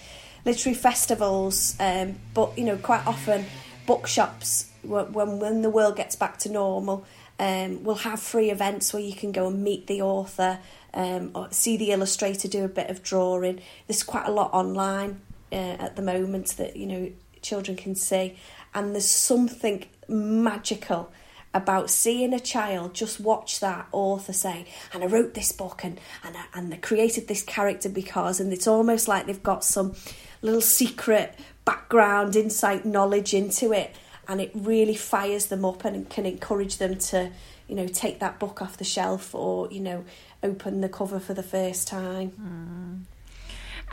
literary 0.44 0.74
festivals, 0.74 1.76
um, 1.78 2.16
but 2.34 2.58
you 2.58 2.64
know, 2.64 2.76
quite 2.76 3.06
often 3.06 3.44
bookshops 3.86 4.71
when 4.82 5.38
when 5.38 5.62
the 5.62 5.70
world 5.70 5.96
gets 5.96 6.16
back 6.16 6.38
to 6.38 6.50
normal, 6.50 7.04
um, 7.38 7.84
we'll 7.84 7.96
have 7.96 8.20
free 8.20 8.50
events 8.50 8.92
where 8.92 9.02
you 9.02 9.14
can 9.14 9.32
go 9.32 9.48
and 9.48 9.62
meet 9.62 9.86
the 9.86 10.02
author, 10.02 10.58
um, 10.94 11.30
or 11.34 11.48
see 11.50 11.76
the 11.76 11.92
illustrator 11.92 12.48
do 12.48 12.64
a 12.64 12.68
bit 12.68 12.90
of 12.90 13.02
drawing. 13.02 13.60
There's 13.86 14.02
quite 14.02 14.26
a 14.26 14.32
lot 14.32 14.52
online 14.52 15.20
uh, 15.50 15.76
at 15.78 15.96
the 15.96 16.02
moment 16.02 16.48
that 16.58 16.76
you 16.76 16.86
know 16.86 17.12
children 17.40 17.76
can 17.76 17.94
see, 17.94 18.36
and 18.74 18.94
there's 18.94 19.08
something 19.08 19.84
magical 20.08 21.12
about 21.54 21.90
seeing 21.90 22.32
a 22.32 22.40
child 22.40 22.94
just 22.94 23.20
watch 23.20 23.60
that 23.60 23.86
author 23.92 24.32
say, 24.32 24.66
and 24.92 25.04
I 25.04 25.06
wrote 25.06 25.34
this 25.34 25.52
book 25.52 25.84
and 25.84 26.00
and 26.24 26.36
and 26.54 26.74
I 26.74 26.76
created 26.78 27.28
this 27.28 27.42
character 27.42 27.88
because, 27.88 28.40
and 28.40 28.52
it's 28.52 28.66
almost 28.66 29.08
like 29.08 29.26
they've 29.26 29.42
got 29.42 29.64
some 29.64 29.94
little 30.42 30.60
secret 30.60 31.38
background, 31.64 32.36
insight, 32.36 32.84
knowledge 32.84 33.34
into 33.34 33.72
it, 33.72 33.94
and 34.28 34.40
it 34.40 34.50
really 34.54 34.94
fires 34.94 35.46
them 35.46 35.64
up 35.64 35.84
and 35.84 36.08
can 36.08 36.26
encourage 36.26 36.76
them 36.78 36.96
to, 36.96 37.30
you 37.68 37.74
know, 37.74 37.86
take 37.86 38.20
that 38.20 38.38
book 38.38 38.62
off 38.62 38.76
the 38.76 38.84
shelf 38.84 39.34
or 39.34 39.70
you 39.70 39.80
know, 39.80 40.04
open 40.42 40.80
the 40.80 40.88
cover 40.88 41.20
for 41.20 41.34
the 41.34 41.42
first 41.42 41.88
time. 41.88 42.32
Mm. 42.40 43.12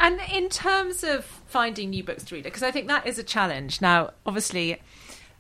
And 0.02 0.22
in 0.32 0.48
terms 0.48 1.04
of 1.04 1.26
finding 1.26 1.90
new 1.90 2.04
books 2.04 2.24
to 2.26 2.36
read, 2.36 2.46
because 2.46 2.64
I 2.64 2.72
think 2.72 2.88
that 2.88 3.06
is 3.06 3.20
a 3.20 3.24
challenge. 3.24 3.82
Now, 3.82 4.12
obviously, 4.26 4.82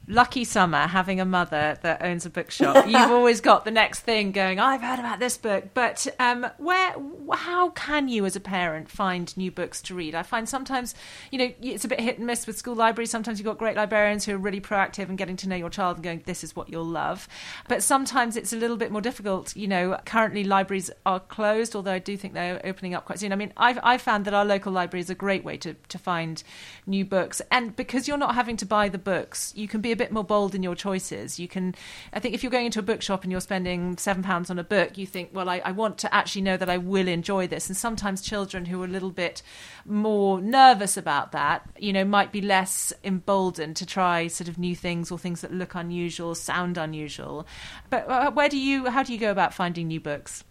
lucky 0.10 0.43
summer 0.43 0.88
having 0.88 1.22
a 1.22 1.26
mother 1.26 1.78
that 1.84 2.04
owns 2.04 2.26
a 2.26 2.30
bookshop. 2.32 2.88
You've 2.88 2.95
always 3.12 3.41
got 3.41 3.63
the 3.63 3.72
next 3.72 4.00
thing 4.00 4.32
going 4.32 4.60
i've 4.60 4.82
heard 4.82 4.98
about 4.98 5.19
this 5.19 5.38
book. 5.38 5.69
But 5.74 6.08
um, 6.19 6.48
where 6.58 6.95
how 7.32 7.69
can 7.69 8.08
you 8.10 8.26
as 8.26 8.36
a 8.36 8.39
parent 8.39 8.89
find 8.89 9.36
new 9.38 9.52
books 9.52 9.82
to 9.84 9.95
read? 9.95 10.15
I 10.15 10.24
find 10.24 10.50
sometimes 10.50 10.95
you 11.32 11.38
know 11.38 11.54
it's 11.62 11.86
a 11.86 11.88
bit 11.88 12.00
hit 12.02 12.17
and 12.17 12.26
miss 12.26 12.48
with 12.48 12.58
school 12.58 12.76
libraries. 12.76 13.12
Sometimes 13.12 13.39
you've 13.39 13.45
got 13.45 13.60
great 13.60 13.76
librarians 13.76 14.26
who 14.26 14.34
are 14.34 14.39
really 14.39 14.60
proactive 14.60 15.10
and 15.10 15.17
getting 15.17 15.38
to 15.38 15.48
know 15.48 15.56
your 15.56 15.69
child 15.69 15.98
and 15.98 16.04
going 16.04 16.24
this 16.26 16.43
is 16.43 16.56
what 16.56 16.69
you'll 16.69 16.84
love. 16.84 17.28
But 17.67 17.84
sometimes 17.84 18.36
it's 18.36 18.52
a 18.52 18.58
little 18.58 18.78
bit 18.78 18.91
more 18.91 19.02
difficult 19.02 19.56
you 19.56 19.67
know 19.67 19.98
currently 20.06 20.43
libraries 20.43 20.89
are 21.06 21.19
closed 21.19 21.76
although 21.76 21.91
i 21.91 22.00
do 22.00 22.17
think 22.17 22.34
they're 22.34 22.62
opening 22.65 22.95
up 22.95 23.06
quite 23.06 23.19
soon. 23.19 23.32
I 23.32 23.36
mean 23.36 23.54
i've, 23.58 23.78
I've 23.84 24.02
found 24.02 24.26
that 24.26 24.34
our 24.34 24.45
local 24.45 24.72
library 24.72 25.02
is 25.02 25.10
a 25.12 25.15
great 25.15 25.43
way 25.43 25.58
to, 25.58 25.76
to 25.89 25.98
find 26.00 26.41
new 26.88 27.06
books. 27.06 27.41
And 27.52 27.76
because 27.76 28.08
you're 28.08 28.17
not 28.17 28.34
having 28.34 28.58
to 28.58 28.65
buy 28.65 28.89
the 28.89 28.98
books 28.98 29.54
you 29.56 29.67
can 29.67 29.82
be 29.82 29.91
a 29.91 29.98
bit 29.99 30.12
more 30.12 30.23
bold 30.23 30.55
in 30.55 30.63
your 30.63 30.75
choices. 30.75 31.39
You 31.39 31.47
can, 31.47 31.75
I 32.13 32.19
think, 32.19 32.33
if 32.33 32.41
you're 32.41 32.51
going 32.51 32.65
into 32.65 32.79
a 32.79 32.83
bookshop 32.83 33.23
and 33.23 33.31
you're 33.31 33.41
spending 33.41 33.97
seven 33.97 34.23
pounds 34.23 34.49
on 34.49 34.57
a 34.57 34.63
book, 34.63 34.97
you 34.97 35.05
think, 35.05 35.29
well, 35.33 35.49
I, 35.49 35.62
I 35.63 35.71
want 35.71 35.99
to 35.99 36.13
actually 36.15 36.41
know 36.41 36.57
that 36.57 36.69
I 36.69 36.77
will 36.77 37.07
enjoy 37.07 37.45
this. 37.47 37.67
And 37.67 37.77
sometimes 37.77 38.21
children 38.21 38.65
who 38.65 38.81
are 38.81 38.85
a 38.85 38.88
little 38.88 39.12
bit 39.12 39.43
more 39.86 40.41
nervous 40.41 40.97
about 40.97 41.34
that, 41.34 41.69
you 41.78 41.93
know, 41.93 42.05
might 42.05 42.32
be 42.32 42.41
less 42.41 42.93
emboldened 43.03 43.76
to 43.76 43.86
try 43.86 44.28
sort 44.28 44.47
of 44.47 44.57
new 44.57 44.76
things 44.76 45.11
or 45.11 45.19
things 45.19 45.41
that 45.41 45.53
look 45.53 45.76
unusual, 45.76 46.34
sound 46.34 46.78
unusual. 46.78 47.45
But 47.89 48.09
uh, 48.09 48.32
where 48.32 48.49
do 48.49 48.57
you, 48.57 48.89
how 48.89 49.03
do 49.03 49.13
you 49.13 49.19
go 49.19 49.32
about 49.32 49.53
finding 49.53 49.89
new 49.89 49.99
books? 49.99 50.43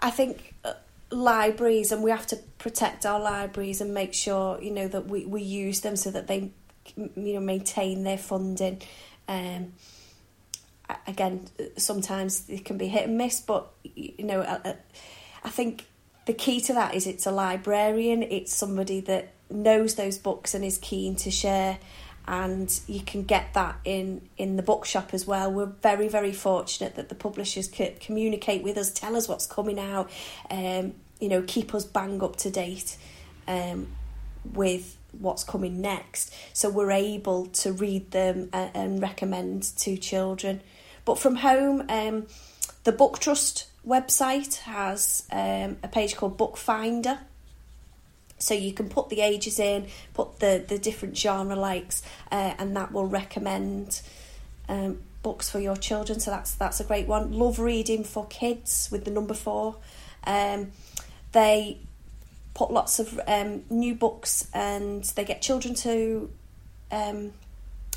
I 0.00 0.10
think 0.10 0.54
uh, 0.64 0.74
libraries 1.10 1.90
and 1.90 2.04
we 2.04 2.12
have 2.12 2.28
to 2.28 2.36
protect 2.58 3.04
our 3.04 3.18
libraries 3.18 3.80
and 3.80 3.92
make 3.92 4.14
sure 4.14 4.60
you 4.62 4.70
know 4.70 4.86
that 4.86 5.06
we, 5.06 5.26
we 5.26 5.42
use 5.42 5.80
them 5.80 5.96
so 5.96 6.10
that 6.12 6.28
they 6.28 6.52
you 6.96 7.34
know 7.34 7.40
maintain 7.40 8.04
their 8.04 8.18
funding. 8.18 8.82
Um, 9.28 9.72
again, 11.06 11.46
sometimes 11.76 12.48
it 12.48 12.64
can 12.64 12.78
be 12.78 12.88
hit 12.88 13.08
and 13.08 13.18
miss, 13.18 13.40
but 13.40 13.70
you 13.82 14.24
know, 14.24 14.42
I, 14.42 14.74
I 15.44 15.50
think 15.50 15.86
the 16.26 16.32
key 16.32 16.60
to 16.62 16.74
that 16.74 16.94
is 16.94 17.06
it's 17.06 17.26
a 17.26 17.30
librarian, 17.30 18.22
it's 18.22 18.54
somebody 18.54 19.00
that 19.02 19.32
knows 19.50 19.94
those 19.94 20.18
books 20.18 20.54
and 20.54 20.64
is 20.64 20.78
keen 20.78 21.16
to 21.16 21.30
share. 21.30 21.78
And 22.26 22.78
you 22.86 23.00
can 23.00 23.22
get 23.22 23.54
that 23.54 23.76
in 23.86 24.28
in 24.36 24.56
the 24.56 24.62
bookshop 24.62 25.14
as 25.14 25.26
well. 25.26 25.50
We're 25.50 25.64
very 25.64 26.08
very 26.08 26.32
fortunate 26.32 26.96
that 26.96 27.08
the 27.08 27.14
publishers 27.14 27.68
could 27.68 28.00
communicate 28.00 28.62
with 28.62 28.76
us 28.76 28.90
tell 28.90 29.16
us 29.16 29.26
what's 29.26 29.46
coming 29.46 29.80
out 29.80 30.10
um, 30.50 30.92
you 31.20 31.30
know 31.30 31.42
keep 31.46 31.74
us 31.74 31.86
bang 31.86 32.22
up 32.22 32.36
to 32.36 32.50
date 32.50 32.98
um, 33.46 33.88
with 34.44 34.97
what's 35.12 35.44
coming 35.44 35.80
next 35.80 36.34
so 36.52 36.68
we're 36.68 36.90
able 36.90 37.46
to 37.46 37.72
read 37.72 38.10
them 38.10 38.48
and, 38.52 38.70
and 38.74 39.02
recommend 39.02 39.62
to 39.76 39.96
children 39.96 40.60
but 41.04 41.18
from 41.18 41.36
home 41.36 41.82
um, 41.88 42.26
the 42.84 42.92
book 42.92 43.18
trust 43.18 43.68
website 43.86 44.56
has 44.58 45.24
um, 45.32 45.78
a 45.82 45.88
page 45.88 46.16
called 46.16 46.36
Book 46.36 46.56
Finder. 46.56 47.18
so 48.38 48.54
you 48.54 48.72
can 48.72 48.88
put 48.88 49.08
the 49.08 49.20
ages 49.20 49.58
in, 49.58 49.86
put 50.14 50.38
the, 50.40 50.64
the 50.66 50.78
different 50.78 51.16
genre 51.16 51.56
likes, 51.56 52.02
uh, 52.30 52.54
and 52.58 52.76
that 52.76 52.92
will 52.92 53.06
recommend 53.06 54.00
um, 54.68 54.98
books 55.22 55.50
for 55.50 55.58
your 55.58 55.76
children. 55.76 56.20
So 56.20 56.30
that's 56.30 56.54
that's 56.54 56.80
a 56.80 56.84
great 56.84 57.08
one. 57.08 57.32
Love 57.32 57.58
reading 57.58 58.04
for 58.04 58.26
kids 58.26 58.88
with 58.92 59.04
the 59.04 59.10
number 59.10 59.34
four. 59.34 59.76
Um, 60.24 60.72
they 61.32 61.78
put 62.58 62.72
lots 62.72 62.98
of 62.98 63.20
um, 63.28 63.62
new 63.70 63.94
books 63.94 64.48
and 64.52 65.04
they 65.04 65.24
get 65.24 65.40
children 65.40 65.76
to 65.76 66.28
um, 66.90 67.32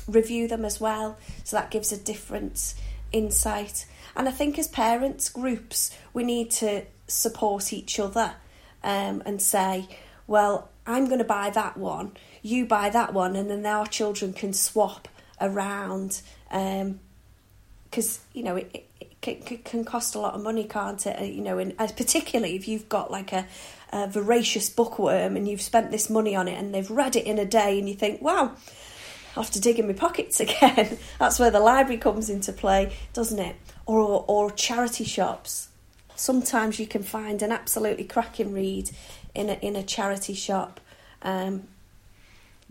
review 0.06 0.46
them 0.46 0.64
as 0.64 0.80
well. 0.80 1.18
So 1.42 1.56
that 1.56 1.72
gives 1.72 1.90
a 1.90 1.96
different 1.96 2.74
insight. 3.10 3.86
And 4.14 4.28
I 4.28 4.30
think 4.30 4.60
as 4.60 4.68
parents 4.68 5.28
groups, 5.30 5.90
we 6.14 6.22
need 6.22 6.52
to 6.52 6.84
support 7.08 7.72
each 7.72 7.98
other 7.98 8.34
um, 8.84 9.24
and 9.26 9.42
say, 9.42 9.88
well, 10.28 10.70
I'm 10.86 11.06
going 11.06 11.18
to 11.18 11.24
buy 11.24 11.50
that 11.50 11.76
one, 11.76 12.12
you 12.40 12.64
buy 12.64 12.88
that 12.90 13.12
one, 13.12 13.34
and 13.34 13.50
then 13.50 13.66
our 13.66 13.86
children 13.86 14.32
can 14.32 14.52
swap 14.52 15.08
around. 15.40 16.22
Because, 16.48 18.18
um, 18.18 18.24
you 18.32 18.44
know, 18.44 18.56
it, 18.56 18.86
it, 19.00 19.50
it, 19.50 19.64
can 19.64 19.84
cost 19.84 20.14
a 20.14 20.20
lot 20.20 20.34
of 20.34 20.42
money, 20.42 20.64
can't 20.64 21.04
it? 21.04 21.20
Uh, 21.20 21.24
you 21.24 21.42
know, 21.42 21.58
and 21.58 21.76
particularly 21.76 22.54
if 22.54 22.68
you've 22.68 22.88
got 22.88 23.10
like 23.10 23.32
a, 23.32 23.46
a 23.92 24.06
voracious 24.06 24.70
bookworm 24.70 25.36
and 25.36 25.46
you've 25.46 25.60
spent 25.60 25.90
this 25.90 26.08
money 26.08 26.34
on 26.34 26.48
it 26.48 26.58
and 26.58 26.74
they've 26.74 26.90
read 26.90 27.14
it 27.14 27.26
in 27.26 27.38
a 27.38 27.44
day 27.44 27.78
and 27.78 27.88
you 27.88 27.94
think, 27.94 28.22
wow, 28.22 28.56
I 29.36 29.40
have 29.40 29.50
to 29.52 29.60
dig 29.60 29.78
in 29.78 29.86
my 29.86 29.92
pockets 29.92 30.40
again. 30.40 30.98
That's 31.18 31.38
where 31.38 31.50
the 31.50 31.60
library 31.60 31.98
comes 31.98 32.30
into 32.30 32.52
play, 32.52 32.94
doesn't 33.12 33.38
it? 33.38 33.56
Or, 33.86 34.24
or 34.26 34.50
charity 34.50 35.04
shops. 35.04 35.68
Sometimes 36.14 36.78
you 36.78 36.86
can 36.86 37.02
find 37.02 37.42
an 37.42 37.52
absolutely 37.52 38.04
cracking 38.04 38.52
read 38.52 38.90
in 39.34 39.50
a, 39.50 39.54
in 39.54 39.76
a 39.76 39.82
charity 39.82 40.34
shop. 40.34 40.80
Um, 41.22 41.68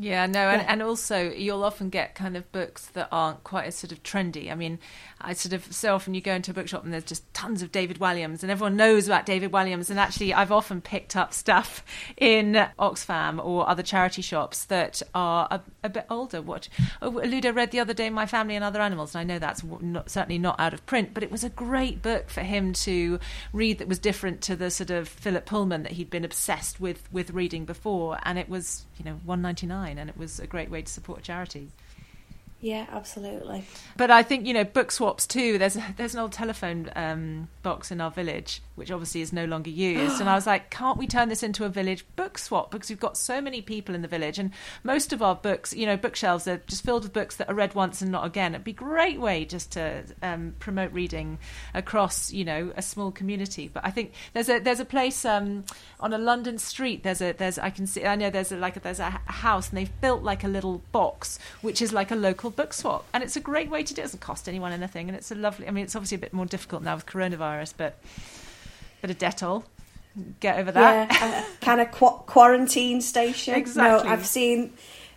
yeah, 0.02 0.26
no, 0.26 0.42
yeah. 0.42 0.54
And, 0.54 0.68
and 0.68 0.82
also 0.82 1.30
you'll 1.30 1.64
often 1.64 1.90
get 1.90 2.16
kind 2.16 2.36
of 2.36 2.52
books 2.52 2.88
that 2.88 3.08
aren't 3.12 3.44
quite 3.44 3.66
as 3.66 3.76
sort 3.76 3.92
of 3.92 4.02
trendy. 4.02 4.52
I 4.52 4.56
mean, 4.56 4.80
I 5.20 5.34
sort 5.34 5.54
of 5.54 5.72
so 5.72 5.94
often 5.94 6.16
you 6.16 6.22
go 6.22 6.34
into 6.34 6.50
a 6.50 6.54
bookshop 6.56 6.84
and 6.84 6.92
there's 6.92 7.04
just 7.04 7.32
tons 7.36 7.62
of 7.62 7.72
David 7.72 8.00
Walliams 8.00 8.42
and 8.42 8.52
everyone 8.52 8.76
knows 8.76 9.06
about 9.08 9.28
David 9.28 9.52
Walliams. 9.52 9.92
And 9.92 10.00
actually, 10.00 10.34
I've 10.34 10.52
often 10.52 10.82
picked 10.82 11.16
up 11.16 11.34
stuff 11.34 11.86
in 12.18 12.54
Oxfam 12.80 13.44
or 13.44 13.70
other 13.70 13.84
charity 13.84 14.24
shops 14.24 14.66
that 14.66 15.04
are 15.14 15.48
a, 15.52 15.62
a 15.84 15.90
bit 15.90 16.06
older. 16.10 16.42
What 16.42 16.68
oh, 17.02 17.10
Ludo 17.10 17.54
read 17.54 17.70
the 17.70 17.80
other 17.80 17.94
day, 17.94 18.10
My 18.10 18.26
Family 18.26 18.56
and 18.56 18.66
Other 18.66 18.82
Animals, 18.82 19.14
and 19.14 19.20
I 19.20 19.24
know 19.24 19.38
that's 19.38 19.64
not, 19.64 20.10
certainly 20.10 20.40
not 20.40 20.60
out 20.60 20.74
of 20.74 20.84
print, 20.88 21.14
but 21.14 21.22
it 21.22 21.32
was 21.32 21.44
a 21.44 21.50
great 21.50 22.02
book 22.02 22.30
for 22.30 22.42
him 22.42 22.74
to 22.74 23.20
read 23.54 23.78
that 23.78 23.88
was 23.88 24.00
different 24.00 24.42
to 24.42 24.56
the 24.56 24.72
sort 24.72 24.90
of 24.90 25.08
Philip 25.08 25.46
Pullman 25.46 25.84
that 25.84 25.94
he'd 25.94 26.10
been 26.10 26.26
obsessed 26.26 26.80
with 26.80 27.08
with 27.12 27.30
reading 27.32 27.66
before, 27.66 28.18
and 28.24 28.40
it 28.40 28.50
was 28.50 28.86
you 28.98 29.06
know 29.06 29.20
one 29.26 29.42
ninety 29.42 29.68
nine, 29.68 29.91
and 29.98 30.10
it 30.10 30.18
was 30.18 30.40
a 30.40 30.48
great 30.48 30.70
way 30.70 30.82
to 30.82 30.92
support 30.92 31.20
a 31.20 31.24
charity. 31.24 31.70
Yeah, 32.62 32.86
absolutely. 32.92 33.64
But 33.98 34.12
I 34.12 34.22
think 34.22 34.46
you 34.46 34.54
know 34.54 34.64
book 34.64 34.92
swaps 34.92 35.26
too. 35.26 35.58
There's 35.58 35.78
there's 35.98 36.14
an 36.14 36.20
old 36.20 36.32
telephone 36.32 36.92
um, 36.96 37.50
box 37.64 37.90
in 37.92 38.00
our 38.00 38.12
village, 38.12 38.62
which 38.76 38.92
obviously 38.92 39.22
is 39.22 39.34
no 39.34 39.46
longer 39.46 39.72
used. 39.72 40.22
and 40.22 40.30
I 40.30 40.36
was 40.36 40.46
like, 40.46 40.70
can't 40.70 41.00
we 41.00 41.08
turn 41.08 41.30
this 41.30 41.42
into 41.42 41.66
a 41.66 41.70
village 41.70 42.06
book 42.16 42.38
swap? 42.38 42.70
Because 42.70 42.90
we've 42.90 43.00
got 43.00 43.18
so 43.18 43.42
many 43.42 43.64
people 43.64 43.96
in 43.96 44.04
the 44.04 44.08
village, 44.08 44.38
and 44.38 44.52
most 44.84 45.12
of 45.12 45.24
our 45.24 45.34
books, 45.34 45.74
you 45.74 45.88
know, 45.88 45.98
bookshelves 45.98 46.48
are 46.48 46.58
just 46.68 46.86
filled 46.86 47.02
with 47.02 47.14
books 47.14 47.36
that 47.38 47.50
are 47.50 47.56
read 47.56 47.74
once 47.74 48.00
and 48.00 48.12
not 48.12 48.28
again. 48.28 48.54
It'd 48.54 48.64
be 48.64 48.72
a 48.72 48.76
great 48.76 49.20
way 49.20 49.44
just 49.44 49.72
to 49.72 50.04
um, 50.22 50.54
promote 50.60 50.94
reading 50.94 51.40
across 51.74 52.32
you 52.32 52.46
know 52.46 52.72
a 52.78 52.84
small 52.84 53.12
community. 53.12 53.72
But 53.74 53.86
I 53.86 53.90
think 53.90 54.14
there's 54.34 54.50
a 54.50 54.60
there's 54.60 54.80
a 54.80 54.86
place 54.86 55.26
um, 55.26 55.64
on 56.00 56.14
a 56.14 56.20
London 56.20 56.60
street. 56.60 57.02
There's 57.02 57.22
a 57.22 57.32
there's 57.32 57.58
I 57.58 57.72
can 57.72 57.88
see 57.88 58.06
I 58.06 58.16
know 58.16 58.30
there's 58.30 58.52
a, 58.52 58.58
like 58.58 58.76
a, 58.76 58.80
there's 58.82 59.00
a 59.00 59.10
house 59.26 59.70
and 59.70 59.80
they've 59.80 60.02
built 60.02 60.22
like 60.22 60.44
a 60.44 60.48
little 60.48 60.84
box 60.92 61.40
which 61.62 61.82
is 61.82 61.92
like 61.92 62.12
a 62.12 62.16
local 62.16 62.51
book 62.52 62.74
swap, 62.74 63.06
and 63.14 63.24
it's 63.24 63.36
a 63.36 63.40
great 63.40 63.70
way 63.70 63.84
to 63.84 63.94
do. 63.94 64.02
it. 64.02 64.04
It 64.04 64.08
doesn't 64.08 64.20
cost 64.22 64.48
anyone 64.48 64.72
anything, 64.72 65.08
and 65.10 65.18
it's 65.18 65.32
a 65.32 65.36
lovely. 65.36 65.68
I 65.68 65.72
mean, 65.72 65.84
it's 65.84 65.96
obviously 65.96 66.16
a 66.16 66.20
bit 66.20 66.34
more 66.34 66.46
difficult 66.46 66.84
now 66.84 66.96
with 66.96 67.06
coronavirus, 67.06 67.74
but 67.78 68.00
a 69.04 69.08
bit 69.08 69.12
of 69.12 69.18
Dettol, 69.18 69.64
get 70.40 70.60
over 70.60 70.72
that. 70.72 71.12
Yeah, 71.12 71.46
kind 71.62 71.82
of 71.82 71.92
qu- 71.92 72.24
quarantine 72.26 73.02
station. 73.02 73.56
Exactly. 73.56 74.08
No, 74.08 74.14
I've 74.14 74.26
seen 74.26 74.74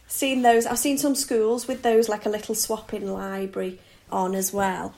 seen 0.07 0.43
those. 0.43 0.67
I've 0.67 0.79
seen 0.79 0.99
some 0.99 1.15
schools 1.15 1.67
with 1.67 1.83
those 1.83 2.09
like 2.09 2.27
a 2.27 2.31
little 2.31 2.55
swapping 2.55 3.11
library 3.11 3.81
on 4.11 4.35
as 4.35 4.53
well. 4.53 4.95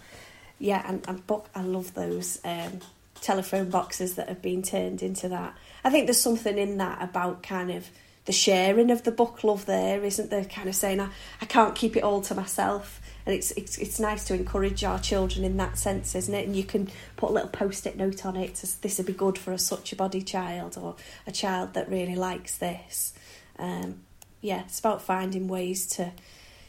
Yeah, 0.59 0.83
and, 0.87 1.05
and 1.07 1.27
book. 1.27 1.49
I 1.55 1.63
love 1.63 1.95
those 1.95 2.41
um, 2.45 2.81
telephone 3.21 3.71
boxes 3.71 4.15
that 4.15 4.29
have 4.29 4.43
been 4.43 4.63
turned 4.63 5.03
into 5.03 5.29
that. 5.29 5.55
I 5.85 5.91
think 5.91 6.07
there's 6.07 6.21
something 6.21 6.59
in 6.59 6.79
that 6.79 7.03
about 7.03 7.43
kind 7.43 7.71
of 7.71 7.89
the 8.27 8.33
sharing 8.33 8.91
of 8.91 9.05
the 9.05 9.13
book 9.13 9.43
love 9.45 9.67
there, 9.67 10.05
isn't 10.05 10.31
there? 10.31 10.45
Kind 10.45 10.69
of 10.69 10.75
saying, 10.75 11.01
I, 11.01 11.09
I 11.41 11.47
can't 11.47 11.75
keep 11.75 11.97
it 11.97 12.03
all 12.03 12.21
to 12.23 12.35
myself. 12.35 13.01
And 13.25 13.35
it's, 13.35 13.51
it's 13.53 13.79
it's 13.79 13.99
nice 13.99 14.25
to 14.27 14.35
encourage 14.35 14.85
our 14.85 15.01
children 15.01 15.45
in 15.45 15.57
that 15.57 15.79
sense, 15.79 16.15
isn't 16.15 16.33
it? 16.33 16.47
And 16.47 16.55
you 16.55 16.63
can 16.63 16.89
put 17.17 17.31
a 17.31 17.33
little 17.33 17.49
post-it 17.49 17.97
note 17.97 18.25
on 18.25 18.37
it. 18.37 18.55
This 18.83 18.99
would 18.99 19.07
be 19.07 19.13
good 19.13 19.37
for 19.37 19.53
a 19.53 19.59
such 19.59 19.93
a 19.93 19.97
body 19.97 20.23
child 20.23 20.77
or 20.79 20.95
a 21.27 21.33
child 21.33 21.75
that 21.75 21.89
really 21.89 22.15
likes 22.15 22.59
this. 22.59 23.15
Um, 23.59 24.03
yeah, 24.41 24.61
it's 24.61 24.79
about 24.79 25.03
finding 25.03 25.49
ways 25.49 25.87
to 25.89 26.13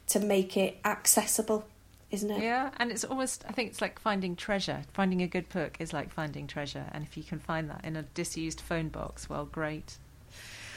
to 0.08 0.20
make 0.20 0.58
it 0.58 0.80
accessible, 0.84 1.68
isn't 2.10 2.32
it? 2.32 2.42
Yeah, 2.42 2.72
and 2.78 2.92
it's 2.92 3.04
almost 3.04 3.46
I 3.48 3.52
think 3.52 3.70
it's 3.70 3.82
like 3.82 4.00
finding 4.00 4.36
treasure. 4.36 4.82
Finding 4.94 5.22
a 5.22 5.28
good 5.28 5.50
book 5.50 5.78
is 5.80 5.94
like 5.94 6.12
finding 6.12 6.48
treasure, 6.48 6.86
and 6.92 7.04
if 7.04 7.18
you 7.18 7.24
can 7.24 7.38
find 7.40 7.70
that 7.70 7.84
in 7.84 7.96
a 7.96 8.02
disused 8.02 8.62
phone 8.62 8.90
box, 8.90 9.30
well, 9.30 9.46
great. 9.46 9.98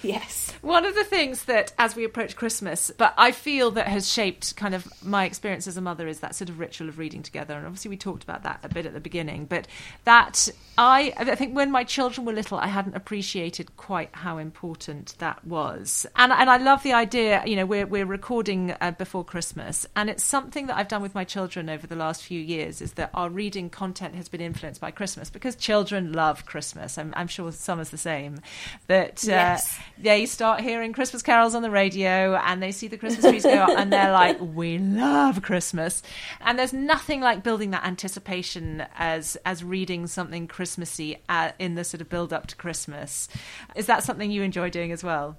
Yes. 0.11 0.53
One 0.63 0.87
of 0.87 0.95
the 0.95 1.05
things 1.05 1.45
that, 1.45 1.73
as 1.79 1.95
we 1.95 2.05
approach 2.05 2.35
Christmas, 2.35 2.91
but 2.97 3.15
I 3.17 3.33
feel 3.33 3.71
that 3.73 3.87
has 3.87 4.11
shaped 4.11 4.57
kind 4.57 4.75
of 4.75 4.91
my 5.05 5.25
experience 5.25 5.67
as 5.67 5.77
a 5.77 5.81
mother 5.81 6.07
is 6.07 6.21
that 6.21 6.35
sort 6.35 6.49
of 6.49 6.59
ritual 6.59 6.89
of 6.89 6.99
reading 6.99 7.23
together. 7.23 7.55
And 7.55 7.67
obviously, 7.67 7.91
we 7.91 7.97
talked 7.97 8.23
about 8.23 8.43
that 8.45 8.61
a 8.63 8.69
bit 8.69 8.87
at 8.87 8.95
the 8.95 9.01
beginning. 9.01 9.45
But 9.45 9.67
that 10.05 10.49
I, 10.79 11.13
I 11.17 11.35
think 11.35 11.55
when 11.55 11.71
my 11.71 11.85
children 11.85 12.27
were 12.27 12.33
little, 12.33 12.59
I 12.59 12.67
hadn't 12.67 12.97
appreciated 12.97 13.77
quite 13.77 14.11
how 14.13 14.39
important 14.39 15.15
that 15.19 15.45
was. 15.45 16.07
And 16.17 16.33
and 16.33 16.49
I 16.49 16.57
love 16.57 16.83
the 16.83 16.95
idea. 16.95 17.43
You 17.45 17.57
know, 17.57 17.67
we're 17.67 17.87
we're 17.87 18.07
recording 18.07 18.75
uh, 18.81 18.93
before 18.93 19.25
Christmas, 19.25 19.87
and 19.97 20.09
it's 20.09 20.25
something 20.25 20.67
that 20.67 20.77
I've 20.77 20.89
done 20.89 21.03
with 21.03 21.15
my 21.15 21.25
children 21.25 21.69
over 21.69 21.87
the 21.87 21.97
last 21.97 22.23
few 22.23 22.41
years. 22.41 22.81
Is 22.81 22.95
that 22.95 23.11
our 23.13 23.29
reading 23.29 23.69
content 23.71 24.15
has 24.15 24.29
been 24.29 24.41
influenced 24.41 24.81
by 24.81 24.91
Christmas 24.91 25.31
because 25.31 25.57
children 25.57 26.13
love 26.13 26.47
Christmas. 26.47 26.97
I'm, 26.97 27.13
I'm 27.17 27.29
sure 27.29 27.53
Summer's 27.53 27.91
the 27.91 27.99
same. 27.99 28.41
That. 28.87 29.25
Uh, 29.25 29.31
yes 29.31 29.79
they 30.03 30.27
start 30.27 30.61
hearing 30.61 30.93
Christmas 30.93 31.23
carols 31.23 31.55
on 31.55 31.63
the 31.63 31.71
radio 31.71 32.37
and 32.37 32.63
they 32.63 32.73
see 32.73 32.89
the 32.89 32.97
Christmas 32.97 33.25
trees 33.25 33.43
go 33.43 33.51
up 33.51 33.79
and 33.79 33.93
they're 33.93 34.13
like, 34.13 34.39
we 34.41 34.79
love 34.79 35.43
Christmas. 35.43 36.03
And 36.41 36.59
there's 36.59 36.73
nothing 36.73 37.21
like 37.21 37.43
building 37.43 37.71
that 37.71 37.85
anticipation 37.85 38.85
as 38.97 39.37
as 39.45 39.63
reading 39.63 40.07
something 40.07 40.47
Christmassy 40.47 41.19
uh, 41.29 41.53
in 41.59 41.75
the 41.75 41.85
sort 41.85 42.01
of 42.01 42.09
build 42.09 42.33
up 42.33 42.47
to 42.49 42.57
Christmas. 42.57 43.29
Is 43.77 43.87
that 43.87 44.03
something 44.03 44.31
you 44.31 44.43
enjoy 44.43 44.71
doing 44.71 44.93
as 44.93 45.05
well? 45.05 45.39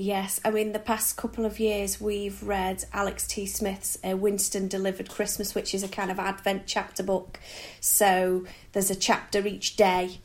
Yes, 0.00 0.38
I 0.44 0.52
mean, 0.52 0.70
the 0.70 0.78
past 0.78 1.16
couple 1.16 1.44
of 1.44 1.58
years 1.58 2.00
we've 2.00 2.40
read 2.40 2.84
Alex 2.92 3.26
T. 3.26 3.46
Smith's 3.46 3.98
uh, 4.08 4.16
Winston 4.16 4.68
Delivered 4.68 5.08
Christmas, 5.08 5.56
which 5.56 5.74
is 5.74 5.82
a 5.82 5.88
kind 5.88 6.12
of 6.12 6.20
Advent 6.20 6.62
chapter 6.66 7.02
book. 7.02 7.40
So 7.80 8.44
there's 8.72 8.92
a 8.92 8.94
chapter 8.94 9.44
each 9.44 9.74
day 9.74 10.20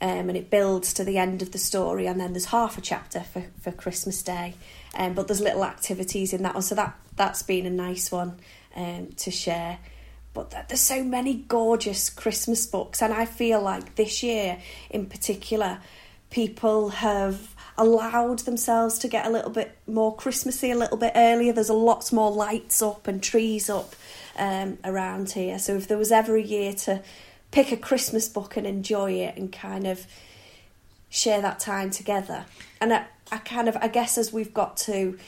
um, 0.00 0.28
and 0.28 0.36
it 0.36 0.50
builds 0.50 0.92
to 0.94 1.04
the 1.04 1.18
end 1.18 1.42
of 1.42 1.52
the 1.52 1.58
story, 1.58 2.06
and 2.06 2.20
then 2.20 2.32
there's 2.32 2.46
half 2.46 2.76
a 2.78 2.80
chapter 2.80 3.20
for, 3.20 3.44
for 3.60 3.72
Christmas 3.72 4.22
Day. 4.22 4.54
Um, 4.94 5.14
but 5.14 5.28
there's 5.28 5.40
little 5.40 5.64
activities 5.64 6.32
in 6.32 6.42
that 6.42 6.54
one, 6.54 6.62
so 6.62 6.74
that 6.74 6.96
that's 7.16 7.42
been 7.42 7.66
a 7.66 7.70
nice 7.70 8.10
one 8.10 8.38
um, 8.74 9.08
to 9.16 9.30
share. 9.30 9.78
But 10.34 10.68
there's 10.68 10.80
so 10.80 11.02
many 11.02 11.34
gorgeous 11.34 12.10
Christmas 12.10 12.66
books, 12.66 13.02
and 13.02 13.12
I 13.12 13.24
feel 13.24 13.60
like 13.60 13.94
this 13.94 14.22
year 14.22 14.58
in 14.90 15.06
particular, 15.06 15.80
people 16.30 16.90
have 16.90 17.54
allowed 17.78 18.40
themselves 18.40 18.98
to 18.98 19.08
get 19.08 19.26
a 19.26 19.30
little 19.30 19.50
bit 19.50 19.76
more 19.86 20.14
Christmassy 20.14 20.70
a 20.70 20.76
little 20.76 20.96
bit 20.96 21.12
earlier. 21.14 21.52
There's 21.52 21.68
a 21.68 21.74
lots 21.74 22.12
more 22.12 22.30
lights 22.30 22.82
up 22.82 23.06
and 23.06 23.22
trees 23.22 23.70
up 23.70 23.94
um, 24.36 24.78
around 24.84 25.32
here. 25.32 25.58
So 25.58 25.76
if 25.76 25.88
there 25.88 25.98
was 25.98 26.12
ever 26.12 26.36
a 26.36 26.42
year 26.42 26.72
to 26.74 27.02
pick 27.56 27.72
a 27.72 27.76
Christmas 27.78 28.28
book 28.28 28.58
and 28.58 28.66
enjoy 28.66 29.12
it 29.12 29.34
and 29.38 29.50
kind 29.50 29.86
of 29.86 30.06
share 31.08 31.40
that 31.40 31.58
time 31.58 31.88
together. 31.88 32.44
And 32.82 32.92
I, 32.92 33.06
I 33.32 33.38
kind 33.38 33.66
of, 33.66 33.78
I 33.78 33.88
guess, 33.88 34.18
as 34.18 34.30
we've 34.30 34.52
got 34.52 34.76
to 34.88 35.18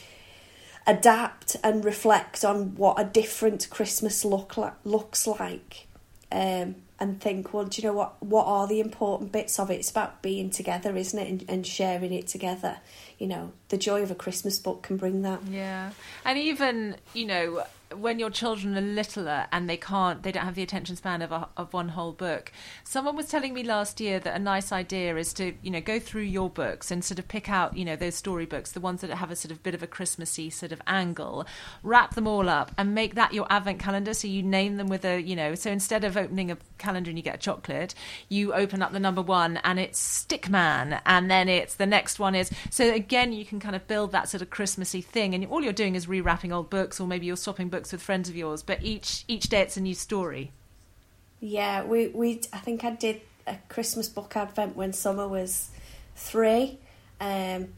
adapt 0.85 1.55
and 1.63 1.83
reflect 1.83 2.45
on 2.45 2.75
what 2.75 2.99
a 2.99 3.03
different 3.03 3.67
Christmas 3.71 4.23
look 4.23 4.57
like, 4.57 4.75
looks 4.83 5.25
like, 5.25 5.87
um, 6.31 6.75
and 6.99 7.19
think, 7.19 7.51
well, 7.51 7.65
do 7.65 7.81
you 7.81 7.87
know 7.87 7.95
what? 7.95 8.21
What 8.21 8.45
are 8.45 8.67
the 8.67 8.79
important 8.79 9.31
bits 9.31 9.57
of 9.57 9.71
it? 9.71 9.79
It's 9.79 9.89
about 9.89 10.21
being 10.21 10.51
together, 10.51 10.95
isn't 10.95 11.17
it, 11.17 11.27
and, 11.27 11.45
and 11.49 11.65
sharing 11.65 12.13
it 12.13 12.27
together. 12.27 12.77
You 13.17 13.25
know, 13.25 13.53
the 13.69 13.77
joy 13.77 14.03
of 14.03 14.11
a 14.11 14.15
Christmas 14.15 14.59
book 14.59 14.83
can 14.83 14.97
bring 14.97 15.23
that. 15.23 15.39
Yeah, 15.49 15.93
and 16.23 16.37
even 16.37 16.97
you 17.15 17.25
know 17.25 17.63
when 17.95 18.19
your 18.19 18.29
children 18.29 18.77
are 18.77 18.81
littler 18.81 19.47
and 19.51 19.69
they 19.69 19.77
can't 19.77 20.21
they 20.23 20.31
don't 20.31 20.45
have 20.45 20.55
the 20.55 20.61
attention 20.63 20.95
span 20.95 21.21
of, 21.21 21.31
a, 21.31 21.49
of 21.57 21.73
one 21.73 21.89
whole 21.89 22.11
book. 22.11 22.51
Someone 22.83 23.15
was 23.15 23.27
telling 23.27 23.53
me 23.53 23.63
last 23.63 23.99
year 23.99 24.19
that 24.19 24.35
a 24.35 24.39
nice 24.39 24.71
idea 24.71 25.15
is 25.17 25.33
to 25.33 25.53
you 25.61 25.71
know 25.71 25.81
go 25.81 25.99
through 25.99 26.23
your 26.23 26.49
books 26.49 26.91
and 26.91 27.03
sort 27.03 27.19
of 27.19 27.27
pick 27.27 27.49
out 27.49 27.75
you 27.75 27.83
know 27.83 27.95
those 27.95 28.15
storybooks 28.15 28.71
the 28.71 28.79
ones 28.79 29.01
that 29.01 29.09
have 29.09 29.31
a 29.31 29.35
sort 29.35 29.51
of 29.51 29.63
bit 29.63 29.73
of 29.73 29.81
a 29.81 29.87
christmassy 29.87 30.49
sort 30.49 30.71
of 30.71 30.81
angle 30.87 31.45
wrap 31.83 32.15
them 32.15 32.27
all 32.27 32.47
up 32.47 32.71
and 32.77 32.93
make 32.93 33.15
that 33.15 33.33
your 33.33 33.47
advent 33.49 33.79
calendar. 33.79 34.13
So 34.13 34.27
you 34.27 34.43
name 34.43 34.77
them 34.77 34.87
with 34.87 35.03
a 35.05 35.19
you 35.19 35.35
know 35.35 35.55
so 35.55 35.71
instead 35.71 36.03
of 36.03 36.15
opening 36.15 36.51
a 36.51 36.57
calendar 36.77 37.09
and 37.09 37.17
you 37.17 37.23
get 37.23 37.35
a 37.35 37.39
chocolate 37.39 37.95
you 38.29 38.53
open 38.53 38.81
up 38.81 38.91
the 38.91 38.99
number 38.99 39.21
one 39.21 39.57
and 39.57 39.79
it's 39.79 39.99
stickman 39.99 41.01
and 41.05 41.29
then 41.29 41.49
it's 41.49 41.75
the 41.75 41.85
next 41.85 42.19
one 42.19 42.35
is 42.35 42.51
so 42.69 42.93
again 42.93 43.33
you 43.33 43.45
can 43.45 43.59
kind 43.59 43.75
of 43.75 43.87
build 43.87 44.11
that 44.11 44.29
sort 44.29 44.41
of 44.41 44.49
christmassy 44.49 45.01
thing 45.01 45.33
and 45.33 45.45
all 45.47 45.61
you're 45.63 45.73
doing 45.73 45.95
is 45.95 46.05
rewrapping 46.05 46.53
old 46.53 46.69
books 46.69 46.99
or 46.99 47.07
maybe 47.07 47.25
you're 47.25 47.37
swapping 47.37 47.69
books 47.69 47.78
books 47.79 47.93
with 47.93 48.01
friends 48.01 48.27
of 48.27 48.35
yours, 48.35 48.61
but 48.61 48.83
each 48.83 49.23
each 49.29 49.47
day 49.47 49.61
it's 49.61 49.77
a 49.77 49.81
new 49.81 49.95
story. 49.95 50.51
Yeah, 51.39 51.85
we 51.85 52.07
we 52.09 52.41
I 52.51 52.57
think 52.57 52.83
I 52.83 52.91
did 52.91 53.21
a 53.47 53.55
Christmas 53.69 54.09
book 54.09 54.35
advent 54.35 54.75
when 54.75 54.91
Summer 54.91 55.25
was 55.25 55.69
three, 56.13 56.77
um, 57.21 57.69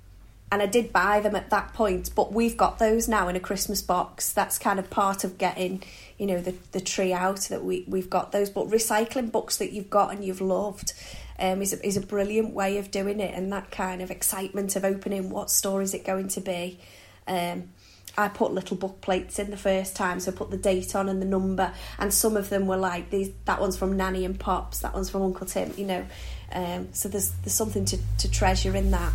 and 0.51 0.59
I 0.59 0.65
did 0.65 0.91
buy 0.91 1.19
them 1.19 1.35
at 1.35 1.51
that 1.51 1.73
point. 1.73 2.09
But 2.15 2.33
we've 2.33 2.57
got 2.57 2.79
those 2.79 3.07
now 3.07 3.27
in 3.27 3.35
a 3.35 3.39
Christmas 3.39 3.83
box. 3.83 4.33
That's 4.33 4.57
kind 4.57 4.79
of 4.79 4.89
part 4.89 5.23
of 5.23 5.37
getting 5.37 5.83
you 6.17 6.25
know 6.25 6.41
the 6.41 6.55
the 6.71 6.81
tree 6.81 7.13
out 7.13 7.41
that 7.51 7.63
we 7.63 7.85
we've 7.87 8.09
got 8.09 8.31
those. 8.31 8.49
But 8.49 8.69
recycling 8.69 9.31
books 9.31 9.57
that 9.57 9.71
you've 9.71 9.91
got 9.91 10.11
and 10.11 10.25
you've 10.25 10.41
loved. 10.41 10.93
Um, 11.39 11.63
is 11.63 11.73
a, 11.73 11.83
is 11.83 11.97
a 11.97 12.01
brilliant 12.01 12.53
way 12.53 12.77
of 12.77 12.91
doing 12.91 13.19
it, 13.19 13.33
and 13.33 13.51
that 13.51 13.71
kind 13.71 14.03
of 14.03 14.11
excitement 14.11 14.75
of 14.75 14.85
opening 14.85 15.31
what 15.31 15.49
store 15.49 15.81
is 15.81 15.95
it 15.95 16.05
going 16.05 16.27
to 16.27 16.41
be. 16.41 16.79
Um, 17.27 17.69
I 18.17 18.27
put 18.27 18.53
little 18.53 18.77
book 18.77 19.01
plates 19.01 19.39
in 19.39 19.51
the 19.51 19.57
first 19.57 19.95
time, 19.95 20.19
so 20.19 20.31
I 20.31 20.35
put 20.35 20.51
the 20.51 20.57
date 20.57 20.95
on 20.95 21.07
and 21.09 21.21
the 21.21 21.25
number, 21.25 21.73
and 21.97 22.13
some 22.13 22.35
of 22.35 22.49
them 22.49 22.67
were 22.67 22.77
like 22.77 23.09
these. 23.09 23.31
That 23.45 23.61
one's 23.61 23.77
from 23.77 23.95
Nanny 23.97 24.25
and 24.25 24.39
Pops. 24.39 24.79
That 24.79 24.93
one's 24.93 25.09
from 25.09 25.21
Uncle 25.21 25.47
Tim. 25.47 25.73
You 25.77 25.85
know, 25.85 26.05
um, 26.51 26.89
so 26.93 27.09
there's 27.09 27.31
there's 27.43 27.53
something 27.53 27.85
to, 27.85 27.97
to 28.19 28.29
treasure 28.29 28.75
in 28.75 28.91
that. 28.91 29.13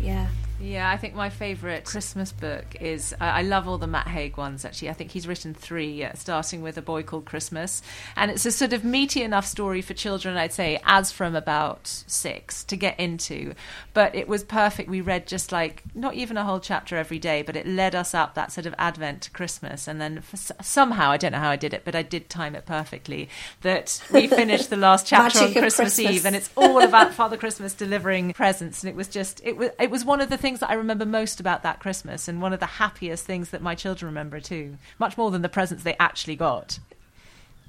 Yeah. 0.00 0.28
Yeah, 0.62 0.88
I 0.88 0.96
think 0.96 1.16
my 1.16 1.28
favourite 1.28 1.84
Christmas 1.84 2.30
book 2.30 2.76
is 2.80 3.12
I, 3.20 3.40
I, 3.40 3.42
love 3.42 3.66
all 3.66 3.78
the 3.78 3.88
Matt 3.88 4.06
Haig 4.06 4.36
ones. 4.36 4.64
Actually, 4.64 4.90
I 4.90 4.92
think 4.92 5.10
he's 5.10 5.26
written 5.26 5.54
three, 5.54 6.04
uh, 6.04 6.12
starting 6.14 6.62
with 6.62 6.78
a 6.78 6.82
boy 6.82 7.02
called 7.02 7.24
Christmas, 7.24 7.82
and 8.14 8.30
it's 8.30 8.46
a 8.46 8.52
sort 8.52 8.72
of 8.72 8.84
meaty 8.84 9.24
enough 9.24 9.44
story 9.44 9.82
for 9.82 9.92
children. 9.92 10.36
I'd 10.36 10.52
say 10.52 10.80
as 10.84 11.10
from 11.10 11.34
about 11.34 11.88
six 11.88 12.62
to 12.64 12.76
get 12.76 13.00
into, 13.00 13.54
but 13.92 14.14
it 14.14 14.28
was 14.28 14.44
perfect. 14.44 14.88
We 14.88 15.00
read 15.00 15.26
just 15.26 15.50
like 15.50 15.82
not 15.96 16.14
even 16.14 16.36
a 16.36 16.44
whole 16.44 16.60
chapter 16.60 16.96
every 16.96 17.18
day, 17.18 17.42
but 17.42 17.56
it 17.56 17.66
led 17.66 17.96
us 17.96 18.14
up 18.14 18.36
that 18.36 18.52
sort 18.52 18.66
of 18.66 18.74
Advent 18.78 19.22
to 19.22 19.30
Christmas, 19.32 19.88
and 19.88 20.00
then 20.00 20.22
somehow 20.62 21.10
I 21.10 21.16
don't 21.16 21.32
know 21.32 21.40
how 21.40 21.50
I 21.50 21.56
did 21.56 21.74
it, 21.74 21.84
but 21.84 21.96
I 21.96 22.02
did 22.02 22.30
time 22.30 22.54
it 22.54 22.66
perfectly. 22.66 23.28
That 23.62 24.00
we 24.12 24.26
finished 24.28 24.70
the 24.70 24.76
last 24.76 25.08
chapter 25.08 25.40
on 25.40 25.52
Christmas, 25.52 25.74
Christmas 25.74 25.98
Eve, 25.98 26.24
and 26.24 26.36
it's 26.36 26.50
all 26.54 26.80
about 26.84 27.14
Father 27.14 27.36
Christmas 27.36 27.74
delivering 27.74 28.32
presents, 28.32 28.84
and 28.84 28.90
it 28.90 28.94
was 28.94 29.08
just 29.08 29.40
it 29.42 29.56
was 29.56 29.70
it 29.80 29.90
was 29.90 30.04
one 30.04 30.20
of 30.20 30.30
the 30.30 30.36
things 30.36 30.51
things 30.52 30.60
that 30.60 30.68
I 30.68 30.74
remember 30.74 31.06
most 31.06 31.40
about 31.40 31.62
that 31.62 31.80
Christmas, 31.80 32.28
and 32.28 32.42
one 32.42 32.52
of 32.52 32.60
the 32.60 32.66
happiest 32.66 33.24
things 33.24 33.50
that 33.50 33.62
my 33.62 33.74
children 33.74 34.10
remember 34.10 34.38
too, 34.38 34.76
much 34.98 35.16
more 35.16 35.30
than 35.30 35.40
the 35.40 35.48
presents 35.48 35.82
they 35.82 35.96
actually 35.98 36.36
got. 36.36 36.78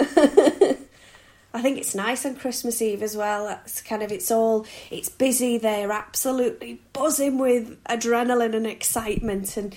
I 1.56 1.62
think 1.62 1.78
it's 1.78 1.96
nice 1.96 2.26
on 2.26 2.36
Christmas 2.36 2.82
Eve 2.82 3.02
as 3.02 3.16
well. 3.16 3.62
It's 3.64 3.82
kind 3.82 4.04
of 4.04 4.12
it's 4.12 4.32
all 4.32 4.66
it's 4.92 5.08
busy. 5.08 5.58
They're 5.58 5.94
absolutely 5.94 6.82
buzzing 6.92 7.38
with 7.38 7.82
adrenaline 7.86 8.54
and 8.54 8.68
excitement, 8.68 9.56
and 9.56 9.74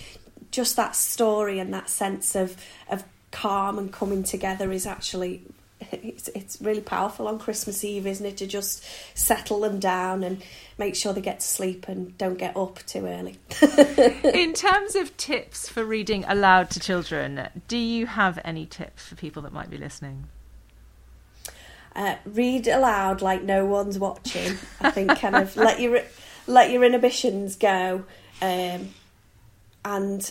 just 0.51 0.75
that 0.75 0.97
story 0.97 1.61
and 1.61 1.73
that 1.73 1.89
sense 1.89 2.35
of 2.35 2.57
of 2.89 3.05
calm 3.31 3.79
and 3.79 3.93
coming 3.93 4.25
together 4.25 4.73
is 4.73 4.85
actually 4.85 5.43
it's, 5.81 6.29
it's 6.29 6.61
really 6.61 6.81
powerful 6.81 7.29
on 7.29 7.39
Christmas 7.39 7.85
Eve, 7.85 8.07
isn't 8.07 8.25
it? 8.25 8.37
To 8.39 8.47
just 8.47 8.85
settle 9.15 9.61
them 9.61 9.79
down 9.79 10.25
and 10.25 10.43
make 10.79 10.95
sure 10.95 11.13
they 11.13 11.21
get 11.21 11.41
to 11.41 11.47
sleep 11.47 11.89
and 11.89 12.17
don't 12.19 12.39
get 12.39 12.57
up 12.57 12.79
too 12.87 13.07
early. 13.07 13.39
In 14.25 14.55
terms 14.55 14.95
of 14.95 15.17
tips 15.17 15.69
for 15.69 15.85
reading 15.85 16.25
aloud 16.27 16.71
to 16.71 16.81
children, 16.81 17.49
do 17.69 17.77
you 17.77 18.07
have 18.07 18.39
any 18.45 18.67
tips 18.67 19.07
for 19.07 19.17
people 19.17 19.43
that 19.43 19.53
might 19.53 19.71
be 19.71 19.77
listening? 19.77 20.29
Uh, 21.95 22.17
read 22.27 22.69
aloud 22.69 23.23
like 23.23 23.43
no 23.43 23.65
one's 23.65 23.99
watching. 23.99 24.59
I 24.81 24.91
think 24.91 25.19
kind 25.19 25.37
of 25.37 25.57
let 25.57 25.81
your 25.81 26.03
let 26.47 26.71
your 26.71 26.85
inhibitions 26.85 27.57
go, 27.57 28.05
um, 28.43 28.91
and 29.85 30.31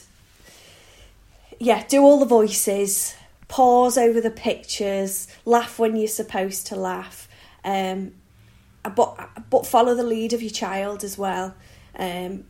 yeah, 1.60 1.84
do 1.88 2.04
all 2.04 2.20
the 2.20 2.28
voices 2.28 3.16
pause 3.48 3.98
over 3.98 4.20
the 4.22 4.32
pictures, 4.32 5.28
laugh 5.46 5.80
when 5.80 5.96
you're 5.96 6.08
supposed 6.08 6.68
to 6.68 6.76
laugh, 6.76 7.28
um, 7.64 8.14
but 8.96 9.30
but 9.50 9.66
follow 9.66 9.96
the 9.96 10.04
lead 10.04 10.34
of 10.34 10.42
your 10.42 10.52
child 10.52 11.04
as 11.04 11.18
well. 11.18 11.56
Um, 11.98 12.46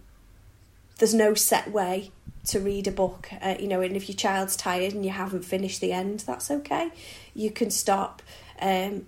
there's 0.97 1.13
no 1.13 1.33
set 1.33 1.71
way 1.71 2.11
to 2.45 2.59
read 2.59 2.87
a 2.87 2.91
book, 2.91 3.29
uh, 3.41 3.55
you 3.59 3.67
know, 3.67 3.81
and 3.81 3.95
if 3.95 4.07
your 4.07 4.15
child's 4.15 4.55
tired 4.55 4.93
and 4.93 5.03
you 5.03 5.11
haven't 5.11 5.43
finished 5.43 5.81
the 5.81 5.91
end, 5.91 6.21
that's 6.21 6.51
okay. 6.51 6.91
You 7.33 7.51
can 7.51 7.69
stop. 7.71 8.21
Um, 8.59 9.07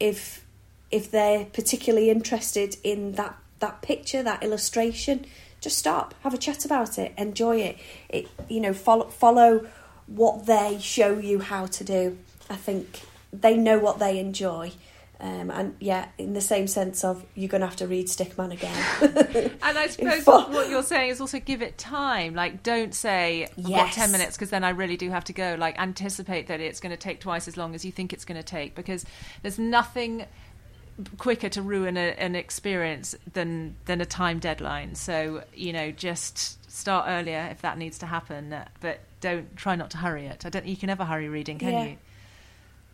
if 0.00 0.44
if 0.90 1.10
they're 1.10 1.46
particularly 1.46 2.10
interested 2.10 2.76
in 2.82 3.12
that 3.12 3.36
that 3.60 3.82
picture, 3.82 4.22
that 4.22 4.42
illustration, 4.42 5.26
just 5.60 5.78
stop, 5.78 6.14
have 6.22 6.34
a 6.34 6.38
chat 6.38 6.64
about 6.64 6.98
it, 6.98 7.12
enjoy 7.16 7.56
it. 7.56 7.78
It 8.08 8.28
you 8.48 8.60
know 8.60 8.72
follow 8.72 9.08
follow 9.08 9.66
what 10.06 10.46
they 10.46 10.78
show 10.80 11.18
you 11.18 11.40
how 11.40 11.66
to 11.66 11.84
do. 11.84 12.18
I 12.50 12.56
think 12.56 13.02
they 13.32 13.56
know 13.56 13.78
what 13.78 13.98
they 13.98 14.18
enjoy. 14.18 14.72
Um, 15.20 15.50
and 15.50 15.76
yeah, 15.80 16.08
in 16.18 16.34
the 16.34 16.40
same 16.40 16.66
sense 16.66 17.04
of 17.04 17.24
you're 17.34 17.48
going 17.48 17.60
to 17.60 17.66
have 17.66 17.76
to 17.76 17.86
read 17.86 18.08
Stickman 18.08 18.52
again. 18.52 19.50
and 19.62 19.78
I 19.78 19.86
suppose 19.86 20.26
what 20.26 20.68
you're 20.68 20.82
saying 20.82 21.10
is 21.10 21.20
also 21.20 21.38
give 21.38 21.62
it 21.62 21.78
time. 21.78 22.34
Like, 22.34 22.62
don't 22.62 22.94
say, 22.94 23.44
I've 23.44 23.68
yes. 23.68 23.96
got 23.96 24.02
10 24.02 24.12
minutes 24.12 24.36
because 24.36 24.50
then 24.50 24.64
I 24.64 24.70
really 24.70 24.96
do 24.96 25.10
have 25.10 25.24
to 25.24 25.32
go. 25.32 25.56
Like, 25.58 25.78
anticipate 25.78 26.48
that 26.48 26.60
it's 26.60 26.80
going 26.80 26.90
to 26.90 26.96
take 26.96 27.20
twice 27.20 27.48
as 27.48 27.56
long 27.56 27.74
as 27.74 27.84
you 27.84 27.92
think 27.92 28.12
it's 28.12 28.24
going 28.24 28.36
to 28.36 28.44
take 28.44 28.74
because 28.74 29.06
there's 29.42 29.58
nothing 29.58 30.26
quicker 31.18 31.48
to 31.48 31.62
ruin 31.62 31.96
a, 31.96 32.10
an 32.18 32.34
experience 32.34 33.14
than 33.32 33.76
than 33.86 34.00
a 34.00 34.06
time 34.06 34.38
deadline. 34.38 34.94
So 34.94 35.44
you 35.54 35.72
know, 35.72 35.90
just 35.90 36.70
start 36.70 37.06
earlier 37.08 37.48
if 37.50 37.62
that 37.62 37.78
needs 37.78 37.98
to 37.98 38.06
happen, 38.06 38.52
uh, 38.52 38.68
but 38.80 39.00
don't 39.20 39.56
try 39.56 39.76
not 39.76 39.90
to 39.90 39.98
hurry 39.98 40.26
it. 40.26 40.44
I 40.44 40.50
don't. 40.50 40.66
You 40.66 40.76
can 40.76 40.88
never 40.88 41.04
hurry 41.04 41.28
reading, 41.28 41.58
can 41.58 41.72
yeah. 41.72 41.84
you? 41.84 41.96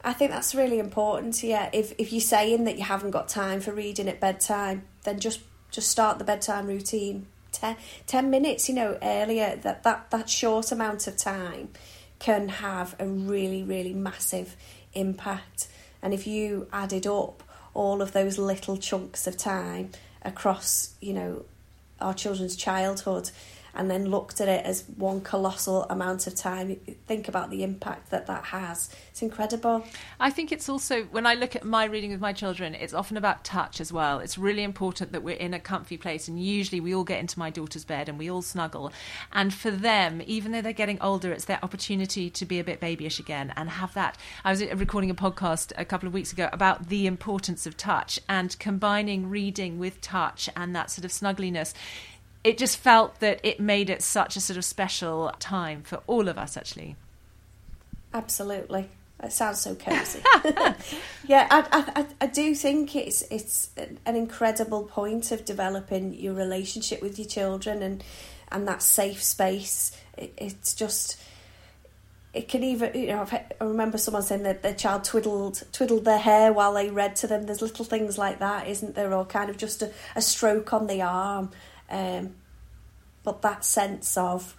I 0.03 0.13
think 0.13 0.31
that's 0.31 0.55
really 0.55 0.79
important. 0.79 1.43
Yeah, 1.43 1.69
if 1.73 1.93
if 1.99 2.13
you're 2.13 2.21
saying 2.21 2.65
that 2.65 2.79
you 2.79 2.85
haven't 2.85 3.11
got 3.11 3.29
time 3.29 3.61
for 3.61 3.73
reading 3.73 4.09
at 4.09 4.21
bedtime, 4.21 4.85
then 5.05 5.21
just 5.21 5.41
just 5.71 5.89
start 5.89 6.19
the 6.19 6.25
bedtime 6.25 6.67
routine. 6.67 7.27
Ten, 7.53 7.77
10 8.07 8.31
minutes, 8.31 8.69
you 8.69 8.77
know, 8.77 8.97
earlier. 9.03 9.57
That 9.57 9.83
that 9.83 10.11
that 10.11 10.31
short 10.31 10.73
amount 10.73 11.07
of 11.07 11.17
time 11.17 11.71
can 12.19 12.49
have 12.49 12.95
a 12.99 13.07
really 13.07 13.63
really 13.63 13.93
massive 13.93 14.57
impact. 14.95 15.69
And 16.03 16.15
if 16.15 16.27
you 16.27 16.69
added 16.73 17.07
up 17.07 17.43
all 17.75 18.03
of 18.03 18.13
those 18.13 18.39
little 18.39 18.77
chunks 18.77 19.27
of 19.27 19.37
time 19.37 19.91
across, 20.23 20.95
you 21.01 21.13
know, 21.13 21.45
our 22.01 22.15
children's 22.15 22.57
childhood, 22.57 23.31
and 23.75 23.91
then 23.91 24.07
looked 24.07 24.41
at 24.41 24.49
it 24.49 24.65
as 24.65 24.85
one 24.97 25.21
colossal 25.21 25.85
amount 25.85 26.27
of 26.27 26.35
time, 26.35 26.77
think 27.07 27.29
about 27.29 27.51
the 27.51 27.63
impact 27.63 28.11
that 28.11 28.27
that 28.27 28.45
has. 28.47 28.95
It's 29.11 29.23
incredible. 29.23 29.85
I 30.19 30.31
think 30.31 30.53
it's 30.53 30.69
also, 30.69 31.05
when 31.05 31.27
I 31.27 31.35
look 31.35 31.57
at 31.57 31.65
my 31.65 31.85
reading 31.85 32.11
with 32.11 32.21
my 32.21 32.33
children, 32.33 32.75
it's 32.75 32.95
often 32.95 33.17
about 33.17 33.45
touch 33.45 33.81
as 33.81 33.93
well. 33.93 34.19
It's 34.21 34.39
really 34.39 34.63
important 34.63 35.13
that 35.13 35.23
we're 35.23 35.37
in 35.37 35.55
a 35.55 35.61
comfy 35.61 35.97
place, 35.97 36.29
and 36.29 36.43
usually 36.43 36.81
we 36.81 36.95
all 36.95 37.05
get 37.05 37.21
into 37.21 37.39
my 37.39 37.51
daughter's 37.51 37.85
bed 37.85 38.09
and 38.09 38.19
we 38.19 38.31
all 38.31 38.43
snuggle. 38.43 38.93
And 39.33 39.53
for 39.53 39.71
them, 39.71 40.23
even 40.27 40.53
though 40.53 40.63
they're 40.63 40.73
getting 40.73 41.01
older, 41.01 41.33
it's 41.33 41.45
their 41.45 41.63
opportunity 41.63 42.31
to 42.31 42.45
be 42.45 42.59
a 42.59 42.65
bit 42.65 42.81
babyish 42.81 43.19
again 43.19 43.53
and 43.57 43.71
have 43.71 43.95
that. 43.95 44.17
I 44.45 44.51
was 44.51 44.65
recording 44.65 45.11
a 45.11 45.15
podcast 45.15 45.73
a 45.77 45.85
couple 45.85 46.07
of 46.07 46.15
weeks 46.15 46.33
ago 46.33 46.49
about 46.53 46.89
the 46.89 47.07
importance 47.07 47.67
of 47.67 47.77
touch 47.77 48.19
and 48.29 48.59
combining 48.59 49.29
reading 49.29 49.79
with 49.79 50.01
touch 50.01 50.49
and 50.57 50.75
that 50.75 50.91
sort 50.91 51.05
of 51.05 51.11
snuggliness 51.11 51.75
it 52.43 52.59
just 52.59 52.79
felt 52.79 53.21
that 53.21 53.41
it 53.43 53.61
made 53.61 53.91
it 53.91 54.03
such 54.03 54.37
a 54.37 54.41
sort 54.41 54.57
of 54.57 54.65
special 54.65 55.33
time 55.39 55.83
for 55.83 56.01
all 56.07 56.29
of 56.29 56.39
us, 56.39 56.57
actually. 56.57 56.97
Absolutely. 58.13 58.89
It 59.23 59.33
sounds 59.33 59.61
so 59.61 59.75
cozy. 59.75 60.23
yeah, 61.27 61.47
I, 61.51 61.85
I, 61.95 62.07
I 62.23 62.27
do 62.27 62.55
think 62.55 62.97
it's 62.97 63.23
it's 63.31 63.71
an 63.77 64.17
incredible 64.17 64.85
point 64.85 65.31
of 65.31 65.45
developing 65.45 66.15
your 66.15 66.33
relationship 66.33 67.03
with 67.03 67.19
your 67.19 67.29
children 67.29 67.83
and 67.83 68.03
and 68.51 68.67
that 68.67 68.83
safe 68.83 69.23
space. 69.23 69.97
It, 70.17 70.33
it's 70.39 70.75
just 70.75 71.21
it 72.33 72.49
can 72.49 72.63
even 72.63 72.93
you 72.95 73.09
know 73.09 73.27
i 73.33 73.65
remember 73.65 73.99
someone 73.99 74.23
saying 74.23 74.45
that 74.45 74.63
their 74.63 74.75
child 74.75 75.03
twiddled 75.03 75.65
twiddled 75.73 76.05
their 76.05 76.19
hair 76.19 76.53
while 76.53 76.73
they 76.73 76.89
read 76.89 77.17
to 77.17 77.27
them. 77.27 77.45
There's 77.45 77.61
little 77.61 77.85
things 77.85 78.17
like 78.17 78.39
that, 78.39 78.69
isn't 78.69 78.95
there? 78.95 79.13
Or 79.13 79.27
kind 79.27 79.51
of 79.51 79.59
just 79.59 79.83
a, 79.83 79.93
a 80.17 80.23
stroke 80.23 80.73
on 80.73 80.87
the 80.87 81.03
arm, 81.03 81.51
um, 81.91 82.35
but 83.23 83.43
that 83.43 83.65
sense 83.65 84.17
of 84.17 84.57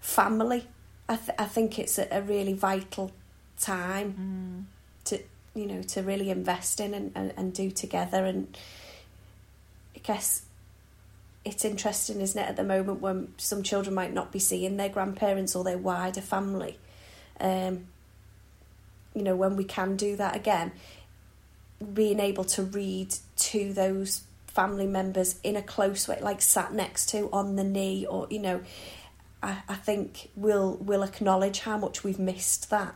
family. 0.00 0.66
I 1.08 1.16
th- 1.16 1.36
I 1.38 1.44
think 1.44 1.78
it's 1.78 1.98
a, 1.98 2.08
a 2.10 2.22
really 2.22 2.54
vital 2.54 3.12
time 3.58 4.66
mm. 4.66 5.04
to 5.04 5.22
you 5.54 5.66
know 5.66 5.82
to 5.82 6.02
really 6.02 6.30
invest 6.30 6.80
in 6.80 6.94
and, 6.94 7.12
and, 7.14 7.32
and 7.36 7.52
do 7.52 7.70
together 7.70 8.24
and 8.24 8.56
I 9.94 10.00
guess 10.00 10.42
it's 11.44 11.64
interesting 11.64 12.20
isn't 12.20 12.40
it 12.40 12.48
at 12.48 12.56
the 12.56 12.64
moment 12.64 13.00
when 13.00 13.32
some 13.36 13.62
children 13.62 13.94
might 13.94 14.12
not 14.12 14.32
be 14.32 14.38
seeing 14.38 14.76
their 14.76 14.88
grandparents 14.88 15.54
or 15.54 15.62
their 15.62 15.78
wider 15.78 16.20
family 16.20 16.78
um, 17.38 17.86
you 19.14 19.22
know 19.22 19.36
when 19.36 19.56
we 19.56 19.64
can 19.64 19.96
do 19.96 20.16
that 20.16 20.34
again 20.34 20.72
being 21.92 22.18
able 22.18 22.44
to 22.44 22.62
read 22.62 23.14
to 23.36 23.72
those 23.72 24.22
family 24.54 24.86
members 24.86 25.40
in 25.42 25.56
a 25.56 25.62
close 25.62 26.06
way 26.06 26.18
like 26.20 26.40
sat 26.40 26.72
next 26.72 27.08
to 27.08 27.28
on 27.32 27.56
the 27.56 27.64
knee 27.64 28.06
or 28.06 28.26
you 28.30 28.38
know 28.38 28.60
I, 29.42 29.62
I 29.68 29.74
think 29.74 30.30
we'll 30.36 30.76
we'll 30.76 31.02
acknowledge 31.02 31.60
how 31.60 31.76
much 31.76 32.04
we've 32.04 32.18
missed 32.18 32.70
that 32.70 32.94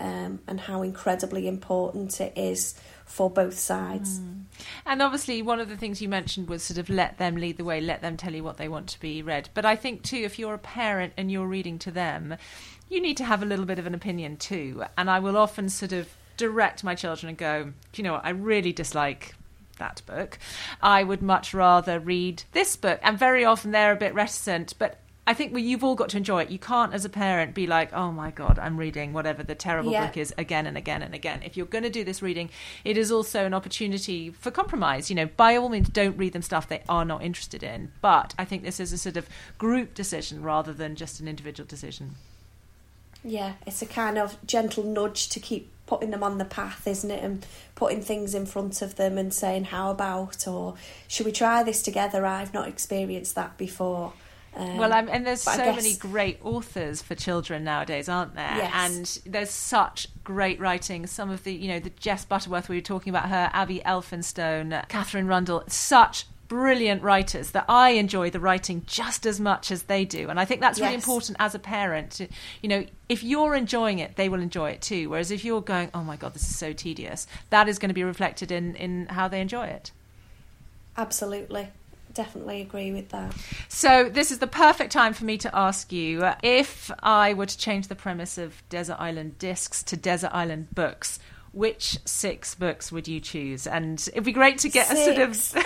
um, 0.00 0.40
and 0.46 0.60
how 0.60 0.82
incredibly 0.82 1.48
important 1.48 2.20
it 2.20 2.32
is 2.36 2.74
for 3.04 3.30
both 3.30 3.58
sides. 3.58 4.18
Mm. 4.18 4.42
And 4.84 5.00
obviously, 5.00 5.42
one 5.42 5.60
of 5.60 5.68
the 5.68 5.76
things 5.76 6.02
you 6.02 6.08
mentioned 6.08 6.48
was 6.48 6.62
sort 6.62 6.78
of 6.78 6.88
let 6.88 7.18
them 7.18 7.36
lead 7.36 7.56
the 7.56 7.64
way, 7.64 7.80
let 7.80 8.02
them 8.02 8.16
tell 8.16 8.34
you 8.34 8.42
what 8.42 8.56
they 8.56 8.68
want 8.68 8.88
to 8.88 9.00
be 9.00 9.22
read. 9.22 9.48
But 9.54 9.64
I 9.64 9.76
think, 9.76 10.02
too, 10.02 10.18
if 10.18 10.38
you're 10.38 10.54
a 10.54 10.58
parent 10.58 11.12
and 11.16 11.30
you're 11.30 11.46
reading 11.46 11.78
to 11.80 11.90
them, 11.90 12.36
you 12.88 13.00
need 13.00 13.16
to 13.18 13.24
have 13.24 13.42
a 13.42 13.46
little 13.46 13.64
bit 13.64 13.78
of 13.78 13.86
an 13.86 13.94
opinion, 13.94 14.36
too. 14.36 14.84
And 14.98 15.08
I 15.08 15.18
will 15.18 15.36
often 15.36 15.68
sort 15.68 15.92
of 15.92 16.08
direct 16.36 16.84
my 16.84 16.94
children 16.94 17.28
and 17.30 17.38
go, 17.38 17.72
you 17.94 18.04
know 18.04 18.14
what, 18.14 18.24
I 18.24 18.30
really 18.30 18.72
dislike 18.72 19.34
that 19.76 20.02
book. 20.06 20.38
I 20.82 21.02
would 21.02 21.22
much 21.22 21.54
rather 21.54 21.98
read 21.98 22.44
this 22.52 22.76
book. 22.76 23.00
And 23.02 23.18
very 23.18 23.44
often 23.44 23.70
they're 23.70 23.92
a 23.92 23.96
bit 23.96 24.14
reticent, 24.14 24.74
but 24.78 25.00
I 25.28 25.34
think 25.34 25.52
well, 25.52 25.62
you've 25.62 25.82
all 25.82 25.96
got 25.96 26.10
to 26.10 26.16
enjoy 26.16 26.42
it. 26.42 26.50
You 26.50 26.58
can't, 26.58 26.94
as 26.94 27.04
a 27.04 27.08
parent, 27.08 27.52
be 27.52 27.66
like, 27.66 27.92
"Oh 27.92 28.12
my 28.12 28.30
god, 28.30 28.60
I'm 28.60 28.76
reading 28.76 29.12
whatever 29.12 29.42
the 29.42 29.56
terrible 29.56 29.90
yeah. 29.90 30.06
book 30.06 30.16
is 30.16 30.32
again 30.38 30.66
and 30.66 30.76
again 30.76 31.02
and 31.02 31.14
again." 31.14 31.42
If 31.42 31.56
you're 31.56 31.66
going 31.66 31.82
to 31.82 31.90
do 31.90 32.04
this 32.04 32.22
reading, 32.22 32.48
it 32.84 32.96
is 32.96 33.10
also 33.10 33.44
an 33.44 33.52
opportunity 33.52 34.30
for 34.30 34.52
compromise. 34.52 35.10
You 35.10 35.16
know, 35.16 35.26
by 35.26 35.56
all 35.56 35.68
means, 35.68 35.88
don't 35.88 36.16
read 36.16 36.32
them 36.32 36.42
stuff 36.42 36.68
they 36.68 36.82
are 36.88 37.04
not 37.04 37.24
interested 37.24 37.64
in. 37.64 37.90
But 38.00 38.34
I 38.38 38.44
think 38.44 38.62
this 38.62 38.78
is 38.78 38.92
a 38.92 38.98
sort 38.98 39.16
of 39.16 39.28
group 39.58 39.94
decision 39.94 40.42
rather 40.42 40.72
than 40.72 40.94
just 40.94 41.18
an 41.18 41.26
individual 41.26 41.66
decision. 41.66 42.14
Yeah, 43.24 43.54
it's 43.66 43.82
a 43.82 43.86
kind 43.86 44.18
of 44.18 44.36
gentle 44.46 44.84
nudge 44.84 45.28
to 45.30 45.40
keep 45.40 45.72
putting 45.86 46.10
them 46.10 46.22
on 46.22 46.38
the 46.38 46.44
path, 46.44 46.86
isn't 46.86 47.10
it? 47.10 47.22
And 47.22 47.46
putting 47.74 48.02
things 48.02 48.34
in 48.34 48.46
front 48.46 48.82
of 48.82 48.96
them 48.96 49.16
and 49.18 49.32
saying, 49.32 49.64
"How 49.64 49.90
about?" 49.90 50.46
or 50.46 50.74
"Should 51.08 51.26
we 51.26 51.32
try 51.32 51.62
this 51.62 51.82
together?" 51.82 52.26
I've 52.26 52.52
not 52.52 52.68
experienced 52.68 53.34
that 53.34 53.56
before. 53.56 54.12
Um, 54.56 54.78
well, 54.78 54.92
I'm, 54.92 55.08
and 55.10 55.26
there's 55.26 55.42
so 55.42 55.56
guess... 55.56 55.76
many 55.76 55.96
great 55.96 56.38
authors 56.42 57.02
for 57.02 57.14
children 57.14 57.62
nowadays, 57.62 58.08
aren't 58.08 58.34
there? 58.34 58.56
Yes. 58.56 58.72
And 58.74 59.32
there's 59.32 59.50
such 59.50 60.08
great 60.24 60.58
writing. 60.58 61.06
Some 61.06 61.28
of 61.30 61.44
the, 61.44 61.52
you 61.52 61.68
know, 61.68 61.78
the 61.78 61.90
Jess 61.90 62.24
Butterworth 62.24 62.70
we 62.70 62.76
were 62.76 62.82
talking 62.82 63.10
about 63.10 63.28
her, 63.28 63.50
Abi 63.52 63.80
Elphinstone, 63.80 64.88
Katherine 64.88 65.26
Rundell, 65.26 65.62
such 65.68 66.24
brilliant 66.48 67.02
writers 67.02 67.50
that 67.52 67.64
I 67.68 67.90
enjoy 67.90 68.30
the 68.30 68.40
writing 68.40 68.82
just 68.86 69.26
as 69.26 69.40
much 69.40 69.70
as 69.70 69.84
they 69.84 70.04
do. 70.04 70.28
And 70.28 70.38
I 70.38 70.44
think 70.44 70.60
that's 70.60 70.80
really 70.80 70.94
important 70.94 71.36
as 71.40 71.54
a 71.54 71.58
parent. 71.58 72.12
To, 72.12 72.28
you 72.62 72.68
know, 72.68 72.84
if 73.08 73.22
you're 73.22 73.54
enjoying 73.54 73.98
it, 73.98 74.16
they 74.16 74.28
will 74.28 74.40
enjoy 74.40 74.70
it 74.70 74.82
too. 74.82 75.10
Whereas 75.10 75.30
if 75.30 75.44
you're 75.44 75.60
going, 75.60 75.90
oh 75.94 76.02
my 76.02 76.16
God, 76.16 76.34
this 76.34 76.48
is 76.48 76.56
so 76.56 76.72
tedious, 76.72 77.26
that 77.50 77.68
is 77.68 77.78
going 77.78 77.90
to 77.90 77.94
be 77.94 78.04
reflected 78.04 78.50
in, 78.50 78.76
in 78.76 79.06
how 79.06 79.28
they 79.28 79.40
enjoy 79.40 79.66
it. 79.66 79.92
Absolutely 80.96 81.68
definitely 82.16 82.62
agree 82.62 82.90
with 82.92 83.10
that. 83.10 83.32
So, 83.68 84.08
this 84.08 84.32
is 84.32 84.38
the 84.38 84.46
perfect 84.46 84.90
time 84.90 85.12
for 85.12 85.24
me 85.24 85.38
to 85.38 85.54
ask 85.54 85.92
you 85.92 86.24
uh, 86.24 86.34
if 86.42 86.90
I 87.02 87.34
were 87.34 87.46
to 87.46 87.58
change 87.58 87.86
the 87.86 87.94
premise 87.94 88.38
of 88.38 88.62
Desert 88.70 88.96
Island 88.98 89.38
Discs 89.38 89.82
to 89.84 89.96
Desert 89.96 90.30
Island 90.32 90.74
Books. 90.74 91.20
Which 91.56 91.98
six 92.04 92.54
books 92.54 92.92
would 92.92 93.08
you 93.08 93.18
choose? 93.18 93.66
And 93.66 93.98
it'd 94.12 94.24
be 94.24 94.32
great 94.32 94.58
to 94.58 94.68
get 94.68 94.88
six. 94.88 94.98
a 94.98 95.32
sort 95.32 95.64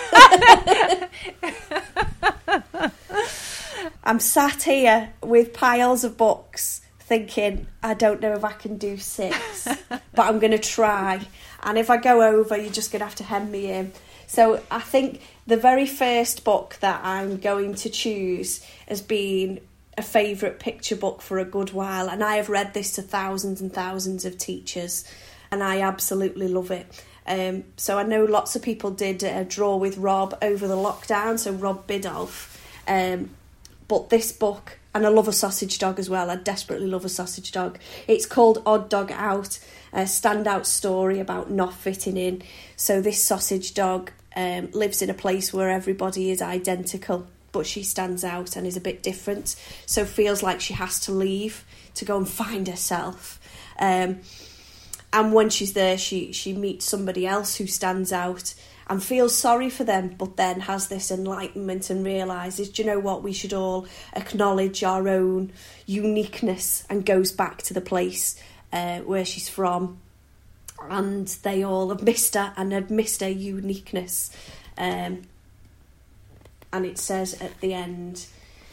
of. 2.79 2.91
I'm 4.05 4.21
sat 4.21 4.63
here 4.63 5.11
with 5.21 5.53
piles 5.53 6.05
of 6.05 6.15
books 6.15 6.79
thinking, 7.01 7.67
I 7.83 7.93
don't 7.93 8.21
know 8.21 8.31
if 8.31 8.45
I 8.45 8.53
can 8.53 8.77
do 8.77 8.95
six, 8.95 9.67
but 9.89 10.01
I'm 10.15 10.39
going 10.39 10.53
to 10.53 10.57
try. 10.57 11.27
And 11.61 11.77
if 11.77 11.89
I 11.89 11.97
go 11.97 12.21
over, 12.21 12.55
you're 12.55 12.71
just 12.71 12.93
going 12.93 13.01
to 13.01 13.05
have 13.05 13.15
to 13.15 13.25
hem 13.25 13.51
me 13.51 13.69
in. 13.69 13.91
So 14.27 14.63
I 14.71 14.79
think 14.79 15.19
the 15.45 15.57
very 15.57 15.87
first 15.87 16.45
book 16.45 16.77
that 16.79 17.01
I'm 17.03 17.35
going 17.35 17.75
to 17.75 17.89
choose 17.89 18.65
has 18.87 19.01
been 19.01 19.59
a 19.97 20.01
favourite 20.01 20.57
picture 20.57 20.95
book 20.95 21.21
for 21.21 21.37
a 21.37 21.43
good 21.43 21.73
while, 21.73 22.09
and 22.09 22.23
I 22.23 22.37
have 22.37 22.47
read 22.47 22.73
this 22.73 22.93
to 22.93 23.01
thousands 23.01 23.59
and 23.59 23.73
thousands 23.73 24.23
of 24.23 24.37
teachers, 24.37 25.03
and 25.51 25.63
I 25.63 25.81
absolutely 25.81 26.47
love 26.47 26.71
it. 26.71 27.03
Um, 27.27 27.65
so 27.77 27.99
I 27.99 28.03
know 28.03 28.25
lots 28.25 28.55
of 28.55 28.61
people 28.61 28.91
did 28.91 29.23
a 29.23 29.45
draw 29.45 29.75
with 29.75 29.97
Rob 29.97 30.37
over 30.41 30.67
the 30.67 30.75
lockdown, 30.75 31.37
so 31.37 31.51
Rob 31.51 31.87
Biddulph. 31.87 32.57
Um, 32.87 33.31
but 33.87 34.09
this 34.09 34.31
book, 34.31 34.79
and 34.95 35.05
I 35.05 35.09
love 35.09 35.27
a 35.27 35.33
sausage 35.33 35.77
dog 35.77 35.99
as 35.99 36.09
well. 36.09 36.29
I 36.29 36.37
desperately 36.37 36.87
love 36.87 37.05
a 37.05 37.09
sausage 37.09 37.51
dog. 37.51 37.77
It's 38.07 38.25
called 38.25 38.61
Odd 38.65 38.89
Dog 38.89 39.11
Out, 39.11 39.59
a 39.93 40.03
standout 40.03 40.65
story 40.65 41.19
about 41.19 41.51
not 41.51 41.73
fitting 41.73 42.17
in. 42.17 42.41
So 42.75 43.01
this 43.01 43.21
sausage 43.23 43.73
dog 43.73 44.11
um, 44.35 44.71
lives 44.71 45.01
in 45.01 45.09
a 45.09 45.13
place 45.13 45.53
where 45.53 45.69
everybody 45.69 46.31
is 46.31 46.41
identical, 46.41 47.27
but 47.51 47.67
she 47.67 47.83
stands 47.83 48.23
out 48.23 48.55
and 48.55 48.65
is 48.65 48.77
a 48.77 48.81
bit 48.81 49.03
different. 49.03 49.55
So 49.85 50.05
feels 50.05 50.41
like 50.41 50.61
she 50.61 50.73
has 50.73 50.99
to 51.01 51.11
leave 51.11 51.65
to 51.95 52.05
go 52.05 52.17
and 52.17 52.27
find 52.27 52.67
herself. 52.67 53.39
Um, 53.77 54.21
and 55.13 55.33
when 55.33 55.49
she's 55.49 55.73
there, 55.73 55.97
she 55.97 56.31
she 56.31 56.53
meets 56.53 56.85
somebody 56.85 57.27
else 57.27 57.55
who 57.55 57.67
stands 57.67 58.11
out 58.11 58.53
and 58.87 59.03
feels 59.03 59.37
sorry 59.37 59.69
for 59.69 59.83
them, 59.83 60.15
but 60.17 60.35
then 60.35 60.61
has 60.61 60.87
this 60.87 61.11
enlightenment 61.11 61.89
and 61.89 62.05
realizes, 62.05 62.69
do 62.69 62.81
you 62.81 62.89
know 62.89 62.99
what? 62.99 63.23
We 63.23 63.31
should 63.31 63.53
all 63.53 63.87
acknowledge 64.13 64.83
our 64.83 65.07
own 65.07 65.53
uniqueness 65.85 66.85
and 66.89 67.05
goes 67.05 67.31
back 67.31 67.61
to 67.63 67.73
the 67.73 67.79
place 67.79 68.41
uh, 68.73 68.99
where 68.99 69.23
she's 69.23 69.47
from 69.47 69.99
and 70.89 71.27
they 71.43 71.63
all 71.63 71.89
have 71.89 72.03
missed 72.03 72.33
her 72.35 72.53
and 72.57 72.73
have 72.73 72.89
missed 72.89 73.21
her 73.21 73.29
uniqueness. 73.29 74.35
Um, 74.77 75.23
and 76.73 76.85
it 76.85 76.97
says 76.97 77.39
at 77.41 77.59
the 77.61 77.73
end, 77.73 78.25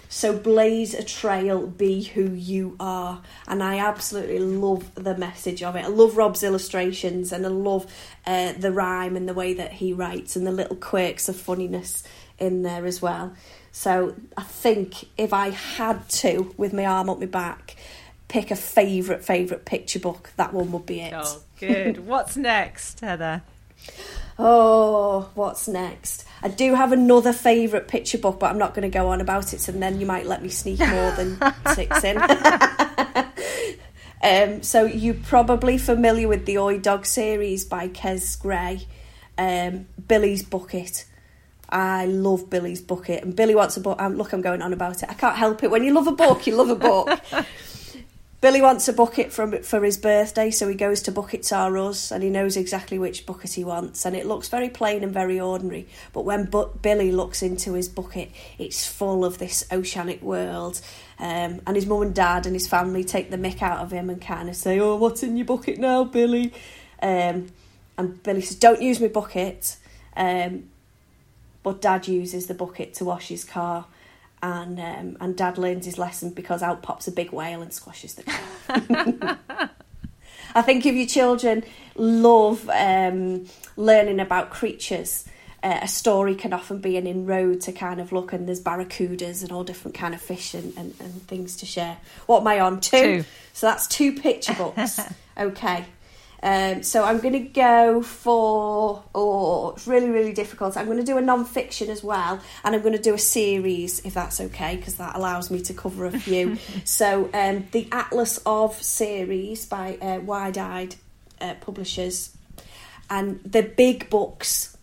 so 0.09 0.37
blaze 0.37 0.95
a 0.95 1.05
trail, 1.05 1.67
be 1.67 2.03
who 2.03 2.33
you 2.33 2.77
are. 2.81 3.23
And 3.47 3.63
I 3.63 3.79
absolutely 3.79 4.39
love 4.39 4.95
the 4.95 5.17
message 5.17 5.63
of 5.63 5.77
it. 5.77 5.85
I 5.85 5.89
love 5.89 6.17
Rob's 6.17 6.43
illustrations 6.43 7.33
and 7.33 7.45
I 7.45 7.51
love 7.51 7.87
uh, 8.27 8.53
the 8.53 8.73
rhyme 8.73 9.17
and 9.17 9.29
the 9.29 9.35
way 9.35 9.55
that 9.55 9.73
he 9.75 9.93
writes 9.93 10.35
and 10.35 10.47
the 10.47 10.53
little 10.53 10.77
quirks 10.77 11.29
of 11.29 11.37
funniness 11.37 12.03
in 12.39 12.63
there 12.63 12.87
as 12.87 13.03
well. 13.03 13.35
So 13.71 14.15
I 14.37 14.43
think 14.43 15.05
if 15.19 15.33
I 15.33 15.51
had 15.51 16.09
to, 16.09 16.55
with 16.57 16.73
my 16.73 16.87
arm 16.87 17.11
up 17.11 17.21
my 17.21 17.27
back, 17.27 17.77
pick 18.29 18.51
a 18.51 18.57
favourite, 18.57 19.25
favourite 19.25 19.65
picture 19.65 19.99
book, 19.99 20.31
that 20.37 20.53
one 20.53 20.73
would 20.73 20.87
be 20.87 21.01
it. 21.01 21.13
Oh, 21.15 21.43
good. 21.59 22.07
what's 22.07 22.37
next, 22.37 23.01
Heather? 23.01 23.43
Oh, 24.41 25.31
what's 25.35 25.67
next? 25.67 26.25
I 26.43 26.49
do 26.49 26.75
have 26.75 26.93
another 26.93 27.33
favourite 27.33 27.89
picture 27.89 28.19
book, 28.19 28.39
but 28.39 28.51
I'm 28.51 28.59
not 28.59 28.75
going 28.75 28.91
to 28.91 28.97
go 28.97 29.09
on 29.09 29.21
about 29.21 29.53
it, 29.53 29.67
and 29.69 29.83
then 29.83 30.01
you 30.01 30.07
might 30.07 30.27
let 30.27 30.43
me 30.43 30.49
sneak 30.49 30.79
more 30.79 31.11
than 31.13 31.39
six 31.75 32.05
in. 32.05 32.19
um, 34.23 34.63
so 34.63 34.85
you're 34.85 35.15
probably 35.15 35.79
familiar 35.79 36.29
with 36.29 36.47
the 36.47 36.59
Oi 36.59 36.79
Dog 36.79 37.07
series 37.07 37.65
by 37.65 37.89
Kes 37.89 38.41
Gray, 38.41 38.87
um, 39.37 39.87
Billy's 40.07 40.43
Bucket. 40.43 41.05
I 41.71 42.07
love 42.07 42.49
Billy's 42.49 42.81
Bucket, 42.81 43.25
and 43.25 43.37
Billy 43.37 43.55
wants 43.55 43.77
a 43.77 43.81
book. 43.81 44.01
Um, 44.01 44.17
look, 44.17 44.33
I'm 44.33 44.41
going 44.41 44.63
on 44.63 44.73
about 44.73 45.03
it. 45.03 45.11
I 45.11 45.15
can't 45.15 45.37
help 45.37 45.63
it. 45.63 45.71
When 45.71 45.85
you 45.85 45.93
love 45.93 46.07
a 46.07 46.13
book, 46.13 46.47
you 46.47 46.57
love 46.57 46.71
a 46.71 46.77
book. 46.77 47.21
Billy 48.41 48.63
wants 48.63 48.87
a 48.87 48.93
bucket 48.93 49.33
from 49.33 49.63
for 49.65 49.83
his 49.83 49.97
birthday, 49.97 50.53
so 50.53 50.69
he 50.69 50.75
goes 50.77 51.03
to 51.03 51.11
Buckets 51.11 51.51
R 51.51 51.77
Us, 51.77 52.13
and 52.13 52.23
he 52.23 52.31
knows 52.31 52.57
exactly 52.57 52.97
which 52.97 53.27
bucket 53.27 53.55
he 53.55 53.65
wants, 53.65 54.07
and 54.07 54.15
it 54.15 54.27
looks 54.27 54.49
very 54.49 54.69
plain 54.69 55.03
and 55.03 55.13
very 55.13 55.41
ordinary. 55.41 55.89
But 56.13 56.25
when 56.25 56.45
Bu- 56.45 56.71
Billy 56.81 57.11
looks 57.11 57.43
into 57.43 57.73
his 57.73 57.89
bucket, 57.89 58.31
it's 58.57 58.87
full 58.87 59.25
of 59.25 59.39
this 59.39 59.67
oceanic 59.73 60.23
world. 60.23 60.81
Um, 61.19 61.63
and 61.67 61.75
his 61.75 61.87
mum 61.87 62.03
and 62.03 62.15
dad 62.15 62.47
and 62.47 62.55
his 62.55 62.69
family 62.69 63.03
take 63.03 63.33
the 63.33 63.37
mick 63.37 63.61
out 63.61 63.81
of 63.81 63.91
him 63.91 64.09
and 64.09 64.23
kind 64.23 64.49
of 64.49 64.55
say, 64.55 64.79
"Oh, 64.79 64.95
what's 64.95 65.25
in 65.25 65.37
your 65.37 65.47
bucket 65.47 65.79
now, 65.79 66.05
Billy?" 66.05 66.53
Um, 67.03 67.49
and 67.97 68.23
Billy 68.23 68.43
says, 68.43 68.57
"Don't 68.57 68.81
use 68.81 69.01
my 69.01 69.09
bucket." 69.09 69.77
Um, 70.17 70.69
but 71.65 71.81
Dad 71.81 72.07
uses 72.07 72.47
the 72.47 72.55
bucket 72.55 72.95
to 72.95 73.05
wash 73.05 73.29
his 73.29 73.45
car 73.45 73.87
and 74.43 74.79
um, 74.79 75.17
and 75.21 75.37
Dad 75.37 75.59
learns 75.59 75.85
his 75.85 75.99
lesson 75.99 76.31
because 76.31 76.63
out 76.63 76.83
pops 76.83 77.09
a 77.09 77.13
big 77.13 77.33
whale 77.33 77.63
and 77.63 77.73
squashes 77.73 78.15
the 78.15 78.23
car. 78.25 79.71
I 80.55 80.63
think 80.63 80.87
if 80.87 80.95
your 80.95 81.07
children 81.07 81.65
love 81.95 82.69
um, 82.71 83.47
learning 83.77 84.21
about 84.21 84.51
creatures, 84.51 85.27
uh, 85.63 85.81
a 85.83 85.89
story 85.89 86.35
can 86.35 86.53
often 86.53 86.79
be 86.79 86.97
an 86.97 87.07
inroad 87.07 87.61
to 87.63 87.73
kind 87.73 88.01
of 88.01 88.13
look, 88.13 88.33
and 88.33 88.47
there's 88.49 88.63
barracudas 88.63 89.43
and 89.43 89.53
all 89.53 89.65
different 89.65 89.97
kind 89.97 90.15
of 90.15 90.21
fish 90.21 90.55
and, 90.55 90.77
and, 90.77 90.95
and 91.01 91.23
things 91.27 91.57
to 91.57 91.67
share. 91.67 91.99
What 92.27 92.41
am 92.41 92.47
I 92.47 92.61
on? 92.61 92.81
Two. 92.81 92.99
Two. 92.99 93.25
So 93.53 93.67
that's 93.67 93.87
two 93.87 94.15
picture 94.15 94.55
books. 94.55 95.01
okay. 95.39 95.85
Um, 96.43 96.83
so 96.83 97.05
I'm 97.05 97.19
going 97.19 97.33
to 97.33 97.41
go 97.41 98.03
for, 98.03 99.03
oh, 99.15 99.71
it's 99.71 99.87
really, 99.87 100.09
really 100.09 100.33
difficult. 100.33 100.77
I'm 100.77 100.87
going 100.87 100.99
to 100.99 101.05
do 101.05 101.19
a 101.19 101.21
non-fiction 101.21 101.91
as 101.91 102.03
well, 102.03 102.41
and 102.65 102.75
I'm 102.75 102.83
going 102.83 102.97
to 102.97 103.03
do 103.03 103.15
a 103.15 103.19
series, 103.19 104.01
if 104.05 104.15
that's 104.15 104.41
okay, 104.41 104.77
because 104.77 104.97
that 104.97 105.17
allows 105.17 105.51
me 105.51 105.61
to 105.63 105.75
cover 105.75 106.07
a 106.07 106.19
few. 106.19 106.59
so 106.85 107.29
um, 107.35 107.67
the 107.73 107.89
Atlas 107.91 108.39
of 108.47 108.81
series 108.81 109.67
by 109.67 109.97
uh, 109.97 110.21
Wide 110.21 110.59
Eyed 110.59 110.95
uh, 111.41 111.55
Publishers, 111.61 112.37
and 113.11 113.41
the 113.45 113.63
big 113.63 114.09
books 114.11 114.78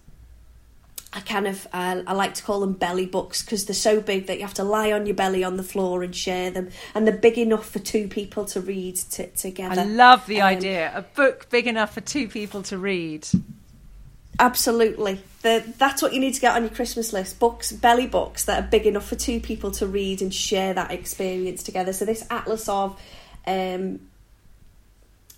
I 1.15 1.21
kind 1.21 1.47
of 1.47 1.65
uh, 1.71 2.01
I 2.05 2.13
like 2.13 2.33
to 2.33 2.43
call 2.43 2.59
them 2.59 2.73
belly 2.73 3.05
books 3.05 3.41
because 3.41 3.65
they're 3.65 3.73
so 3.73 4.01
big 4.01 4.27
that 4.27 4.35
you 4.35 4.41
have 4.43 4.53
to 4.55 4.65
lie 4.65 4.91
on 4.91 5.05
your 5.05 5.15
belly 5.15 5.45
on 5.45 5.55
the 5.55 5.63
floor 5.63 6.03
and 6.03 6.13
share 6.13 6.51
them, 6.51 6.69
and 6.93 7.07
they're 7.07 7.15
big 7.17 7.37
enough 7.37 7.69
for 7.69 7.79
two 7.79 8.09
people 8.09 8.43
to 8.47 8.59
read 8.59 8.97
t- 8.97 9.27
together. 9.27 9.79
I 9.79 9.85
love 9.85 10.25
the 10.27 10.41
Um, 10.41 10.47
idea. 10.47 10.91
A 10.93 11.03
book 11.03 11.49
big 11.49 11.67
enough 11.67 11.93
for 11.93 12.01
two 12.01 12.27
people 12.27 12.63
to 12.63 12.77
read. 12.77 13.25
Absolutely, 14.37 15.21
the, 15.41 15.63
that's 15.77 16.01
what 16.01 16.11
you 16.11 16.19
need 16.19 16.33
to 16.33 16.41
get 16.41 16.53
on 16.53 16.63
your 16.63 16.71
Christmas 16.71 17.13
list: 17.13 17.39
books, 17.39 17.71
belly 17.71 18.07
books 18.07 18.43
that 18.43 18.61
are 18.61 18.67
big 18.67 18.85
enough 18.85 19.07
for 19.07 19.15
two 19.15 19.39
people 19.39 19.71
to 19.71 19.87
read 19.87 20.21
and 20.21 20.33
share 20.33 20.73
that 20.73 20.91
experience 20.91 21.63
together. 21.63 21.93
So 21.93 22.03
this 22.03 22.27
Atlas 22.29 22.67
of 22.67 22.99
um, 23.47 24.01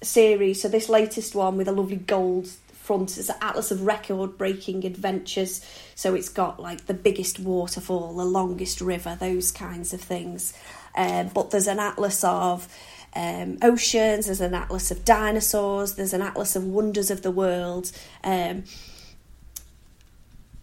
series, 0.01 0.63
so 0.63 0.69
this 0.69 0.89
latest 0.89 1.36
one 1.36 1.55
with 1.57 1.67
a 1.67 1.71
lovely 1.71 1.97
gold 1.97 2.49
is 2.90 3.28
the 3.28 3.44
Atlas 3.44 3.72
of 3.72 3.82
record 3.82 4.38
breaking 4.38 4.86
adventures. 4.86 5.62
So 5.96 6.16
it's 6.16 6.30
got 6.30 6.60
like 6.60 6.86
the 6.86 6.94
biggest 6.94 7.40
waterfall, 7.40 8.16
the 8.16 8.26
longest 8.26 8.82
river, 8.82 9.18
those 9.20 9.52
kinds 9.52 9.94
of 9.94 10.02
things. 10.02 10.54
Um, 10.96 11.30
but 11.34 11.52
there's 11.52 11.68
an 11.68 11.80
atlas 11.80 12.24
of 12.24 12.68
um, 13.16 13.60
oceans, 13.62 14.26
there's 14.26 14.42
an 14.42 14.56
atlas 14.56 14.90
of 14.90 15.06
dinosaurs, 15.06 15.94
there's 15.94 16.14
an 16.14 16.22
atlas 16.24 16.56
of 16.56 16.64
wonders 16.64 17.12
of 17.12 17.22
the 17.22 17.32
world. 17.32 17.92
Um, 18.24 18.64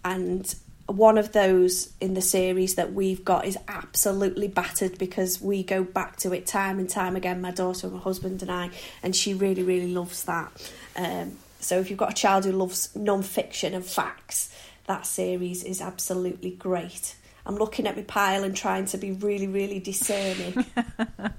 and 0.05 0.55
one 0.87 1.17
of 1.17 1.33
those 1.33 1.93
in 2.01 2.15
the 2.15 2.21
series 2.21 2.75
that 2.75 2.93
we've 2.93 3.25
got 3.25 3.47
is 3.47 3.57
absolutely 3.69 4.49
battered 4.49 4.99
because 4.99 5.41
we 5.41 5.63
go 5.63 5.83
back 5.83 6.17
to 6.17 6.33
it 6.33 6.47
time 6.47 6.79
and 6.79 6.91
time 6.91 7.17
again, 7.17 7.41
my 7.41 7.51
daughter, 7.51 7.89
my 7.89 7.99
husband, 7.99 8.43
and 8.43 8.51
I, 8.51 8.71
and 9.03 9.17
she 9.17 9.35
really, 9.35 9.63
really 9.63 9.93
loves 9.93 10.25
that. 10.25 10.73
Um, 10.97 11.39
so 11.65 11.81
if 11.81 11.91
you've 11.91 11.99
got 11.99 12.11
a 12.11 12.15
child 12.15 12.45
who 12.45 12.53
loves 12.53 12.95
non-fiction 12.95 13.75
and 13.75 13.85
facts, 13.85 14.55
that 14.87 15.07
series 15.07 15.65
is 15.65 15.81
absolutely 15.81 16.51
great. 16.51 17.17
I'm 17.47 17.57
looking 17.57 17.87
at 17.87 17.97
my 17.97 18.03
pile 18.03 18.45
and 18.45 18.57
trying 18.57 18.87
to 18.87 18.99
be 18.99 19.13
really, 19.13 19.47
really 19.47 19.79
discerning. 19.79 20.65
and 21.19 21.33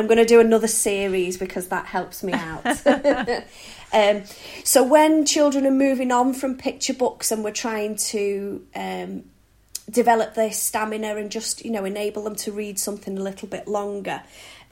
I'm 0.00 0.06
going 0.06 0.18
to 0.18 0.24
do 0.24 0.40
another 0.40 0.68
series 0.68 1.36
because 1.36 1.68
that 1.68 1.86
helps 1.86 2.22
me 2.22 2.32
out. 2.32 2.64
um, 3.92 4.22
so 4.64 4.82
when 4.82 5.26
children 5.26 5.66
are 5.66 5.70
moving 5.70 6.10
on 6.10 6.32
from 6.32 6.56
picture 6.56 6.94
books 6.94 7.32
and 7.32 7.44
we're 7.44 7.50
trying 7.50 7.96
to 7.96 8.64
um, 8.74 9.24
develop 9.90 10.34
their 10.34 10.52
stamina 10.52 11.16
and 11.16 11.30
just 11.30 11.64
you 11.64 11.70
know 11.70 11.84
enable 11.84 12.24
them 12.24 12.36
to 12.36 12.52
read 12.52 12.78
something 12.78 13.18
a 13.18 13.22
little 13.22 13.48
bit 13.48 13.68
longer, 13.68 14.22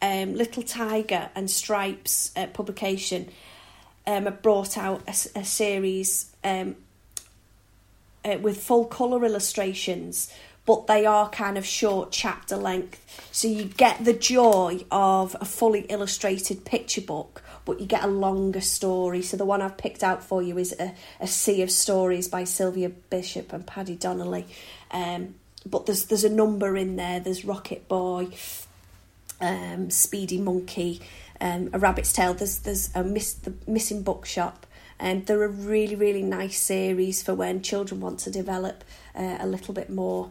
um, 0.01 0.35
Little 0.35 0.63
Tiger 0.63 1.29
and 1.35 1.51
Stripes 1.51 2.33
uh, 2.37 2.47
publication 2.47 3.29
um, 4.07 4.29
brought 4.43 4.77
out 4.79 5.03
a, 5.07 5.41
a 5.41 5.45
series 5.45 6.31
um, 6.45 6.77
uh, 8.25 8.39
with 8.41 8.63
full 8.63 8.85
colour 8.85 9.25
illustrations, 9.25 10.33
but 10.67 10.87
they 10.87 11.07
are 11.07 11.29
kind 11.31 11.57
of 11.59 11.67
short 11.67 12.13
chapter 12.13 12.57
length. 12.57 13.29
So 13.33 13.49
you 13.49 13.65
get 13.65 14.05
the 14.05 14.13
joy 14.13 14.85
of 14.91 15.37
a 15.41 15.45
fully 15.45 15.81
illustrated 15.89 16.65
picture 16.65 17.01
book, 17.01 17.43
but 17.65 17.81
you 17.81 17.87
get 17.87 18.05
a 18.05 18.09
longer 18.09 18.61
story. 18.61 19.23
So 19.23 19.37
the 19.37 19.45
one 19.45 19.63
I've 19.63 19.77
picked 19.79 20.03
out 20.03 20.23
for 20.23 20.43
you 20.43 20.59
is 20.59 20.75
A, 20.79 20.95
a 21.21 21.27
Sea 21.27 21.63
of 21.63 21.71
Stories 21.71 22.29
by 22.29 22.45
Sylvia 22.45 22.89
Bishop 22.89 23.53
and 23.53 23.67
Paddy 23.67 23.97
Donnelly. 23.97 24.47
Um, 24.91 25.35
but 25.67 25.87
there's 25.87 26.07
there's 26.07 26.25
a 26.25 26.31
number 26.31 26.77
in 26.77 26.97
there. 26.97 27.21
There's 27.21 27.45
Rocket 27.45 27.87
Boy, 27.89 28.29
um, 29.41 29.91
Speedy 29.91 30.39
Monkey, 30.39 31.01
um, 31.41 31.71
A 31.73 31.79
Rabbit's 31.79 32.13
Tail. 32.13 32.35
There's 32.35 32.59
there's 32.59 32.91
a 32.95 33.03
miss 33.05 33.35
the 33.35 33.53
Missing 33.67 34.03
Bookshop. 34.03 34.67
And 35.03 35.25
they're 35.25 35.45
a 35.45 35.49
really, 35.49 35.95
really 35.95 36.23
nice 36.23 36.61
series 36.61 37.23
for 37.23 37.35
when 37.35 37.63
children 37.63 38.03
want 38.03 38.19
to 38.21 38.31
develop 38.31 38.85
uh, 39.15 39.39
a 39.41 39.47
little 39.47 39.73
bit 39.73 39.89
more 39.89 40.31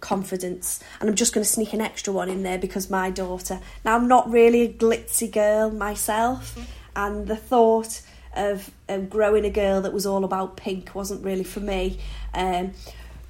confidence. 0.00 0.80
And 1.00 1.08
I'm 1.08 1.16
just 1.16 1.32
going 1.32 1.42
to 1.42 1.50
sneak 1.50 1.72
an 1.72 1.80
extra 1.80 2.12
one 2.12 2.28
in 2.28 2.42
there 2.42 2.58
because 2.58 2.90
my 2.90 3.10
daughter. 3.10 3.60
Now, 3.82 3.96
I'm 3.96 4.08
not 4.08 4.30
really 4.30 4.60
a 4.62 4.68
glitzy 4.72 5.32
girl 5.32 5.70
myself, 5.70 6.58
and 6.94 7.26
the 7.26 7.36
thought 7.36 8.02
of 8.34 8.70
um, 8.88 9.06
growing 9.06 9.44
a 9.44 9.50
girl 9.50 9.80
that 9.80 9.92
was 9.92 10.04
all 10.04 10.24
about 10.24 10.56
pink 10.56 10.94
wasn't 10.94 11.24
really 11.24 11.44
for 11.44 11.60
me. 11.60 11.98
Um, 12.34 12.72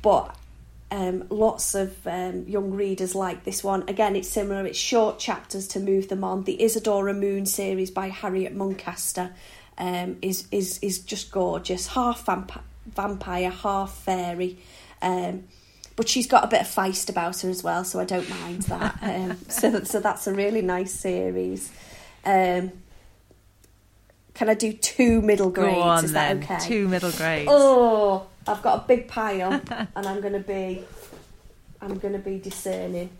but 0.03 0.36
um, 0.91 1.27
lots 1.31 1.75
of 1.75 2.07
um, 2.07 2.45
young 2.47 2.71
readers 2.71 3.15
like 3.15 3.45
this 3.45 3.65
one. 3.65 3.85
Again, 3.89 4.15
it's 4.15 4.29
similar, 4.29 4.65
it's 4.67 4.79
short 4.79 5.19
chapters 5.19 5.67
to 5.69 5.81
move 5.81 6.09
them 6.09 6.23
on. 6.23 6.45
The 6.45 6.63
Isadora 6.63 7.13
Moon 7.13 7.47
series 7.47 7.91
by 7.91 8.09
Harriet 8.09 8.57
Muncaster 8.57 9.33
um, 9.79 10.17
is, 10.23 10.47
is, 10.51 10.79
is 10.83 11.01
just 11.01 11.31
gorgeous. 11.31 11.89
Half 11.89 12.27
vamp- 12.27 12.63
vampire, 12.87 13.51
half 13.51 13.97
fairy. 13.99 14.59
Um, 15.03 15.45
but 15.97 16.09
she's 16.09 16.27
got 16.27 16.45
a 16.45 16.47
bit 16.47 16.61
of 16.61 16.67
feist 16.67 17.09
about 17.09 17.41
her 17.41 17.49
as 17.49 17.65
well, 17.65 17.83
so 17.83 17.99
I 17.99 18.05
don't 18.05 18.29
mind 18.29 18.63
that. 18.63 18.99
Um, 19.03 19.39
so, 19.49 19.83
so 19.85 20.01
that's 20.01 20.27
a 20.27 20.35
really 20.35 20.63
nice 20.63 20.93
series. 20.93 21.71
Um, 22.25 22.73
can 24.35 24.51
I 24.51 24.55
do 24.55 24.73
two 24.73 25.23
middle 25.23 25.49
grades? 25.49 25.75
Go 25.75 25.81
on 25.81 26.05
Is 26.05 26.13
then. 26.13 26.41
that 26.41 26.51
okay? 26.59 26.69
Two 26.69 26.89
middle 26.89 27.11
grades. 27.13 27.49
Oh, 27.51 28.27
I've 28.47 28.63
got 28.63 28.85
a 28.85 28.87
big 28.87 29.09
pile, 29.09 29.53
and 29.71 30.07
I'm 30.07 30.21
gonna 30.21 30.41
be, 30.41 30.85
I'm 31.81 31.99
gonna 31.99 32.19
be 32.19 32.39
discerning. 32.39 33.11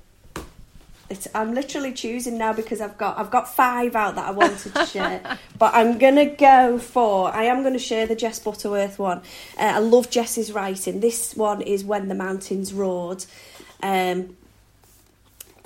It's, 1.09 1.29
I'm 1.37 1.55
literally 1.55 1.93
choosing 1.93 2.37
now 2.37 2.53
because 2.53 2.81
I've 2.81 2.99
got 2.99 3.17
I've 3.17 3.31
got 3.31 3.55
five 3.55 3.95
out 3.95 4.17
that 4.17 4.27
I 4.27 4.33
wanted 4.33 4.75
to 4.75 4.87
share, 4.87 5.39
but 5.59 5.75
I'm 5.75 5.99
gonna 5.99 6.27
go 6.27 6.79
for 6.79 7.33
I 7.33 7.45
am 7.45 7.63
gonna 7.63 7.79
share 7.79 8.07
the 8.07 8.17
Jess 8.17 8.41
Butterworth 8.41 8.99
one. 8.99 9.19
Uh, 9.57 9.73
I 9.75 9.79
love 9.79 10.11
Jess's 10.11 10.53
writing. 10.53 11.01
This 11.01 11.37
one 11.37 11.63
is 11.63 11.85
when 11.85 12.09
the 12.09 12.15
mountains 12.15 12.73
roared. 12.73 13.25
Um, 13.83 14.37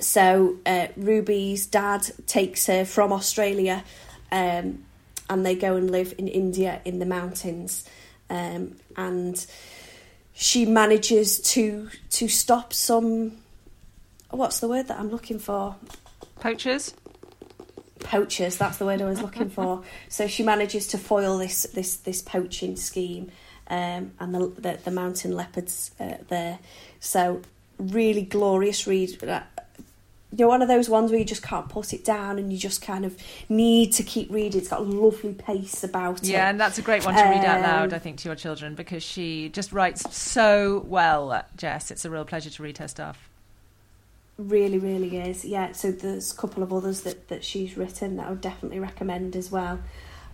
so 0.01 0.57
uh, 0.65 0.87
Ruby's 0.97 1.65
dad 1.65 2.09
takes 2.27 2.67
her 2.67 2.85
from 2.85 3.13
Australia, 3.13 3.83
um, 4.31 4.83
and 5.29 5.45
they 5.45 5.55
go 5.55 5.75
and 5.75 5.89
live 5.89 6.13
in 6.17 6.27
India 6.27 6.81
in 6.85 6.99
the 6.99 7.05
mountains, 7.05 7.85
um, 8.31 8.75
and 8.97 9.45
she 10.33 10.65
manages 10.65 11.39
to 11.53 11.89
to 12.11 12.27
stop 12.27 12.73
some. 12.73 13.33
What's 14.29 14.59
the 14.59 14.67
word 14.67 14.87
that 14.87 14.99
I'm 14.99 15.11
looking 15.11 15.39
for? 15.39 15.75
Poachers? 16.39 16.93
poachers. 18.01 18.57
That's 18.57 18.77
the 18.77 18.85
word 18.85 19.01
I 19.01 19.05
was 19.05 19.21
looking 19.21 19.49
for. 19.57 19.83
So 20.09 20.27
she 20.27 20.43
manages 20.43 20.87
to 20.87 20.97
foil 20.97 21.37
this 21.37 21.63
this 21.73 21.97
this 21.97 22.21
poaching 22.21 22.75
scheme, 22.75 23.31
um, 23.67 24.11
and 24.19 24.33
the, 24.35 24.47
the 24.57 24.79
the 24.83 24.91
mountain 24.91 25.35
leopards 25.35 25.91
uh, 25.99 26.15
there. 26.27 26.59
So 26.99 27.41
really 27.77 28.23
glorious 28.23 28.87
read. 28.87 29.43
You're 30.35 30.47
one 30.47 30.61
of 30.61 30.67
those 30.69 30.89
ones 30.89 31.11
where 31.11 31.19
you 31.19 31.25
just 31.25 31.43
can't 31.43 31.67
put 31.67 31.91
it 31.93 32.05
down, 32.05 32.39
and 32.39 32.51
you 32.53 32.57
just 32.57 32.81
kind 32.81 33.03
of 33.05 33.17
need 33.49 33.91
to 33.93 34.03
keep 34.03 34.31
reading. 34.31 34.61
It's 34.61 34.69
got 34.69 34.79
a 34.79 34.83
lovely 34.83 35.33
pace 35.33 35.83
about 35.83 36.23
it. 36.23 36.29
Yeah, 36.29 36.49
and 36.49 36.59
that's 36.59 36.77
a 36.77 36.81
great 36.81 37.03
one 37.05 37.15
to 37.15 37.21
read 37.23 37.43
out 37.43 37.61
loud, 37.61 37.89
Um, 37.91 37.95
I 37.95 37.99
think, 37.99 38.17
to 38.19 38.29
your 38.29 38.35
children 38.35 38.73
because 38.75 39.03
she 39.03 39.49
just 39.49 39.73
writes 39.73 40.15
so 40.15 40.85
well, 40.87 41.43
Jess. 41.57 41.91
It's 41.91 42.05
a 42.05 42.09
real 42.09 42.23
pleasure 42.25 42.49
to 42.49 42.63
read 42.63 42.77
her 42.77 42.87
stuff. 42.87 43.27
really, 44.37 44.79
really 44.79 45.17
is. 45.17 45.45
Yeah, 45.45 45.71
so 45.73 45.91
there's 45.91 46.31
a 46.31 46.35
couple 46.35 46.63
of 46.63 46.73
others 46.73 47.01
that, 47.01 47.27
that 47.27 47.43
she's 47.43 47.77
written 47.77 48.15
that 48.17 48.27
I 48.27 48.29
would 48.31 48.41
definitely 48.41 48.79
recommend 48.79 49.35
as 49.35 49.51
well. 49.51 49.79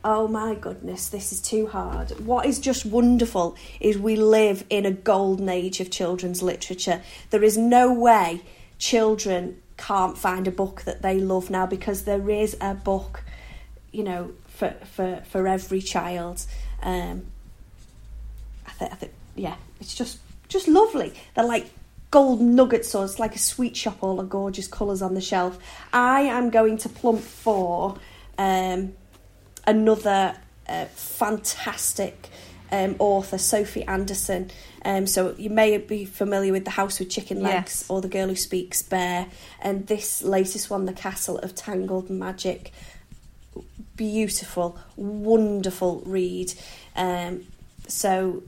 Oh 0.03 0.27
my 0.29 0.55
goodness, 0.55 1.09
this 1.09 1.33
is 1.33 1.41
too 1.41 1.67
hard. 1.67 2.11
What 2.25 2.45
is 2.45 2.59
just 2.59 2.85
wonderful 2.85 3.57
is 3.81 3.97
we 3.97 4.15
live 4.15 4.63
in 4.69 4.85
a 4.85 4.91
golden 4.91 5.49
age 5.49 5.81
of 5.81 5.89
children's 5.91 6.41
literature. 6.41 7.01
There 7.31 7.43
is 7.43 7.57
no 7.57 7.91
way 7.91 8.43
children 8.77 9.59
can't 9.77 10.17
find 10.17 10.47
a 10.47 10.51
book 10.51 10.81
that 10.83 11.01
they 11.01 11.19
love 11.19 11.49
now 11.49 11.65
because 11.65 12.03
there 12.03 12.29
is 12.29 12.57
a 12.59 12.73
book, 12.73 13.23
you 13.91 14.03
know, 14.03 14.31
for 14.47 14.71
for, 14.95 15.23
for 15.29 15.47
every 15.47 15.81
child. 15.81 16.45
Um, 16.81 17.25
I 18.65 18.71
think, 18.71 18.91
I 18.93 19.09
yeah, 19.35 19.55
it's 19.79 19.95
just 19.95 20.19
just 20.49 20.67
lovely. 20.67 21.13
They're 21.35 21.45
like 21.45 21.69
gold 22.11 22.41
nuggets, 22.41 22.89
so 22.89 23.03
it's 23.03 23.19
like 23.19 23.35
a 23.35 23.39
sweet 23.39 23.75
shop, 23.75 23.97
all 24.01 24.17
the 24.17 24.23
gorgeous 24.23 24.67
colours 24.67 25.01
on 25.01 25.13
the 25.13 25.21
shelf. 25.21 25.57
I 25.93 26.21
am 26.21 26.49
going 26.49 26.77
to 26.79 26.89
plump 26.89 27.21
for 27.21 27.97
um, 28.37 28.93
another 29.65 30.35
uh, 30.67 30.85
fantastic 30.85 32.29
um, 32.71 32.95
author, 32.99 33.37
Sophie 33.37 33.83
Anderson. 33.85 34.51
Um, 34.83 35.07
so 35.07 35.35
you 35.37 35.49
may 35.49 35.77
be 35.77 36.05
familiar 36.05 36.51
with 36.51 36.65
The 36.65 36.71
House 36.71 36.99
with 36.99 37.09
Chicken 37.09 37.41
Legs 37.41 37.81
Yes. 37.81 37.89
or 37.89 38.01
The 38.01 38.07
Girl 38.07 38.27
Who 38.27 38.35
Speaks 38.35 38.81
Bear, 38.81 39.27
and 39.61 39.87
this 39.87 40.21
latest 40.23 40.69
one, 40.69 40.85
The 40.85 40.93
Castle 40.93 41.37
of 41.39 41.55
Tangled 41.55 42.09
Magic. 42.09 42.71
Beautiful, 43.95 44.77
wonderful 44.95 46.03
read. 46.05 46.53
Um, 46.95 47.45
so 47.87 48.43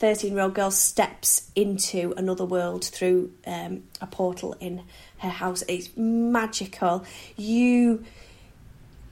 13 0.00 0.32
year 0.32 0.40
old 0.42 0.54
girl 0.54 0.72
steps 0.72 1.48
into 1.54 2.12
another 2.16 2.44
world 2.44 2.84
through 2.84 3.30
um, 3.46 3.84
a 4.00 4.06
portal 4.08 4.56
in 4.58 4.82
her 5.18 5.28
house. 5.28 5.62
It's 5.68 5.90
magical. 5.96 7.04
You 7.36 8.04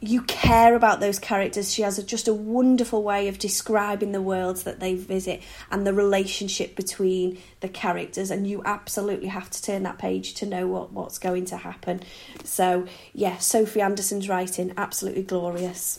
you 0.00 0.22
care 0.22 0.74
about 0.74 1.00
those 1.00 1.18
characters. 1.18 1.72
She 1.72 1.82
has 1.82 1.98
a, 1.98 2.02
just 2.02 2.26
a 2.26 2.32
wonderful 2.32 3.02
way 3.02 3.28
of 3.28 3.38
describing 3.38 4.12
the 4.12 4.22
worlds 4.22 4.62
that 4.62 4.80
they 4.80 4.94
visit 4.94 5.42
and 5.70 5.86
the 5.86 5.92
relationship 5.92 6.74
between 6.74 7.38
the 7.60 7.68
characters. 7.68 8.30
And 8.30 8.46
you 8.46 8.62
absolutely 8.64 9.28
have 9.28 9.50
to 9.50 9.62
turn 9.62 9.82
that 9.82 9.98
page 9.98 10.34
to 10.34 10.46
know 10.46 10.66
what, 10.66 10.92
what's 10.92 11.18
going 11.18 11.44
to 11.46 11.58
happen. 11.58 12.00
So, 12.44 12.86
yeah, 13.12 13.36
Sophie 13.38 13.82
Anderson's 13.82 14.28
writing, 14.28 14.72
absolutely 14.76 15.22
glorious. 15.22 15.98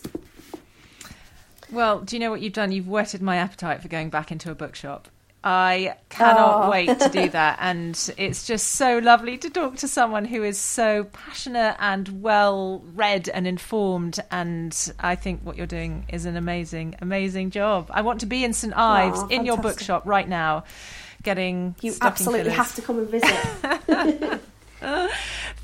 Well, 1.72 2.02
do 2.02 2.16
you 2.16 2.20
know 2.20 2.32
what 2.32 2.41
you've 2.41 2.54
done? 2.54 2.72
You've 2.72 2.88
whetted 2.88 3.22
my 3.22 3.38
appetite 3.38 3.82
for 3.82 3.88
going 3.88 4.10
back 4.10 4.32
into 4.32 4.52
a 4.52 4.56
bookshop. 4.56 5.08
I 5.43 5.95
cannot 6.09 6.65
Oh. 6.65 6.69
wait 6.69 6.99
to 6.99 7.09
do 7.09 7.29
that. 7.39 7.57
And 7.61 7.97
it's 8.17 8.45
just 8.45 8.67
so 8.71 8.99
lovely 8.99 9.37
to 9.39 9.49
talk 9.49 9.77
to 9.77 9.87
someone 9.87 10.25
who 10.25 10.43
is 10.43 10.59
so 10.59 11.05
passionate 11.05 11.75
and 11.79 12.21
well 12.21 12.83
read 12.93 13.27
and 13.29 13.47
informed. 13.47 14.19
And 14.29 14.75
I 14.99 15.15
think 15.15 15.41
what 15.43 15.57
you're 15.57 15.65
doing 15.65 16.05
is 16.09 16.25
an 16.25 16.37
amazing, 16.37 16.95
amazing 17.01 17.49
job. 17.49 17.87
I 17.89 18.01
want 18.01 18.19
to 18.19 18.25
be 18.27 18.43
in 18.43 18.53
St. 18.53 18.75
Ives 18.77 19.19
Aw, 19.23 19.27
in 19.29 19.45
your 19.45 19.57
bookshop 19.57 20.03
right 20.05 20.29
now, 20.29 20.63
getting 21.23 21.75
You 21.81 21.95
absolutely 22.01 22.51
fillers. 22.51 22.57
have 22.57 22.75
to 22.75 22.81
come 22.83 22.99
and 22.99 23.09
visit. 23.09 24.41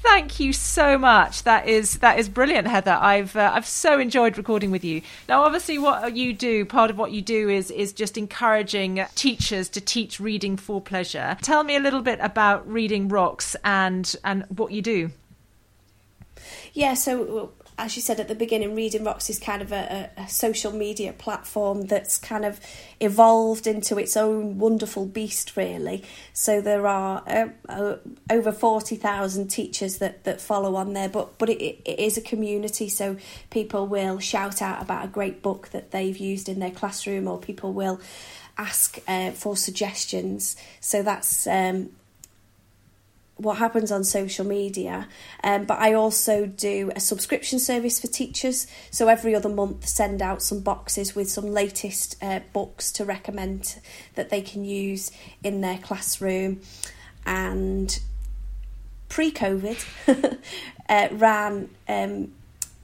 Thank 0.03 0.39
you 0.39 0.53
so 0.53 0.97
much. 0.97 1.43
That 1.43 1.68
is 1.68 1.99
that 1.99 2.20
is 2.20 2.30
brilliant, 2.30 2.68
Heather. 2.68 2.91
I've 2.91 3.36
uh, 3.36 3.51
I've 3.53 3.65
so 3.65 3.99
enjoyed 3.99 4.38
recording 4.38 4.70
with 4.70 4.84
you. 4.84 5.01
Now, 5.28 5.43
obviously, 5.43 5.80
what 5.80 6.15
you 6.15 6.34
do, 6.34 6.65
part 6.65 6.91
of 6.91 6.97
what 6.97 7.11
you 7.11 7.22
do 7.22 7.49
is 7.49 7.72
is 7.72 7.93
just 7.93 8.18
encouraging 8.18 9.03
teachers 9.15 9.70
to 9.70 9.82
teach 9.82 10.20
reading 10.20 10.55
for 10.55 10.80
pleasure. 10.80 11.38
Tell 11.41 11.63
me 11.63 11.76
a 11.76 11.80
little 11.80 12.01
bit 12.01 12.20
about 12.22 12.68
Reading 12.70 13.07
Rocks 13.07 13.55
and 13.63 14.15
and 14.24 14.45
what 14.49 14.72
you 14.72 14.82
do. 14.82 15.11
Yeah, 16.74 16.93
so 16.93 17.51
as 17.78 17.95
you 17.95 18.01
said 18.01 18.19
at 18.19 18.28
the 18.28 18.36
beginning, 18.36 18.75
Reading 18.75 19.03
Rocks 19.03 19.30
is 19.30 19.38
kind 19.38 19.61
of 19.61 19.71
a, 19.71 20.09
a, 20.17 20.28
social 20.28 20.71
media 20.71 21.13
platform 21.13 21.86
that's 21.86 22.17
kind 22.17 22.43
of 22.43 22.59
evolved 22.99 23.67
into 23.67 23.99
its 23.99 24.17
own 24.17 24.57
wonderful 24.57 25.05
beast, 25.05 25.55
really. 25.55 26.03
So 26.34 26.59
there 26.59 26.88
are 26.88 27.23
uh, 27.28 27.47
uh, 27.69 27.97
over 28.32 28.51
40,000 28.51 29.47
teachers 29.47 29.97
that, 29.99 30.23
that 30.23 30.41
follow 30.41 30.75
on 30.75 30.93
there, 30.93 31.09
but, 31.09 31.38
but 31.38 31.49
it, 31.49 31.82
it 31.86 31.99
is 31.99 32.17
a 32.17 32.21
community, 32.21 32.89
so 32.89 33.17
people 33.51 33.86
will 33.86 34.17
shout 34.17 34.61
out 34.61 34.82
about 34.82 35.05
a 35.05 35.07
great 35.07 35.43
book 35.43 35.69
that 35.69 35.91
they've 35.91 36.17
used 36.17 36.49
in 36.49 36.59
their 36.59 36.71
classroom, 36.71 37.28
or 37.28 37.38
people 37.38 37.73
will 37.73 38.01
ask 38.57 38.99
uh, 39.07 39.32
for 39.32 39.55
suggestions. 39.55 40.55
So 40.80 41.03
that's 41.03 41.45
um, 41.45 41.91
what 43.38 43.58
happens 43.58 43.92
on 43.92 44.04
social 44.04 44.46
media. 44.46 45.08
Um, 45.44 45.66
but 45.66 45.80
I 45.80 45.94
also 45.94 46.46
do 46.46 46.92
a 46.96 47.00
subscription 47.00 47.60
service 47.60 48.00
for 48.00 48.08
teachers. 48.08 48.68
So 48.92 49.08
every 49.08 49.36
other 49.36 49.50
month, 49.50 49.88
send 49.88 50.22
out 50.22 50.42
some 50.42 50.60
boxes 50.60 51.16
with 51.16 51.30
some 51.30 51.46
latest 51.46 52.22
uh, 52.22 52.42
books 52.54 52.92
to 52.94 53.06
recommend 53.06 53.80
that 54.16 54.30
they 54.30 54.42
can 54.42 54.66
use 54.66 55.12
in 55.44 55.62
their 55.62 55.78
classroom. 55.78 56.62
And 57.26 57.98
pre 59.10 59.32
COVID, 59.32 60.38
uh, 60.90 61.08
ran 61.12 61.70
um, 61.88 62.32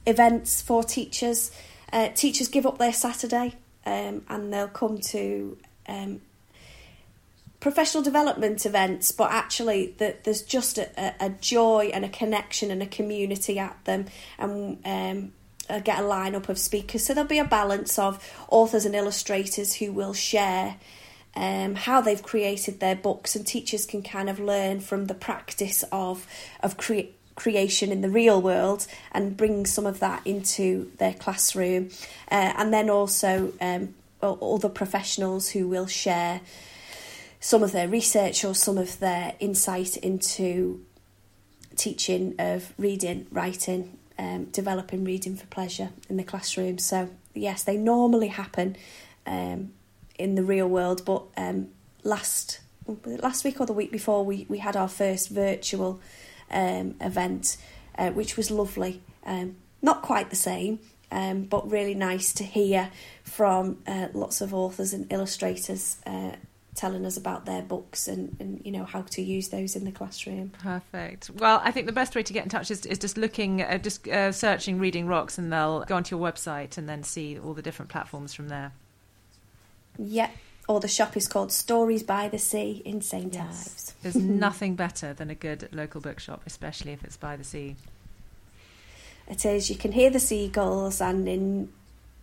events 0.06 0.62
for 0.62 0.82
teachers. 0.84 1.50
Uh, 1.92 2.08
teachers 2.08 2.48
give 2.48 2.66
up 2.66 2.78
their 2.78 2.92
Saturday 2.92 3.54
um, 3.86 4.22
and 4.28 4.52
they'll 4.52 4.68
come 4.68 4.98
to 4.98 5.56
um, 5.88 6.20
professional 7.64 8.02
development 8.02 8.66
events, 8.66 9.10
but 9.10 9.30
actually 9.30 9.94
the, 9.96 10.14
there's 10.24 10.42
just 10.42 10.76
a, 10.76 10.86
a, 11.00 11.14
a 11.28 11.30
joy 11.30 11.90
and 11.94 12.04
a 12.04 12.10
connection 12.10 12.70
and 12.70 12.82
a 12.82 12.86
community 12.86 13.58
at 13.58 13.82
them. 13.86 14.04
And 14.38 14.78
um, 14.84 15.32
I 15.70 15.80
get 15.80 15.98
a 15.98 16.02
lineup 16.02 16.50
of 16.50 16.58
speakers, 16.58 17.06
so 17.06 17.14
there'll 17.14 17.26
be 17.26 17.38
a 17.38 17.44
balance 17.46 17.98
of 17.98 18.22
authors 18.48 18.84
and 18.84 18.94
illustrators 18.94 19.76
who 19.76 19.92
will 19.92 20.12
share. 20.12 20.76
Um, 21.36 21.74
how 21.74 22.00
they've 22.00 22.22
created 22.22 22.78
their 22.80 22.94
books, 22.94 23.34
and 23.34 23.44
teachers 23.44 23.86
can 23.86 24.02
kind 24.02 24.28
of 24.30 24.38
learn 24.38 24.78
from 24.80 25.06
the 25.06 25.14
practice 25.14 25.82
of 25.90 26.28
of 26.60 26.76
cre- 26.76 27.10
creation 27.34 27.90
in 27.90 28.02
the 28.02 28.10
real 28.10 28.40
world 28.40 28.86
and 29.10 29.36
bring 29.36 29.66
some 29.66 29.84
of 29.84 29.98
that 29.98 30.24
into 30.24 30.92
their 30.98 31.14
classroom, 31.14 31.88
uh, 32.30 32.52
and 32.56 32.72
then 32.72 32.88
also 32.88 33.52
um, 33.60 33.94
other 34.22 34.68
professionals 34.68 35.48
who 35.48 35.66
will 35.66 35.88
share 35.88 36.40
some 37.44 37.62
of 37.62 37.72
their 37.72 37.86
research 37.86 38.42
or 38.42 38.54
some 38.54 38.78
of 38.78 38.98
their 39.00 39.34
insight 39.38 39.98
into 39.98 40.82
teaching 41.76 42.34
of 42.38 42.72
reading, 42.78 43.26
writing, 43.30 43.98
um, 44.18 44.46
developing 44.46 45.04
reading 45.04 45.36
for 45.36 45.44
pleasure 45.48 45.90
in 46.08 46.16
the 46.16 46.24
classroom. 46.24 46.78
So 46.78 47.10
yes, 47.34 47.62
they 47.62 47.76
normally 47.76 48.28
happen 48.28 48.76
um, 49.26 49.72
in 50.18 50.36
the 50.36 50.42
real 50.42 50.66
world, 50.66 51.04
but 51.04 51.24
um, 51.36 51.68
last 52.02 52.60
last 53.04 53.44
week 53.44 53.60
or 53.60 53.66
the 53.66 53.74
week 53.74 53.92
before, 53.92 54.24
we 54.24 54.46
we 54.48 54.56
had 54.56 54.74
our 54.74 54.88
first 54.88 55.28
virtual 55.28 56.00
um, 56.50 56.94
event, 56.98 57.58
uh, 57.98 58.08
which 58.08 58.38
was 58.38 58.50
lovely. 58.50 59.02
Um, 59.26 59.56
not 59.82 60.00
quite 60.00 60.30
the 60.30 60.36
same. 60.36 60.78
Um, 61.12 61.42
but 61.42 61.70
really 61.70 61.94
nice 61.94 62.32
to 62.32 62.44
hear 62.44 62.90
from 63.22 63.78
uh, 63.86 64.08
lots 64.14 64.40
of 64.40 64.52
authors 64.52 64.92
and 64.92 65.12
illustrators 65.12 65.98
uh, 66.06 66.32
telling 66.74 67.06
us 67.06 67.16
about 67.16 67.46
their 67.46 67.62
books 67.62 68.08
and, 68.08 68.36
and 68.40 68.60
you 68.64 68.72
know 68.72 68.84
how 68.84 69.02
to 69.02 69.22
use 69.22 69.48
those 69.48 69.76
in 69.76 69.84
the 69.84 69.92
classroom. 69.92 70.50
Perfect. 70.62 71.30
Well, 71.30 71.60
I 71.64 71.70
think 71.70 71.86
the 71.86 71.92
best 71.92 72.14
way 72.14 72.22
to 72.22 72.32
get 72.32 72.44
in 72.44 72.50
touch 72.50 72.70
is, 72.70 72.84
is 72.86 72.98
just 72.98 73.16
looking, 73.16 73.62
uh, 73.62 73.78
just 73.78 74.06
uh, 74.08 74.32
searching 74.32 74.78
Reading 74.78 75.06
Rocks, 75.06 75.38
and 75.38 75.52
they'll 75.52 75.84
go 75.84 75.96
onto 75.96 76.16
your 76.16 76.24
website 76.24 76.76
and 76.76 76.88
then 76.88 77.02
see 77.02 77.38
all 77.38 77.54
the 77.54 77.62
different 77.62 77.90
platforms 77.90 78.34
from 78.34 78.48
there. 78.48 78.72
Yeah. 79.98 80.30
Or 80.66 80.80
the 80.80 80.88
shop 80.88 81.16
is 81.16 81.28
called 81.28 81.52
Stories 81.52 82.02
by 82.02 82.28
the 82.28 82.38
Sea 82.38 82.82
in 82.84 83.02
St 83.02 83.38
Ives. 83.38 83.94
There's 84.02 84.16
nothing 84.16 84.74
better 84.74 85.12
than 85.12 85.30
a 85.30 85.34
good 85.34 85.68
local 85.72 86.00
bookshop, 86.00 86.42
especially 86.46 86.92
if 86.92 87.04
it's 87.04 87.18
by 87.18 87.36
the 87.36 87.44
sea. 87.44 87.76
It 89.28 89.44
is. 89.44 89.70
You 89.70 89.76
can 89.76 89.92
hear 89.92 90.10
the 90.10 90.20
seagulls, 90.20 91.00
and 91.00 91.28
in 91.28 91.68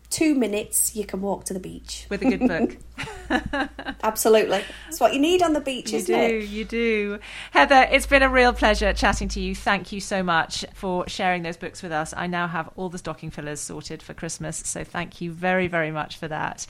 two 0.09 0.35
minutes 0.35 0.95
you 0.95 1.05
can 1.05 1.21
walk 1.21 1.45
to 1.45 1.53
the 1.53 1.59
beach. 1.59 2.05
with 2.09 2.21
a 2.21 2.25
good 2.25 2.47
book. 2.47 2.77
Absolutely, 4.03 4.63
it's 4.87 4.99
what 4.99 5.13
you 5.13 5.19
need 5.19 5.41
on 5.41 5.53
the 5.53 5.61
beach, 5.61 5.91
you 5.91 5.97
isn't 5.99 6.15
do, 6.15 6.37
it? 6.37 6.43
you 6.45 6.65
do. 6.65 7.19
Heather, 7.51 7.87
it's 7.91 8.05
been 8.05 8.23
a 8.23 8.29
real 8.29 8.53
pleasure 8.53 8.93
chatting 8.93 9.27
to 9.29 9.39
you. 9.39 9.55
Thank 9.55 9.91
you 9.91 9.99
so 10.01 10.23
much 10.23 10.65
for 10.73 11.07
sharing 11.07 11.43
those 11.43 11.57
books 11.57 11.81
with 11.83 11.91
us. 11.91 12.13
I 12.15 12.27
now 12.27 12.47
have 12.47 12.69
all 12.75 12.89
the 12.89 12.97
stocking 12.97 13.31
fillers 13.31 13.59
sorted 13.59 14.01
for 14.01 14.13
Christmas, 14.13 14.57
so 14.57 14.83
thank 14.83 15.21
you 15.21 15.31
very, 15.31 15.67
very 15.67 15.91
much 15.91 16.17
for 16.17 16.27
that. 16.27 16.65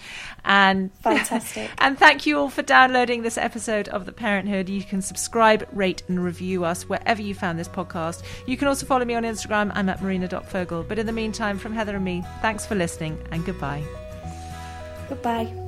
And 0.45 0.91
Fantastic. 1.01 1.71
and 1.77 1.97
thank 1.97 2.25
you 2.25 2.37
all 2.37 2.49
for 2.49 2.61
downloading 2.61 3.21
this 3.23 3.37
episode 3.37 3.87
of 3.89 4.05
The 4.05 4.11
Parenthood. 4.11 4.69
You 4.69 4.83
can 4.83 5.01
subscribe, 5.01 5.67
rate, 5.71 6.03
and 6.07 6.23
review 6.23 6.65
us 6.65 6.87
wherever 6.87 7.21
you 7.21 7.33
found 7.33 7.57
this 7.59 7.67
podcast. 7.69 8.23
You 8.45 8.57
can 8.57 8.67
also 8.67 8.85
follow 8.85 9.05
me 9.05 9.15
on 9.15 9.23
Instagram. 9.23 9.71
I'm 9.73 9.89
at 9.89 10.01
marina.fogle. 10.01 10.83
But 10.83 10.99
in 10.99 11.05
the 11.05 11.11
meantime, 11.13 11.57
from 11.57 11.73
Heather 11.73 11.95
and 11.95 12.05
me, 12.05 12.23
thanks 12.41 12.65
for 12.65 12.75
listening 12.75 13.17
and 13.31 13.45
goodbye. 13.45 13.83
Goodbye. 15.09 15.60